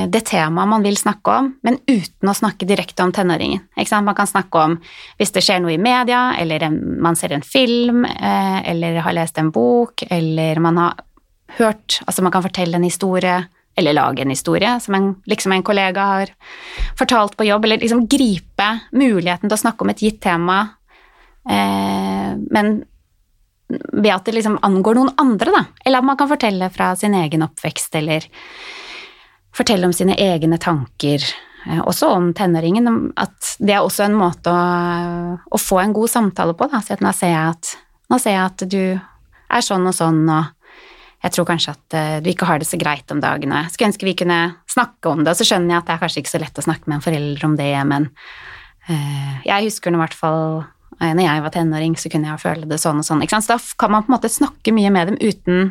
det 0.09 0.23
temaet 0.31 0.69
man 0.69 0.83
vil 0.83 0.97
snakke 0.97 1.33
om, 1.37 1.51
men 1.67 1.77
uten 1.85 2.31
å 2.31 2.35
snakke 2.35 2.65
direkte 2.69 3.05
om 3.05 3.13
tenåringen. 3.13 3.61
Man 3.93 4.15
kan 4.17 4.27
snakke 4.27 4.63
om 4.63 4.79
hvis 5.19 5.35
det 5.35 5.43
skjer 5.45 5.61
noe 5.61 5.75
i 5.75 5.81
media, 5.81 6.31
eller 6.41 6.65
en, 6.65 6.79
man 7.03 7.17
ser 7.17 7.35
en 7.37 7.45
film, 7.45 8.07
eh, 8.07 8.71
eller 8.71 9.03
har 9.05 9.13
lest 9.13 9.39
en 9.39 9.51
bok, 9.53 10.07
eller 10.09 10.63
man 10.65 10.81
har 10.81 11.05
hørt 11.59 12.01
Altså 12.07 12.23
man 12.23 12.33
kan 12.33 12.43
fortelle 12.43 12.77
en 12.77 12.85
historie, 12.85 13.37
eller 13.77 13.93
lage 13.93 14.23
en 14.23 14.33
historie 14.33 14.81
som 14.81 14.95
en, 14.95 15.15
liksom 15.29 15.53
en 15.53 15.63
kollega 15.63 16.05
har 16.05 16.33
fortalt 16.99 17.37
på 17.37 17.45
jobb, 17.45 17.65
eller 17.65 17.79
liksom 17.79 18.07
gripe 18.09 18.67
muligheten 18.93 19.49
til 19.49 19.57
å 19.57 19.61
snakke 19.61 19.85
om 19.85 19.93
et 19.93 20.03
gitt 20.03 20.21
tema, 20.25 20.59
eh, 21.49 22.33
men 22.51 22.79
ved 23.69 24.13
at 24.15 24.25
det 24.25 24.37
liksom 24.37 24.59
angår 24.63 24.99
noen 24.99 25.15
andre, 25.21 25.53
da. 25.53 25.63
Eller 25.85 26.01
at 26.01 26.07
man 26.07 26.19
kan 26.19 26.31
fortelle 26.31 26.71
fra 26.71 26.95
sin 26.97 27.15
egen 27.19 27.45
oppvekst, 27.47 27.95
eller 27.99 28.27
fortelle 29.57 29.89
om 29.89 29.95
sine 29.97 30.17
egne 30.21 30.59
tanker. 30.63 31.23
eh, 31.67 31.81
Også 31.81 32.11
om 32.13 32.33
tenåringen. 32.37 33.13
At 33.17 33.57
det 33.59 33.75
er 33.77 33.85
også 33.85 34.07
en 34.07 34.19
måte 34.19 34.53
å, 34.53 35.39
å 35.51 35.61
få 35.61 35.81
en 35.83 35.95
god 35.97 36.13
samtale 36.13 36.55
på. 36.57 36.69
Da. 36.73 36.83
Nå, 37.01 37.13
ser 37.17 37.33
jeg 37.33 37.55
at, 37.55 37.73
ser 38.21 38.37
jeg 38.37 38.45
at 38.45 38.67
du 38.69 38.83
er 39.47 39.63
sånn 39.65 39.87
og 39.87 39.95
sånn, 39.95 40.25
og 40.29 40.53
jeg 41.25 41.33
tror 41.33 41.47
kanskje 41.49 41.73
at 41.75 41.97
eh, 41.97 42.17
du 42.23 42.31
ikke 42.31 42.47
har 42.47 42.61
det 42.61 42.69
så 42.69 42.79
greit 42.79 43.11
om 43.15 43.23
dagene. 43.23 43.65
Skulle 43.73 43.93
ønske 43.93 44.07
vi 44.07 44.17
kunne 44.19 44.41
snakke 44.71 45.11
om 45.11 45.25
det, 45.25 45.33
og 45.33 45.41
så 45.41 45.47
skjønner 45.49 45.75
jeg 45.77 45.83
at 45.83 45.89
det 45.89 45.95
er 45.97 46.03
kanskje 46.05 46.23
ikke 46.23 46.35
så 46.35 46.43
lett 46.43 46.61
å 46.61 46.67
snakke 46.67 46.87
med 46.91 46.99
en 46.99 47.07
forelder 47.07 47.47
om 47.49 47.57
det, 47.59 47.73
men 47.89 48.09
eh, 48.91 49.35
jeg 49.49 49.71
husker 49.71 49.95
nå 49.95 49.99
i 50.01 50.05
hvert 50.05 50.19
fall 50.19 50.43
når 50.97 51.21
jeg 51.21 51.43
var 51.45 51.53
tenåring, 51.53 51.95
så 52.01 52.09
kunne 52.09 52.31
jeg 52.31 52.41
føle 52.41 52.69
det 52.71 52.79
sånn 52.81 53.03
og 53.03 53.05
sånn. 53.05 53.21
Så 53.29 53.51
da 53.51 53.59
kan 53.77 53.93
man 53.93 54.05
på 54.07 54.09
en 54.09 54.15
måte 54.15 54.31
snakke 54.33 54.73
mye 54.73 54.89
med 54.95 55.11
dem 55.11 55.19
uten 55.21 55.67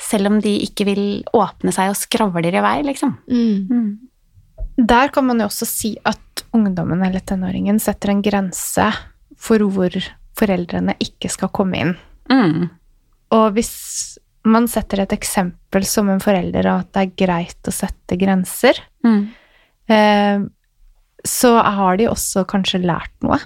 selv 0.00 0.30
om 0.30 0.38
de 0.40 0.52
ikke 0.64 0.84
vil 0.88 1.02
åpne 1.34 1.72
seg 1.74 1.90
og 1.92 1.96
skravler 1.98 2.54
i 2.54 2.62
vei, 2.64 2.76
liksom. 2.86 3.16
Der 4.78 5.08
kan 5.10 5.26
man 5.26 5.40
jo 5.42 5.48
også 5.48 5.66
si 5.66 5.96
at 6.06 6.44
ungdommen 6.54 7.02
eller 7.02 7.20
tenåringen 7.26 7.80
setter 7.82 8.12
en 8.12 8.22
grense 8.22 8.86
for 9.38 9.58
hvor 9.74 9.90
foreldrene 10.38 10.94
ikke 11.02 11.30
skal 11.34 11.50
komme 11.54 11.80
inn. 11.82 11.96
Mm. 12.30 12.68
Og 13.34 13.52
hvis 13.56 13.72
man 14.48 14.68
setter 14.70 15.02
et 15.02 15.12
eksempel 15.16 15.84
som 15.84 16.08
en 16.08 16.22
forelder 16.22 16.68
av 16.70 16.84
at 16.84 16.92
det 16.94 17.02
er 17.02 17.26
greit 17.26 17.68
å 17.68 17.74
sette 17.74 18.16
grenser, 18.20 18.78
Mm. 19.04 19.28
eh, 19.88 20.38
så 21.26 21.50
har 21.62 21.96
de 21.98 22.06
også 22.08 22.44
kanskje 22.46 22.80
lært 22.84 23.10
noe. 23.22 23.38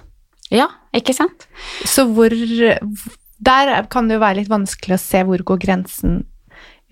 Ja, 0.51 0.67
ikke 0.93 1.13
sant? 1.15 1.47
Så 1.85 2.05
hvor 2.13 2.29
Der 3.43 3.83
kan 3.89 4.07
det 4.07 4.15
jo 4.15 4.21
være 4.21 4.37
litt 4.37 4.49
vanskelig 4.49 4.95
å 4.95 5.01
se 5.01 5.23
hvor 5.23 5.37
går 5.43 5.57
grensen 5.59 6.25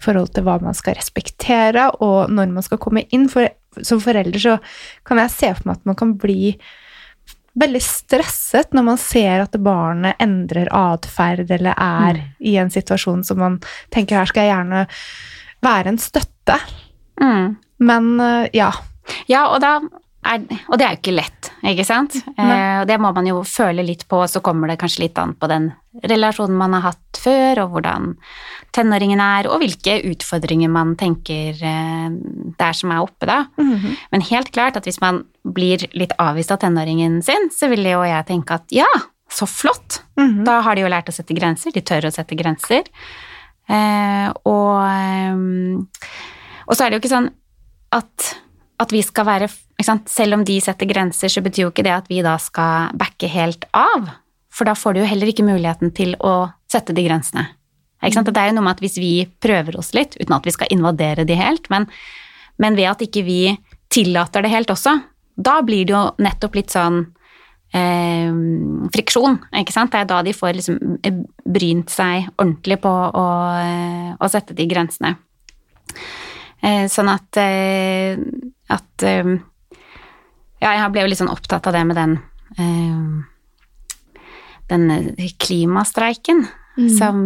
i 0.02 0.06
forhold 0.06 0.32
til 0.34 0.46
hva 0.48 0.58
man 0.64 0.78
skal 0.78 0.98
respektere, 0.98 1.92
og 2.02 2.32
når 2.34 2.54
man 2.56 2.66
skal 2.66 2.82
komme 2.82 3.06
inn. 3.14 3.28
For 3.30 3.46
som 3.86 4.02
forelder 4.04 4.42
så 4.42 4.58
kan 5.08 5.22
jeg 5.22 5.32
se 5.32 5.52
for 5.56 5.70
meg 5.70 5.80
at 5.80 5.92
man 5.92 6.00
kan 6.00 6.16
bli 6.20 6.56
veldig 7.62 7.82
stresset 7.84 8.72
når 8.76 8.86
man 8.88 9.00
ser 9.00 9.44
at 9.44 9.56
barnet 9.64 10.20
endrer 10.24 10.72
atferd 10.76 11.52
eller 11.52 11.76
er 11.76 12.22
i 12.40 12.56
en 12.60 12.72
situasjon 12.72 13.26
som 13.28 13.42
man 13.44 13.58
tenker 13.92 14.20
her 14.20 14.30
skal 14.30 14.48
jeg 14.48 14.54
gjerne 14.54 14.86
være 15.62 15.92
en 15.92 16.00
støtte. 16.02 16.58
Mm. 17.22 17.58
Men 17.86 18.14
eh, 18.24 18.48
ja. 18.58 18.72
Ja, 19.28 19.46
og, 19.52 19.60
da 19.64 19.78
er, 20.28 20.44
og 20.70 20.78
det 20.78 20.86
er 20.86 20.94
jo 20.94 21.00
ikke 21.00 21.14
lett, 21.16 21.50
ikke 21.66 21.86
sant? 21.88 22.18
Eh, 22.36 22.82
og 22.82 22.88
det 22.90 22.98
må 23.02 23.10
man 23.16 23.28
jo 23.30 23.40
føle 23.48 23.86
litt 23.86 24.04
på, 24.12 24.20
så 24.30 24.42
kommer 24.46 24.70
det 24.70 24.80
kanskje 24.82 25.06
litt 25.08 25.18
an 25.22 25.34
på 25.34 25.50
den 25.50 25.72
relasjonen 26.08 26.58
man 26.60 26.76
har 26.78 26.92
hatt 26.92 27.22
før, 27.22 27.64
og 27.66 27.76
hvordan 27.76 28.12
tenåringen 28.76 29.20
er, 29.24 29.50
og 29.52 29.64
hvilke 29.64 29.98
utfordringer 30.12 30.72
man 30.72 30.94
tenker 31.00 31.58
eh, 31.58 32.08
det 32.12 32.68
er 32.68 32.78
som 32.78 32.94
er 32.94 33.02
oppe 33.04 33.28
da. 33.30 33.40
Men 34.14 34.28
helt 34.30 34.52
klart 34.56 34.78
at 34.80 34.88
hvis 34.88 35.02
man 35.04 35.24
blir 35.42 35.84
litt 35.98 36.14
avvist 36.22 36.54
av 36.54 36.62
tenåringen 36.62 37.20
sin, 37.26 37.50
så 37.54 37.72
vil 37.72 37.86
jo 37.90 38.04
jeg 38.06 38.30
tenke 38.30 38.60
at 38.62 38.72
ja, 38.76 38.90
så 39.32 39.48
flott! 39.50 40.04
Mhm. 40.20 40.44
Da 40.48 40.60
har 40.66 40.76
de 40.76 40.86
jo 40.86 40.92
lært 40.92 41.10
å 41.10 41.16
sette 41.16 41.36
grenser, 41.38 41.74
de 41.74 41.82
tør 41.82 42.10
å 42.10 42.14
sette 42.14 42.38
grenser. 42.40 42.88
Eh, 43.72 44.28
og, 44.46 44.78
eh, 44.86 46.16
og 46.68 46.76
så 46.76 46.86
er 46.86 46.92
det 46.92 47.00
jo 47.00 47.04
ikke 47.04 47.16
sånn 47.16 47.30
at, 47.96 48.32
at 48.82 48.92
vi 48.96 49.04
skal 49.06 49.28
være? 49.28 49.52
Selv 49.84 50.38
om 50.38 50.44
de 50.46 50.58
setter 50.62 50.90
grenser, 50.90 51.32
så 51.32 51.44
betyr 51.44 51.66
jo 51.66 51.72
ikke 51.72 51.86
det 51.88 51.96
at 51.96 52.10
vi 52.12 52.22
da 52.26 52.38
skal 52.42 52.94
backe 52.98 53.30
helt 53.32 53.66
av. 53.74 54.10
for 54.52 54.68
da 54.68 54.74
får 54.76 54.94
du 54.94 55.00
jo 55.00 55.08
heller 55.08 55.30
ikke 55.32 55.46
muligheten 55.48 55.94
til 55.96 56.12
å 56.20 56.52
sette 56.68 56.92
de 56.92 57.06
grensene. 57.06 57.46
Ikke 58.04 58.18
sant? 58.18 58.28
Det 58.28 58.42
er 58.42 58.50
jo 58.50 58.58
noe 58.58 58.66
med 58.66 58.76
at 58.76 58.82
hvis 58.84 58.98
vi 59.00 59.12
prøver 59.40 59.78
oss 59.80 59.94
litt, 59.96 60.18
uten 60.20 60.36
at 60.36 60.44
vi 60.44 60.52
skal 60.52 60.68
invadere 60.76 61.24
de 61.24 61.38
helt, 61.40 61.70
men, 61.72 61.86
men 62.60 62.76
ved 62.76 62.90
at 62.90 63.04
ikke 63.06 63.24
vi 63.24 63.54
tillater 63.88 64.44
det 64.44 64.52
helt 64.52 64.74
også, 64.74 64.98
da 65.40 65.62
blir 65.64 65.88
det 65.88 65.96
jo 65.96 66.02
nettopp 66.20 66.58
litt 66.60 66.74
sånn 66.74 67.00
eh, 67.72 68.28
friksjon, 68.92 69.40
ikke 69.62 69.76
sant. 69.76 69.94
Det 69.94 70.02
er 70.02 70.10
da 70.12 70.20
de 70.28 70.36
får 70.36 70.58
liksom 70.60 70.82
brynt 71.48 71.94
seg 71.94 72.28
ordentlig 72.36 72.82
på 72.84 72.92
å, 72.92 73.28
å 74.20 74.32
sette 74.36 74.58
de 74.58 74.68
grensene. 74.68 75.16
Eh, 76.62 76.86
sånn 76.92 77.10
at, 77.10 77.40
eh, 77.42 78.20
at 78.70 79.06
eh, 79.08 79.32
Ja, 80.62 80.76
jeg 80.78 80.92
ble 80.94 81.06
jo 81.06 81.12
litt 81.12 81.22
sånn 81.22 81.32
opptatt 81.32 81.68
av 81.70 81.76
det 81.76 81.84
med 81.90 81.98
den 81.98 82.20
den 84.72 85.16
klimastreiken 85.40 86.44
mm. 86.78 86.90
som, 86.98 87.22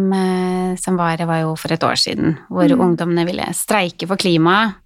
som 0.78 0.98
var, 0.98 1.20
var 1.26 1.40
jo 1.42 1.52
for 1.58 1.74
et 1.74 1.82
år 1.86 1.98
siden, 1.98 2.36
hvor 2.48 2.70
mm. 2.70 2.80
ungdommene 2.80 3.26
ville 3.26 3.46
streike 3.54 4.06
for 4.06 4.18
klimaet. 4.18 4.78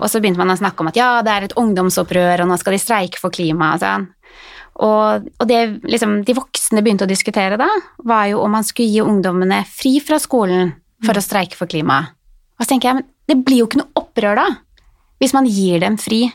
og 0.00 0.08
så 0.08 0.20
begynte 0.20 0.40
man 0.40 0.52
å 0.52 0.58
snakke 0.58 0.82
om 0.82 0.90
at 0.90 0.98
ja, 0.98 1.10
det 1.24 1.32
er 1.32 1.46
et 1.46 1.56
ungdomsopprør, 1.60 2.42
og 2.42 2.50
nå 2.50 2.58
skal 2.60 2.76
de 2.76 2.80
streike 2.82 3.20
for 3.20 3.34
klimaet. 3.34 3.84
Sånn. 3.84 4.08
Og, 4.84 5.28
og 5.40 5.48
det 5.48 5.60
liksom, 5.88 6.18
de 6.26 6.36
voksne 6.36 6.82
begynte 6.84 7.06
å 7.06 7.10
diskutere 7.10 7.56
da, 7.60 7.68
var 8.04 8.26
jo 8.32 8.42
om 8.44 8.52
man 8.52 8.66
skulle 8.66 8.92
gi 8.92 9.04
ungdommene 9.04 9.62
fri 9.70 9.96
fra 10.04 10.20
skolen 10.20 10.74
for 11.04 11.16
mm. 11.16 11.20
å 11.20 11.24
streike 11.24 11.56
for 11.56 11.70
klimaet. 11.70 12.12
Og 12.56 12.64
så 12.64 12.72
tenker 12.72 12.90
jeg, 12.90 13.00
men 13.00 13.08
det 13.28 13.38
blir 13.44 13.62
jo 13.62 13.68
ikke 13.68 13.80
noe 13.82 14.00
opprør 14.00 14.38
da, 14.38 14.46
hvis 15.20 15.34
man 15.36 15.48
gir 15.48 15.80
dem 15.80 15.96
fri 16.00 16.26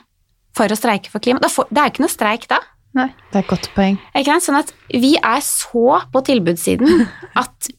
for 0.58 0.72
å 0.72 0.78
streike 0.78 1.12
for 1.12 1.24
klima. 1.24 1.42
det 1.42 1.50
er 1.50 1.88
jo 1.88 1.94
ikke 1.94 2.06
noe 2.06 2.14
streik 2.14 2.48
da. 2.52 2.62
Nei, 2.98 3.08
det 3.32 3.40
er 3.40 3.44
et 3.46 3.48
godt 3.48 3.70
poeng. 3.72 3.96
Sånn 4.44 4.58
at 4.60 4.74
vi 4.92 5.14
er 5.16 5.44
så 5.46 6.02
på 6.12 6.22
tilbudssiden 6.28 7.06
at 7.42 7.70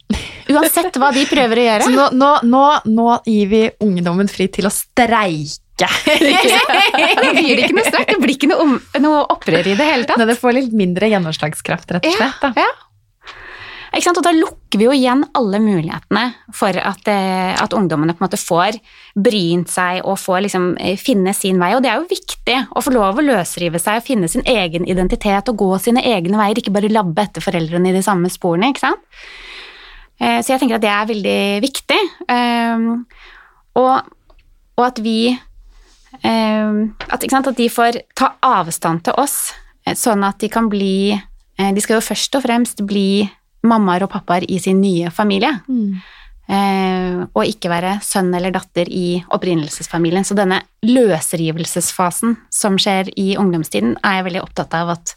uansett 0.48 0.96
hva 1.00 1.10
de 1.12 1.26
prøver 1.28 1.60
å 1.60 1.66
gjøre 1.66 1.88
Så 1.88 1.92
nå, 1.92 2.06
nå, 2.16 2.30
nå, 2.48 2.62
nå 2.88 3.08
gir 3.28 3.50
vi 3.50 3.62
ungdommen 3.84 4.30
fri 4.32 4.48
til 4.52 4.68
å 4.68 4.72
streike. 4.72 5.58
det 6.06 7.34
blir 7.36 7.60
ikke 7.60 7.76
noe 7.76 7.84
streik, 7.90 8.14
det 8.14 8.22
blir 8.22 8.36
ikke 8.38 8.48
noe, 8.54 8.78
noe 9.04 9.26
opprør 9.34 9.68
i 9.68 9.76
det 9.76 9.88
hele 9.88 10.08
tatt. 10.08 10.20
Nei, 10.22 10.30
det 10.30 10.38
får 10.40 10.56
litt 10.56 10.72
mindre 10.76 11.12
gjennomslagskraft, 11.12 11.92
rett 11.98 12.08
og 12.08 12.16
slett. 12.16 12.40
Da. 12.40 12.54
Ja, 12.56 12.70
ja. 12.70 12.91
Og 13.92 14.24
da 14.24 14.32
lukker 14.32 14.80
vi 14.80 14.86
jo 14.86 14.92
igjen 14.96 15.20
alle 15.36 15.58
mulighetene 15.60 16.22
for 16.56 16.72
at, 16.72 17.08
eh, 17.12 17.52
at 17.52 17.74
ungdommene 17.76 18.14
på 18.16 18.22
en 18.22 18.24
måte 18.24 18.40
får 18.40 18.78
brynt 19.12 19.68
seg 19.68 20.00
og 20.08 20.16
får 20.16 20.46
liksom 20.46 20.70
eh, 20.80 20.96
finne 20.96 21.34
sin 21.36 21.60
vei. 21.60 21.74
Og 21.76 21.82
det 21.84 21.90
er 21.92 22.00
jo 22.00 22.08
viktig 22.08 22.56
å 22.72 22.80
få 22.80 22.94
lov 22.94 23.20
å 23.20 23.24
løsrive 23.26 23.80
seg 23.82 24.00
og 24.00 24.06
finne 24.06 24.30
sin 24.32 24.46
egen 24.48 24.88
identitet 24.88 25.50
og 25.52 25.60
gå 25.60 25.68
sine 25.84 26.00
egne 26.08 26.40
veier, 26.40 26.56
ikke 26.56 26.72
bare 26.72 26.92
labbe 26.92 27.20
etter 27.20 27.44
foreldrene 27.44 27.92
i 27.92 27.96
de 27.98 28.04
samme 28.04 28.32
sporene, 28.32 28.70
ikke 28.72 28.86
sant. 28.86 29.04
Eh, 30.16 30.40
så 30.40 30.54
jeg 30.54 30.62
tenker 30.62 30.80
at 30.80 30.86
det 30.86 30.92
er 30.94 31.12
veldig 31.12 31.42
viktig. 31.66 32.00
Og, 33.76 33.92
og 34.76 34.82
at 34.86 34.98
vi 35.04 35.34
at, 36.22 37.22
at 37.24 37.52
de 37.56 37.68
får 37.72 38.02
ta 38.16 38.34
avstand 38.44 39.04
til 39.04 39.16
oss, 39.20 39.52
sånn 39.96 40.24
at 40.24 40.38
de 40.40 40.50
kan 40.52 40.68
bli 40.70 41.16
De 41.56 41.82
skal 41.82 41.96
jo 41.96 42.04
først 42.04 42.36
og 42.36 42.44
fremst 42.44 42.82
bli 42.86 43.24
mammaer 43.66 44.06
og 44.06 44.12
pappaer 44.12 44.46
i 44.50 44.58
sin 44.62 44.80
nye 44.82 45.10
familie. 45.14 45.54
Mm. 45.68 46.00
Eh, 46.52 47.20
og 47.32 47.46
ikke 47.46 47.70
være 47.70 47.96
sønn 48.04 48.32
eller 48.34 48.52
datter 48.54 48.88
i 48.90 49.22
opprinnelsesfamilien. 49.32 50.26
Så 50.26 50.36
denne 50.36 50.62
løsrivelsesfasen 50.84 52.36
som 52.52 52.78
skjer 52.80 53.12
i 53.20 53.32
ungdomstiden, 53.40 53.94
er 54.02 54.18
jeg 54.18 54.26
veldig 54.30 54.42
opptatt 54.42 54.74
av 54.76 54.90
at, 54.96 55.14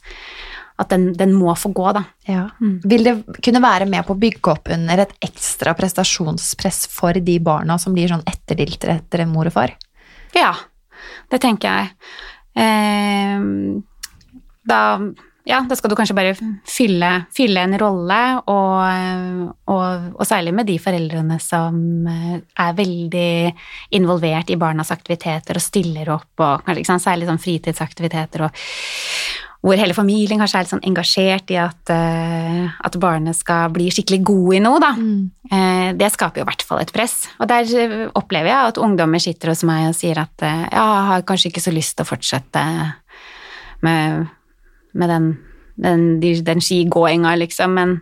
at 0.83 0.93
den, 0.93 1.09
den, 1.17 1.33
må 1.35 1.55
få 1.57 1.73
gå, 1.75 1.87
da. 1.97 2.05
Ja. 2.29 2.45
Mm. 2.61 2.77
Vil 2.85 3.09
det 3.09 3.15
kunne 3.41 3.63
være 3.65 3.89
med 3.89 4.05
på 4.05 4.15
å 4.15 4.21
bygge 4.21 4.53
opp 4.53 4.71
under 4.75 5.01
et 5.03 5.17
ekstra 5.25 5.73
prestasjonspress 5.77 6.85
for 6.93 7.17
de 7.17 7.39
barna 7.43 7.79
som 7.81 7.97
blir 7.97 8.13
sånn 8.13 8.25
etterdiltere 8.29 8.99
etter 9.01 9.25
en 9.25 9.33
mor 9.33 9.49
og 9.49 9.57
far? 9.57 9.75
Ja, 10.35 10.53
det 11.31 11.41
tenker 11.43 11.81
jeg. 11.81 12.13
Eh, 12.55 13.43
da 14.65 14.81
ja, 15.45 15.59
da 15.69 15.75
skal 15.77 15.91
du 15.91 15.95
kanskje 15.97 16.15
bare 16.17 16.33
fylle, 16.65 17.11
fylle 17.35 17.61
en 17.67 17.77
rolle, 17.77 18.19
og, 18.49 19.51
og, 19.69 20.07
og, 20.15 20.23
særlig 20.25 20.55
med 20.57 20.65
de 20.65 20.79
foreldrene 20.81 21.37
som 21.41 21.77
eh, 22.09 22.39
er 22.41 22.77
veldig 22.77 23.29
involvert 23.97 24.49
i 24.49 24.57
barnas 24.57 24.89
aktiviteter 24.95 25.59
og 25.59 25.65
stiller 25.65 26.09
opp, 26.15 26.31
og 26.41 26.65
kanskje 26.65 26.97
særlig 27.03 27.29
sånn 27.29 27.41
fritidsaktiviteter, 27.43 28.47
og 28.47 28.63
hvor 29.65 29.79
hele 29.81 29.95
familien 29.97 30.41
kanskje 30.41 30.59
er 30.59 30.65
litt 30.65 30.73
sånn 30.73 30.85
engasjert 30.85 31.53
i 31.53 31.55
at, 31.57 31.89
uh, 31.89 32.73
at 32.85 32.97
barnet 33.01 33.33
skal 33.33 33.71
bli 33.73 33.87
skikkelig 33.89 34.19
god 34.29 34.49
i 34.53 34.59
noe, 34.61 34.81
da. 34.81 34.91
Mm. 34.93 35.23
Uh, 35.49 35.87
det 35.97 36.11
skaper 36.13 36.41
jo 36.41 36.45
i 36.45 36.49
hvert 36.51 36.65
fall 36.69 36.83
et 36.83 36.93
press. 36.93 37.15
Og 37.41 37.49
der 37.49 38.11
opplever 38.13 38.51
jeg 38.51 38.69
at 38.75 38.81
ungdommer 38.85 39.23
sitter 39.23 39.49
hos 39.49 39.65
meg 39.65 39.87
og 39.89 39.97
sier 39.97 40.21
at 40.21 40.45
ja, 40.45 40.61
jeg 40.69 41.09
har 41.09 41.25
kanskje 41.25 41.49
ikke 41.49 41.65
så 41.65 41.73
lyst 41.73 41.97
til 41.97 42.05
å 42.05 42.11
fortsette 42.11 42.65
med 43.85 44.29
med 44.95 45.11
den, 45.11 45.29
den, 45.81 46.03
den 46.21 46.63
skigåinga, 46.63 47.35
liksom, 47.41 47.75
men, 47.75 47.97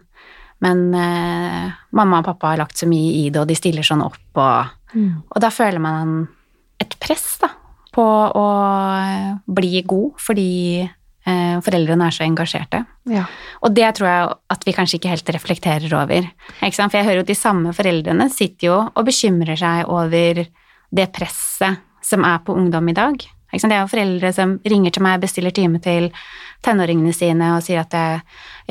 men 0.63 0.85
eh, 0.97 1.73
mamma 1.91 2.21
og 2.21 2.29
pappa 2.31 2.53
har 2.53 2.63
lagt 2.63 2.79
så 2.79 2.89
mye 2.89 3.17
i 3.23 3.27
det, 3.29 3.41
og 3.41 3.49
de 3.49 3.57
stiller 3.57 3.85
sånn 3.85 4.05
opp, 4.05 4.21
og, 4.37 4.73
mm. 4.93 5.11
og 5.29 5.43
da 5.43 5.51
føler 5.53 5.83
man 5.83 6.23
et 6.81 6.97
press, 7.01 7.37
da, 7.41 7.51
på 7.93 8.03
å 8.03 8.47
bli 9.53 9.83
god 9.85 10.21
fordi 10.21 10.81
eh, 10.81 11.57
foreldrene 11.63 12.07
er 12.09 12.15
så 12.15 12.25
engasjerte. 12.25 12.81
Ja. 13.11 13.27
Og 13.61 13.75
det 13.77 13.91
tror 13.97 14.09
jeg 14.09 14.31
at 14.55 14.65
vi 14.65 14.75
kanskje 14.75 14.99
ikke 14.99 15.11
helt 15.11 15.29
reflekterer 15.35 15.93
over. 15.99 16.29
For 16.57 16.97
jeg 16.97 17.05
hører 17.05 17.21
jo 17.21 17.25
at 17.27 17.31
de 17.31 17.37
samme 17.37 17.73
foreldrene 17.77 18.29
sitter 18.33 18.69
jo 18.71 18.79
og 18.87 19.07
bekymrer 19.07 19.59
seg 19.59 19.91
over 19.93 20.41
det 20.93 21.07
presset 21.13 21.83
som 22.03 22.25
er 22.27 22.41
på 22.45 22.55
ungdom 22.57 22.89
i 22.91 22.97
dag. 22.97 23.21
Det 23.53 23.69
er 23.69 23.83
jo 23.83 23.91
foreldre 23.91 24.33
som 24.33 24.57
ringer 24.65 24.93
til 24.93 25.05
meg, 25.05 25.21
bestiller 25.21 25.53
time 25.53 25.81
til 25.83 26.09
tenåringene 26.65 27.13
sine 27.13 27.53
og 27.57 27.63
sier 27.65 27.83
at 27.83 27.93
det, 27.93 28.05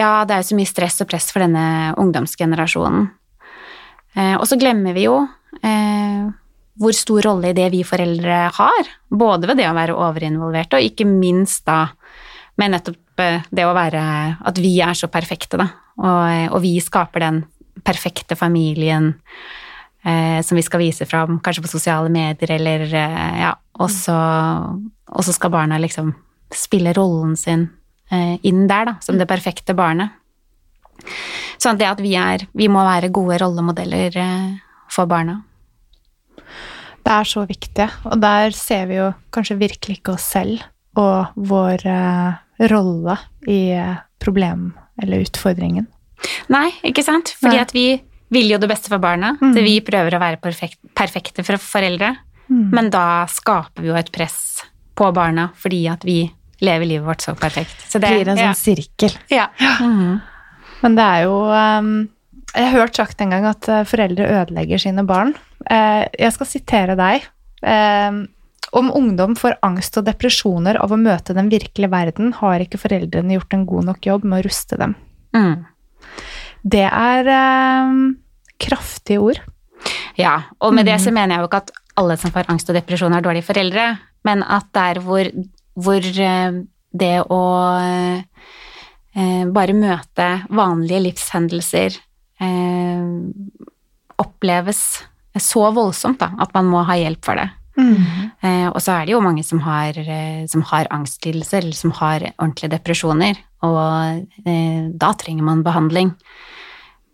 ja, 0.01 0.24
det 0.26 0.39
er 0.39 0.47
så 0.47 0.59
mye 0.59 0.68
stress 0.68 1.03
og 1.05 1.11
press 1.12 1.30
for 1.30 1.45
denne 1.45 1.93
ungdomsgenerasjonen. 2.01 3.11
Eh, 4.16 4.35
og 4.37 4.45
så 4.49 4.59
glemmer 4.61 4.97
vi 4.97 5.07
jo 5.07 5.20
eh, 5.62 6.26
hvor 6.80 6.97
stor 6.97 7.28
rolle 7.28 7.53
i 7.53 7.57
det 7.57 7.68
vi 7.72 7.85
foreldre 7.87 8.47
har, 8.57 8.93
både 9.09 9.51
ved 9.51 9.61
det 9.61 9.68
å 9.70 9.76
være 9.76 9.97
overinvolverte, 9.97 10.78
og 10.78 10.91
ikke 10.91 11.09
minst 11.09 11.64
da 11.68 11.87
med 12.61 12.74
nettopp 12.74 13.22
eh, 13.22 13.49
det 13.49 13.64
å 13.64 13.76
være 13.76 14.03
At 14.51 14.59
vi 14.61 14.74
er 14.85 14.97
så 14.99 15.09
perfekte, 15.12 15.61
da, 15.61 15.68
og, 16.01 16.57
og 16.57 16.62
vi 16.64 16.78
skaper 16.83 17.24
den 17.24 17.43
perfekte 17.83 18.37
familien 18.39 19.14
eh, 20.05 20.41
som 20.43 20.59
vi 20.59 20.65
skal 20.65 20.83
vise 20.83 21.07
fram, 21.09 21.39
kanskje 21.41 21.65
på 21.65 21.73
sosiale 21.73 22.11
medier, 22.13 22.57
eller 22.57 22.87
eh, 22.89 23.39
ja, 23.45 23.53
og 23.81 23.91
så, 23.91 24.17
og 25.13 25.25
så 25.27 25.35
skal 25.35 25.55
barna 25.55 25.79
liksom 25.83 26.13
spille 26.53 26.93
rollen 26.97 27.37
sin 27.39 27.69
eh, 28.11 28.37
inn 28.47 28.67
der, 28.71 28.91
da, 28.91 28.97
som 29.05 29.19
det 29.21 29.29
perfekte 29.31 29.77
barnet. 29.79 30.19
Sånn 31.63 31.79
det 31.81 31.89
at 31.89 32.01
vi 32.03 32.13
er 32.15 32.45
Vi 32.55 32.69
må 32.71 32.83
være 32.85 33.11
gode 33.15 33.39
rollemodeller 33.43 34.19
eh, 34.19 34.53
for 34.93 35.09
barna. 35.11 35.41
Det 37.03 37.11
er 37.11 37.27
så 37.27 37.43
viktig, 37.49 37.89
og 38.07 38.21
der 38.23 38.55
ser 38.55 38.87
vi 38.87 39.01
jo 39.01 39.09
kanskje 39.35 39.59
virkelig 39.59 39.99
ikke 39.99 40.15
oss 40.15 40.29
selv 40.37 40.63
og 41.01 41.33
vår 41.35 41.83
eh, 41.89 42.39
rolle 42.71 43.17
i 43.51 43.63
problem 44.23 44.71
eller 45.03 45.25
utfordringen. 45.25 45.89
Nei, 46.53 46.69
ikke 46.87 47.03
sant? 47.03 47.33
Fordi 47.41 47.59
at 47.59 47.73
vi 47.75 47.87
vil 48.33 48.53
jo 48.55 48.61
det 48.61 48.70
beste 48.70 48.91
for 48.91 49.03
barna. 49.03 49.35
Mm. 49.41 49.53
Så 49.55 49.64
vi 49.64 49.78
prøver 49.85 50.16
å 50.16 50.22
være 50.22 50.41
perfekt, 50.43 50.80
perfekte 50.97 51.45
for 51.47 51.61
foreldre. 51.61 52.14
Mm. 52.49 52.68
Men 52.74 52.91
da 52.93 53.24
skaper 53.30 53.85
vi 53.85 53.93
jo 53.93 53.99
et 53.99 54.12
press 54.12 54.62
på 54.99 55.09
barna 55.16 55.49
fordi 55.57 55.87
at 55.89 56.03
vi 56.05 56.24
lever 56.62 56.89
livet 56.89 57.07
vårt 57.07 57.24
så 57.24 57.35
perfekt. 57.39 57.78
Så 57.91 58.01
det 58.03 58.12
blir 58.12 58.28
en 58.28 58.39
sånn 58.39 58.53
ja. 58.53 58.59
sirkel. 58.59 59.16
Ja. 59.33 59.49
Mm. 59.83 60.20
Men 60.83 60.99
det 60.99 61.07
er 61.07 61.24
jo 61.28 61.37
um, 61.47 61.91
Jeg 62.53 62.66
har 62.66 62.80
hørt 62.83 62.99
sagt 62.99 63.22
en 63.22 63.33
gang 63.35 63.49
at 63.51 63.68
uh, 63.70 63.83
foreldre 63.89 64.28
ødelegger 64.43 64.83
sine 64.83 65.05
barn. 65.07 65.35
Uh, 65.66 66.05
jeg 66.18 66.35
skal 66.37 66.51
sitere 66.51 66.97
deg. 66.99 67.26
Uh, 67.62 68.24
om 68.72 68.89
ungdom 68.97 69.35
får 69.37 69.59
angst 69.66 69.99
og 70.01 70.07
depresjoner 70.07 70.78
av 70.80 70.95
å 70.95 71.01
møte 71.01 71.35
den 71.37 71.51
virkelige 71.53 71.93
verden, 71.93 72.33
har 72.39 72.62
ikke 72.62 72.80
foreldrene 72.80 73.37
gjort 73.37 73.57
en 73.57 73.66
god 73.68 73.91
nok 73.91 74.09
jobb 74.09 74.24
med 74.24 74.41
å 74.41 74.47
ruste 74.47 74.78
dem. 74.80 74.95
Mm. 75.37 75.66
Det 76.62 76.87
er 76.87 77.28
um, 77.85 77.99
kraftige 78.63 79.23
ord. 79.23 79.41
Ja, 80.19 80.39
og 80.63 80.75
med 80.77 80.87
det 80.87 80.99
så 81.03 81.11
mm. 81.11 81.19
mener 81.19 81.35
jeg 81.35 81.43
jo 81.43 81.51
ikke 81.51 81.63
at 81.65 81.73
alle 82.01 82.17
som 82.21 82.33
får 82.33 82.49
angst 82.53 82.71
og 82.71 82.79
depresjon, 82.79 83.15
er 83.15 83.25
dårlige 83.25 83.49
foreldre, 83.49 83.87
men 84.27 84.45
at 84.47 84.69
der 84.77 85.01
hvor, 85.05 85.29
hvor 85.75 86.07
eh, 86.07 86.61
det 86.93 87.15
å 87.33 87.43
eh, 87.83 89.45
bare 89.53 89.77
møte 89.77 90.29
vanlige 90.53 91.03
livshendelser 91.09 91.97
eh, 92.41 93.09
oppleves 94.23 94.85
så 95.41 95.67
voldsomt 95.73 96.21
da, 96.21 96.31
at 96.45 96.53
man 96.57 96.69
må 96.69 96.85
ha 96.89 96.97
hjelp 97.01 97.25
for 97.25 97.41
det. 97.41 97.49
Mm. 97.73 97.97
Eh, 98.45 98.67
og 98.69 98.79
så 98.85 98.99
er 98.99 99.07
det 99.09 99.15
jo 99.15 99.23
mange 99.25 99.45
som 99.47 99.63
har, 99.65 99.97
eh, 99.97 100.45
som 100.51 100.65
har 100.69 100.91
angstlidelser, 100.93 101.63
eller 101.63 101.77
som 101.77 101.95
har 102.03 102.27
ordentlige 102.37 102.75
depresjoner. 102.77 103.41
og 103.63 104.27
eh, 104.45 104.91
da 104.91 105.13
trenger 105.15 105.45
man 105.47 105.63
behandling. 105.63 106.11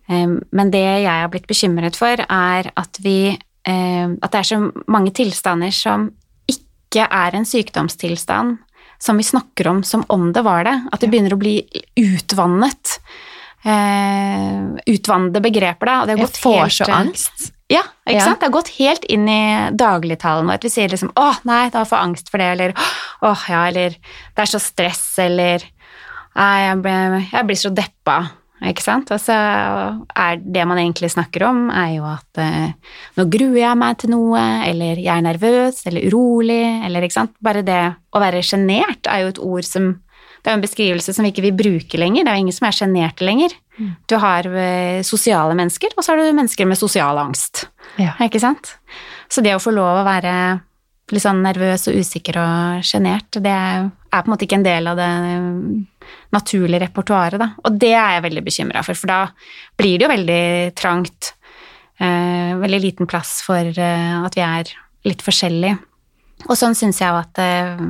Men 0.09 0.71
det 0.73 0.81
jeg 1.05 1.05
har 1.23 1.29
blitt 1.29 1.47
bekymret 1.47 1.97
for, 1.97 2.17
er 2.17 2.71
at 2.77 2.99
vi 3.05 3.37
At 3.69 4.31
det 4.33 4.39
er 4.39 4.47
så 4.49 4.59
mange 4.89 5.11
tilstander 5.13 5.71
som 5.71 6.07
ikke 6.49 7.05
er 7.05 7.35
en 7.37 7.45
sykdomstilstand, 7.45 8.57
som 8.99 9.19
vi 9.21 9.27
snakker 9.27 9.69
om 9.69 9.83
som 9.85 10.07
om 10.09 10.33
det 10.33 10.41
var 10.47 10.65
det. 10.65 10.73
At 10.91 11.01
det 11.01 11.11
begynner 11.13 11.35
å 11.37 11.39
bli 11.43 11.59
utvannet. 12.01 12.97
Utvannede 14.89 15.43
begreper, 15.45 15.87
da. 15.91 16.01
Og 16.01 16.09
det 16.09 16.17
har 16.17 16.25
gått 16.25 16.41
helt, 16.45 16.73
så 16.79 16.89
eh, 16.89 16.97
angst. 16.97 17.53
Ja, 17.69 17.83
ikke 18.07 18.17
Ja. 18.17 18.25
sant? 18.25 18.41
Det 18.41 18.49
har 18.49 18.57
gått 18.57 18.73
helt 18.79 19.05
inn 19.05 19.29
i 19.29 19.71
dagligtalen. 19.77 20.49
At 20.51 20.65
vi 20.65 20.71
sier 20.73 20.89
liksom 20.89 21.13
'Å, 21.13 21.45
nei, 21.45 21.69
da 21.69 21.85
får 21.85 21.99
jeg 21.99 22.07
angst 22.09 22.31
for 22.31 22.39
det', 22.39 22.53
eller 22.53 22.73
'Åh, 23.23 23.49
ja', 23.51 23.67
eller 23.69 23.91
'Det 23.91 24.39
er 24.39 24.47
så 24.47 24.61
stress', 24.61 25.19
eller 25.19 25.61
'Nei, 26.37 26.69
jeg, 26.69 26.83
ble, 26.83 27.27
jeg 27.33 27.47
blir 27.47 27.57
så 27.57 27.75
deppa'. 27.75 28.31
Ikke 28.67 28.83
sant? 28.83 29.11
Og 29.15 29.21
så 29.23 29.35
er 29.35 30.41
det 30.43 30.65
man 30.67 30.81
egentlig 30.81 31.13
snakker 31.13 31.45
om, 31.47 31.69
er 31.71 31.93
jo 31.95 32.09
at 32.11 32.41
eh, 32.43 32.73
nå 33.19 33.27
gruer 33.31 33.61
jeg 33.61 33.79
meg 33.79 34.01
til 34.01 34.13
noe, 34.17 34.43
eller 34.67 34.99
jeg 34.99 35.13
er 35.15 35.27
nervøs, 35.29 35.85
eller 35.87 36.09
urolig, 36.11 36.65
eller 36.89 37.07
ikke 37.07 37.19
sant. 37.21 37.35
Bare 37.45 37.63
det 37.67 37.81
å 38.11 38.23
være 38.23 38.43
sjenert 38.43 39.07
er 39.11 39.25
jo 39.25 39.33
et 39.35 39.43
ord 39.47 39.69
som 39.69 39.97
Det 40.39 40.53
er 40.53 40.55
jo 40.55 40.59
en 40.61 40.63
beskrivelse 40.63 41.13
som 41.13 41.27
vi 41.27 41.33
ikke 41.33 41.43
vil 41.49 41.57
bruke 41.59 41.99
lenger. 41.99 42.25
Det 42.25 42.31
er 42.31 42.37
jo 42.39 42.43
ingen 42.45 42.55
som 42.55 42.67
er 42.69 42.77
sjenerte 42.77 43.25
lenger. 43.27 43.57
Du 44.09 44.15
har 44.23 44.47
eh, 44.47 45.03
sosiale 45.03 45.55
mennesker, 45.59 45.93
og 45.97 46.05
så 46.05 46.15
har 46.15 46.23
du 46.23 46.31
mennesker 46.31 46.67
med 46.67 46.79
sosial 46.79 47.19
angst. 47.19 47.67
Ja. 47.99 48.15
Ikke 48.23 48.41
sant? 48.43 48.77
Så 49.29 49.43
det 49.45 49.57
å 49.57 49.63
få 49.63 49.75
lov 49.75 50.01
å 50.01 50.07
være 50.07 50.33
litt 51.11 51.25
sånn 51.25 51.43
nervøs 51.43 51.89
og 51.91 51.99
usikker 51.99 52.39
og 52.39 52.87
sjenert, 52.87 53.41
det 53.43 53.51
er 53.51 53.91
på 54.13 54.25
en 54.25 54.33
måte 54.33 54.47
ikke 54.47 54.61
en 54.61 54.67
del 54.67 54.91
av 54.91 54.99
det 54.99 55.11
naturlige 56.35 56.85
repertoaret. 56.85 57.45
Og 57.65 57.77
det 57.81 57.95
er 57.95 58.17
jeg 58.17 58.27
veldig 58.29 58.45
bekymra 58.47 58.85
for, 58.87 58.99
for 58.99 59.11
da 59.11 59.21
blir 59.81 59.99
det 59.99 60.07
jo 60.07 60.15
veldig 60.15 60.45
trangt. 60.79 61.35
Eh, 61.99 62.55
veldig 62.61 62.79
liten 62.79 63.09
plass 63.11 63.41
for 63.43 63.67
eh, 63.67 64.17
at 64.23 64.37
vi 64.39 64.45
er 64.45 64.73
litt 65.09 65.25
forskjellige. 65.27 65.79
Og 66.47 66.55
sånn 66.59 66.77
syns 66.79 67.01
jeg 67.03 67.11
jo 67.11 67.19
at, 67.19 67.41
eh, 67.43 67.81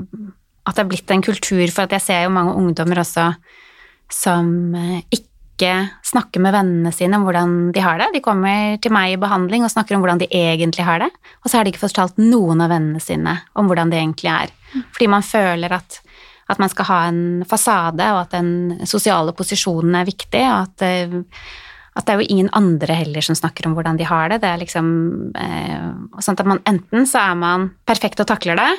at 0.64 0.76
det 0.76 0.84
er 0.84 0.88
blitt 0.88 1.12
en 1.12 1.24
kultur 1.24 1.66
for 1.68 1.84
at 1.84 1.96
jeg 1.98 2.06
ser 2.06 2.22
jo 2.24 2.32
mange 2.32 2.56
ungdommer 2.56 3.02
også 3.02 3.32
som 4.12 4.74
eh, 4.78 5.02
ikke 5.12 5.72
snakker 6.06 6.40
med 6.40 6.54
vennene 6.54 6.92
sine 6.94 7.18
om 7.18 7.26
hvordan 7.26 7.54
de 7.74 7.82
har 7.84 8.00
det. 8.00 8.12
De 8.14 8.24
kommer 8.24 8.78
til 8.80 8.94
meg 8.94 9.12
i 9.12 9.20
behandling 9.20 9.66
og 9.66 9.72
snakker 9.74 9.96
om 9.96 10.04
hvordan 10.04 10.22
de 10.22 10.30
egentlig 10.32 10.86
har 10.86 11.02
det, 11.02 11.10
og 11.42 11.50
så 11.50 11.58
har 11.58 11.66
de 11.66 11.74
ikke 11.74 11.84
fortalt 11.84 12.20
noen 12.22 12.62
av 12.64 12.72
vennene 12.72 13.02
sine 13.02 13.40
om 13.58 13.68
hvordan 13.68 13.92
det 13.92 14.00
egentlig 14.00 14.32
er. 14.32 14.54
Fordi 14.94 15.10
man 15.10 15.26
føler 15.26 15.74
at, 15.80 16.00
at 16.48 16.58
man 16.62 16.70
skal 16.72 16.86
ha 16.88 16.98
en 17.10 17.22
fasade, 17.48 18.04
og 18.14 18.20
at 18.22 18.36
den 18.36 18.78
sosiale 18.88 19.34
posisjonen 19.36 19.94
er 20.00 20.06
viktig, 20.08 20.40
og 20.48 20.60
at, 20.68 20.84
eh, 20.86 21.18
at 21.98 22.06
det 22.06 22.14
er 22.14 22.22
jo 22.22 22.28
ingen 22.30 22.48
andre 22.56 22.94
heller 22.94 23.24
som 23.26 23.36
snakker 23.36 23.66
om 23.68 23.74
hvordan 23.76 23.98
de 23.98 24.06
har 24.08 24.30
det. 24.32 24.40
Det 24.40 24.48
er 24.48 24.62
liksom 24.62 24.88
eh, 25.36 25.88
sånn 26.24 26.38
at 26.38 26.46
man 26.48 26.62
enten 26.70 27.04
så 27.10 27.20
er 27.32 27.34
man 27.40 27.68
perfekt 27.88 28.22
og 28.24 28.30
takler 28.30 28.56
det, 28.56 28.70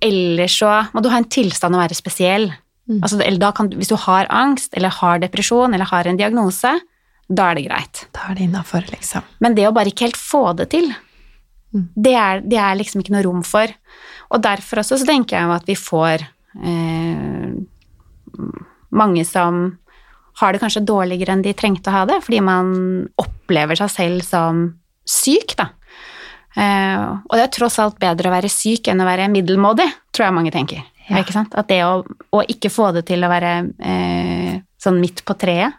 eller 0.00 0.48
så 0.48 0.70
må 0.94 1.02
du 1.04 1.10
ha 1.12 1.18
en 1.20 1.28
tilstand 1.28 1.76
å 1.76 1.82
være 1.82 1.98
spesiell. 1.98 2.48
Altså, 2.90 3.20
eller 3.22 3.38
da 3.38 3.52
kan, 3.54 3.68
hvis 3.76 3.92
du 3.92 3.94
har 4.02 4.26
angst, 4.34 4.72
eller 4.74 4.90
har 4.96 5.20
depresjon, 5.22 5.74
eller 5.76 5.86
har 5.92 6.08
en 6.10 6.16
diagnose, 6.18 6.72
da 7.30 7.50
er 7.52 7.60
det 7.60 7.66
greit. 7.68 8.00
Da 8.16 8.24
er 8.32 8.38
det 8.38 8.48
innafor, 8.48 8.82
liksom. 8.90 9.22
Men 9.44 9.54
det 9.54 9.68
å 9.68 9.74
bare 9.76 9.92
ikke 9.92 10.08
helt 10.08 10.18
få 10.18 10.56
det 10.58 10.70
til, 10.72 10.90
Mm. 11.70 11.84
det, 11.94 12.14
er, 12.18 12.40
det 12.42 12.58
er 12.58 12.74
liksom 12.74 12.98
ikke 12.98 13.12
noe 13.14 13.22
rom 13.22 13.42
for. 13.46 13.70
Og 14.34 14.40
derfor 14.42 14.80
også 14.82 14.96
så 14.98 15.06
tenker 15.06 15.36
jeg 15.36 15.46
jo 15.46 15.52
at 15.54 15.68
vi 15.70 15.76
får 15.78 16.24
mange 18.90 19.24
som 19.26 19.78
har 20.40 20.52
det 20.54 20.60
kanskje 20.62 20.84
dårligere 20.86 21.34
enn 21.34 21.42
de 21.44 21.52
trengte 21.56 21.90
å 21.90 21.94
ha 21.98 22.04
det, 22.08 22.20
fordi 22.24 22.40
man 22.44 22.70
opplever 23.20 23.76
seg 23.78 23.90
selv 23.92 24.24
som 24.24 24.62
syk, 25.08 25.56
da. 25.58 25.68
Eh, 26.56 27.02
og 27.28 27.34
det 27.36 27.44
er 27.44 27.52
tross 27.54 27.76
alt 27.82 27.98
bedre 28.02 28.30
å 28.30 28.34
være 28.34 28.50
syk 28.50 28.88
enn 28.90 29.02
å 29.02 29.06
være 29.08 29.28
middelmådig, 29.30 29.86
tror 30.14 30.26
jeg 30.28 30.36
mange 30.38 30.54
tenker. 30.54 30.80
Ja. 31.10 31.20
Ikke 31.20 31.34
sant? 31.34 31.54
At 31.58 31.68
det 31.70 31.82
å, 31.84 32.00
å 32.06 32.40
ikke 32.50 32.70
få 32.72 32.90
det 32.96 33.04
til 33.10 33.22
å 33.26 33.30
være 33.30 33.52
eh, 33.82 34.56
sånn 34.80 35.00
midt 35.02 35.24
på 35.26 35.36
treet, 35.38 35.76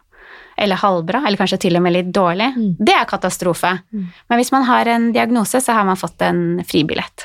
eller 0.61 0.77
halvbra, 0.77 1.23
eller 1.25 1.39
kanskje 1.39 1.57
til 1.63 1.79
og 1.79 1.81
med 1.81 1.95
litt 1.95 2.09
dårlig, 2.13 2.51
Mm. 2.53 2.73
det 2.77 2.93
er 2.93 3.07
katastrofe. 3.09 3.71
Men 3.91 4.37
hvis 4.37 4.51
man 4.53 4.63
har 4.67 4.85
en 4.91 5.07
diagnose, 5.15 5.57
så 5.63 5.73
har 5.73 5.87
man 5.87 5.97
fått 5.97 6.21
en 6.27 6.61
fribillett. 6.67 7.23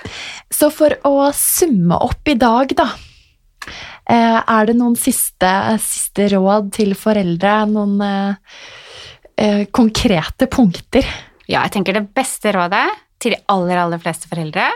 Så 0.49 0.71
for 0.73 0.95
å 1.05 1.29
summe 1.37 1.99
opp 2.07 2.31
i 2.33 2.37
dag, 2.39 2.73
da. 2.79 2.87
Eh, 3.67 4.41
Er 4.41 4.69
det 4.69 4.77
noen 4.79 4.97
siste, 4.99 5.53
siste 5.83 6.29
råd 6.35 6.73
til 6.77 6.95
foreldre? 6.99 7.59
Noen 7.71 8.01
eh, 8.05 8.59
eh, 9.37 9.63
konkrete 9.71 10.49
punkter? 10.53 11.07
Ja, 11.47 11.63
jeg 11.63 11.77
tenker 11.77 11.97
det 11.97 12.09
beste 12.17 12.53
rådet 12.57 12.87
til 13.23 13.37
de 13.37 13.43
aller, 13.53 13.79
aller 13.81 14.03
fleste 14.03 14.29
foreldre 14.31 14.69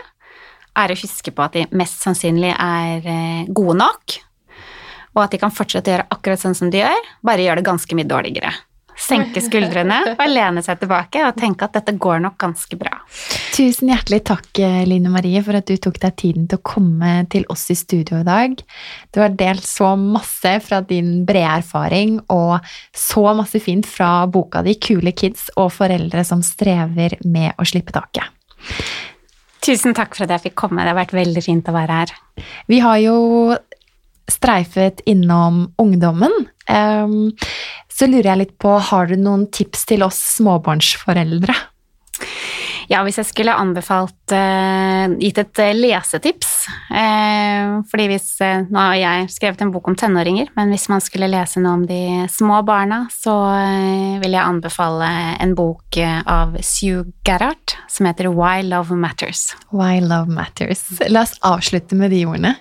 er 0.79 0.91
å 0.91 0.99
huske 0.99 1.33
på 1.35 1.43
at 1.43 1.55
de 1.55 1.65
mest 1.75 2.03
sannsynlig 2.03 2.51
er 2.55 3.07
eh, 3.07 3.47
gode 3.51 3.77
nok, 3.81 4.17
og 5.11 5.23
at 5.25 5.33
de 5.33 5.39
kan 5.41 5.51
fortsette 5.51 5.91
å 5.91 5.95
gjøre 5.97 6.09
akkurat 6.15 6.43
sånn 6.43 6.55
som 6.57 6.71
de 6.71 6.79
gjør, 6.79 7.09
bare 7.27 7.43
gjøre 7.43 7.59
det 7.59 7.67
ganske 7.67 7.97
mye 7.97 8.07
dårligere. 8.07 8.53
Senke 9.01 9.41
skuldrene 9.43 9.97
og 10.13 10.23
lene 10.29 10.61
seg 10.63 10.79
tilbake 10.81 11.23
og 11.25 11.37
tenke 11.39 11.65
at 11.65 11.73
dette 11.77 11.95
går 12.01 12.21
nok 12.23 12.37
ganske 12.41 12.77
bra. 12.79 12.99
Tusen 13.55 13.89
hjertelig 13.91 14.21
takk, 14.29 14.49
eh, 14.61 14.83
Line 14.87 15.09
Marie, 15.11 15.41
for 15.43 15.57
at 15.57 15.67
du 15.67 15.75
tok 15.81 15.97
deg 16.03 16.15
tiden 16.21 16.47
til 16.47 16.61
å 16.61 16.65
komme 16.73 17.13
til 17.33 17.47
oss 17.49 17.65
i 17.73 17.77
studio 17.79 18.21
i 18.21 18.27
dag. 18.27 18.55
Du 19.11 19.21
har 19.23 19.33
delt 19.37 19.65
så 19.65 19.95
masse 19.99 20.53
fra 20.65 20.81
din 20.85 21.25
brede 21.25 21.61
erfaring, 21.61 22.19
og 22.29 22.61
så 22.95 23.33
masse 23.37 23.59
fint 23.63 23.87
fra 23.89 24.27
boka 24.27 24.61
di 24.63 24.75
'Kule 24.75 25.11
kids' 25.11 25.49
og 25.57 25.71
foreldre 25.71 26.23
som 26.25 26.41
strever 26.41 27.17
med 27.25 27.53
å 27.57 27.65
slippe 27.65 27.91
taket. 27.91 28.29
Tusen 29.61 29.93
takk 29.93 30.15
for 30.15 30.25
at 30.25 30.29
jeg 30.29 30.51
fikk 30.51 30.55
komme, 30.55 30.81
det 30.81 30.93
har 30.93 30.97
vært 30.97 31.13
veldig 31.13 31.43
fint 31.43 31.67
å 31.69 31.75
være 31.75 31.99
her. 31.99 32.13
Vi 32.67 32.79
har 32.79 32.97
jo 32.97 33.57
streifet 34.31 35.03
innom 35.05 35.67
ungdommen. 35.81 36.33
Så 37.91 38.07
lurer 38.09 38.31
jeg 38.31 38.41
litt 38.45 38.55
på, 38.61 38.77
har 38.91 39.11
du 39.11 39.17
noen 39.19 39.45
tips 39.53 39.85
til 39.91 40.05
oss 40.07 40.19
småbarnsforeldre? 40.37 41.55
Ja, 42.91 43.05
hvis 43.05 43.21
jeg 43.21 43.29
skulle 43.29 43.53
anbefalt 43.55 44.33
uh, 44.35 45.13
gitt 45.21 45.37
et 45.39 45.59
eh, 45.63 45.71
lesetips 45.77 46.65
uh, 46.91 47.79
Fordi 47.87 48.07
hvis 48.11 48.27
uh, 48.43 48.65
Nå 48.67 48.81
har 48.81 48.97
jeg 48.99 49.29
skrevet 49.31 49.63
en 49.63 49.71
bok 49.71 49.87
om 49.87 49.95
tenåringer, 49.95 50.49
men 50.57 50.73
hvis 50.73 50.89
man 50.91 51.03
skulle 51.03 51.29
lese 51.31 51.61
noe 51.63 51.77
om 51.79 51.85
de 51.87 52.27
små 52.31 52.59
barna, 52.67 53.05
så 53.13 53.33
vil 54.21 54.35
jeg 54.35 54.43
anbefale 54.43 55.07
en 55.41 55.55
bok 55.57 55.97
av 56.01 56.57
Sue 56.65 57.05
Gerhardt 57.27 57.77
som 57.91 58.09
heter 58.09 58.29
Why 58.33 58.65
Love 58.67 58.97
Matters. 58.97 59.51
Why 59.71 60.01
love 60.03 60.31
matters. 60.31 60.83
La 61.09 61.23
oss 61.25 61.37
avslutte 61.47 61.97
med 61.97 62.13
de 62.13 62.23
ordene. 62.27 62.55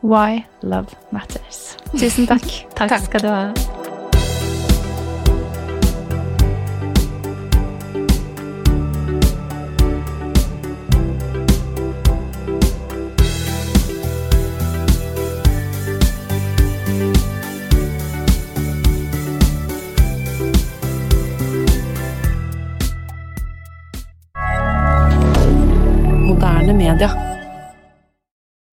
Why 0.00 0.42
love 0.62 0.94
matters. 1.14 1.76
Tusen 1.92 2.30
takk. 2.30 2.46
takk, 2.74 2.96
Takk. 2.96 3.08
skal 3.10 3.26
du 3.26 3.32
ha. 3.32 3.80
moderne 26.42 26.72
media. 26.72 27.31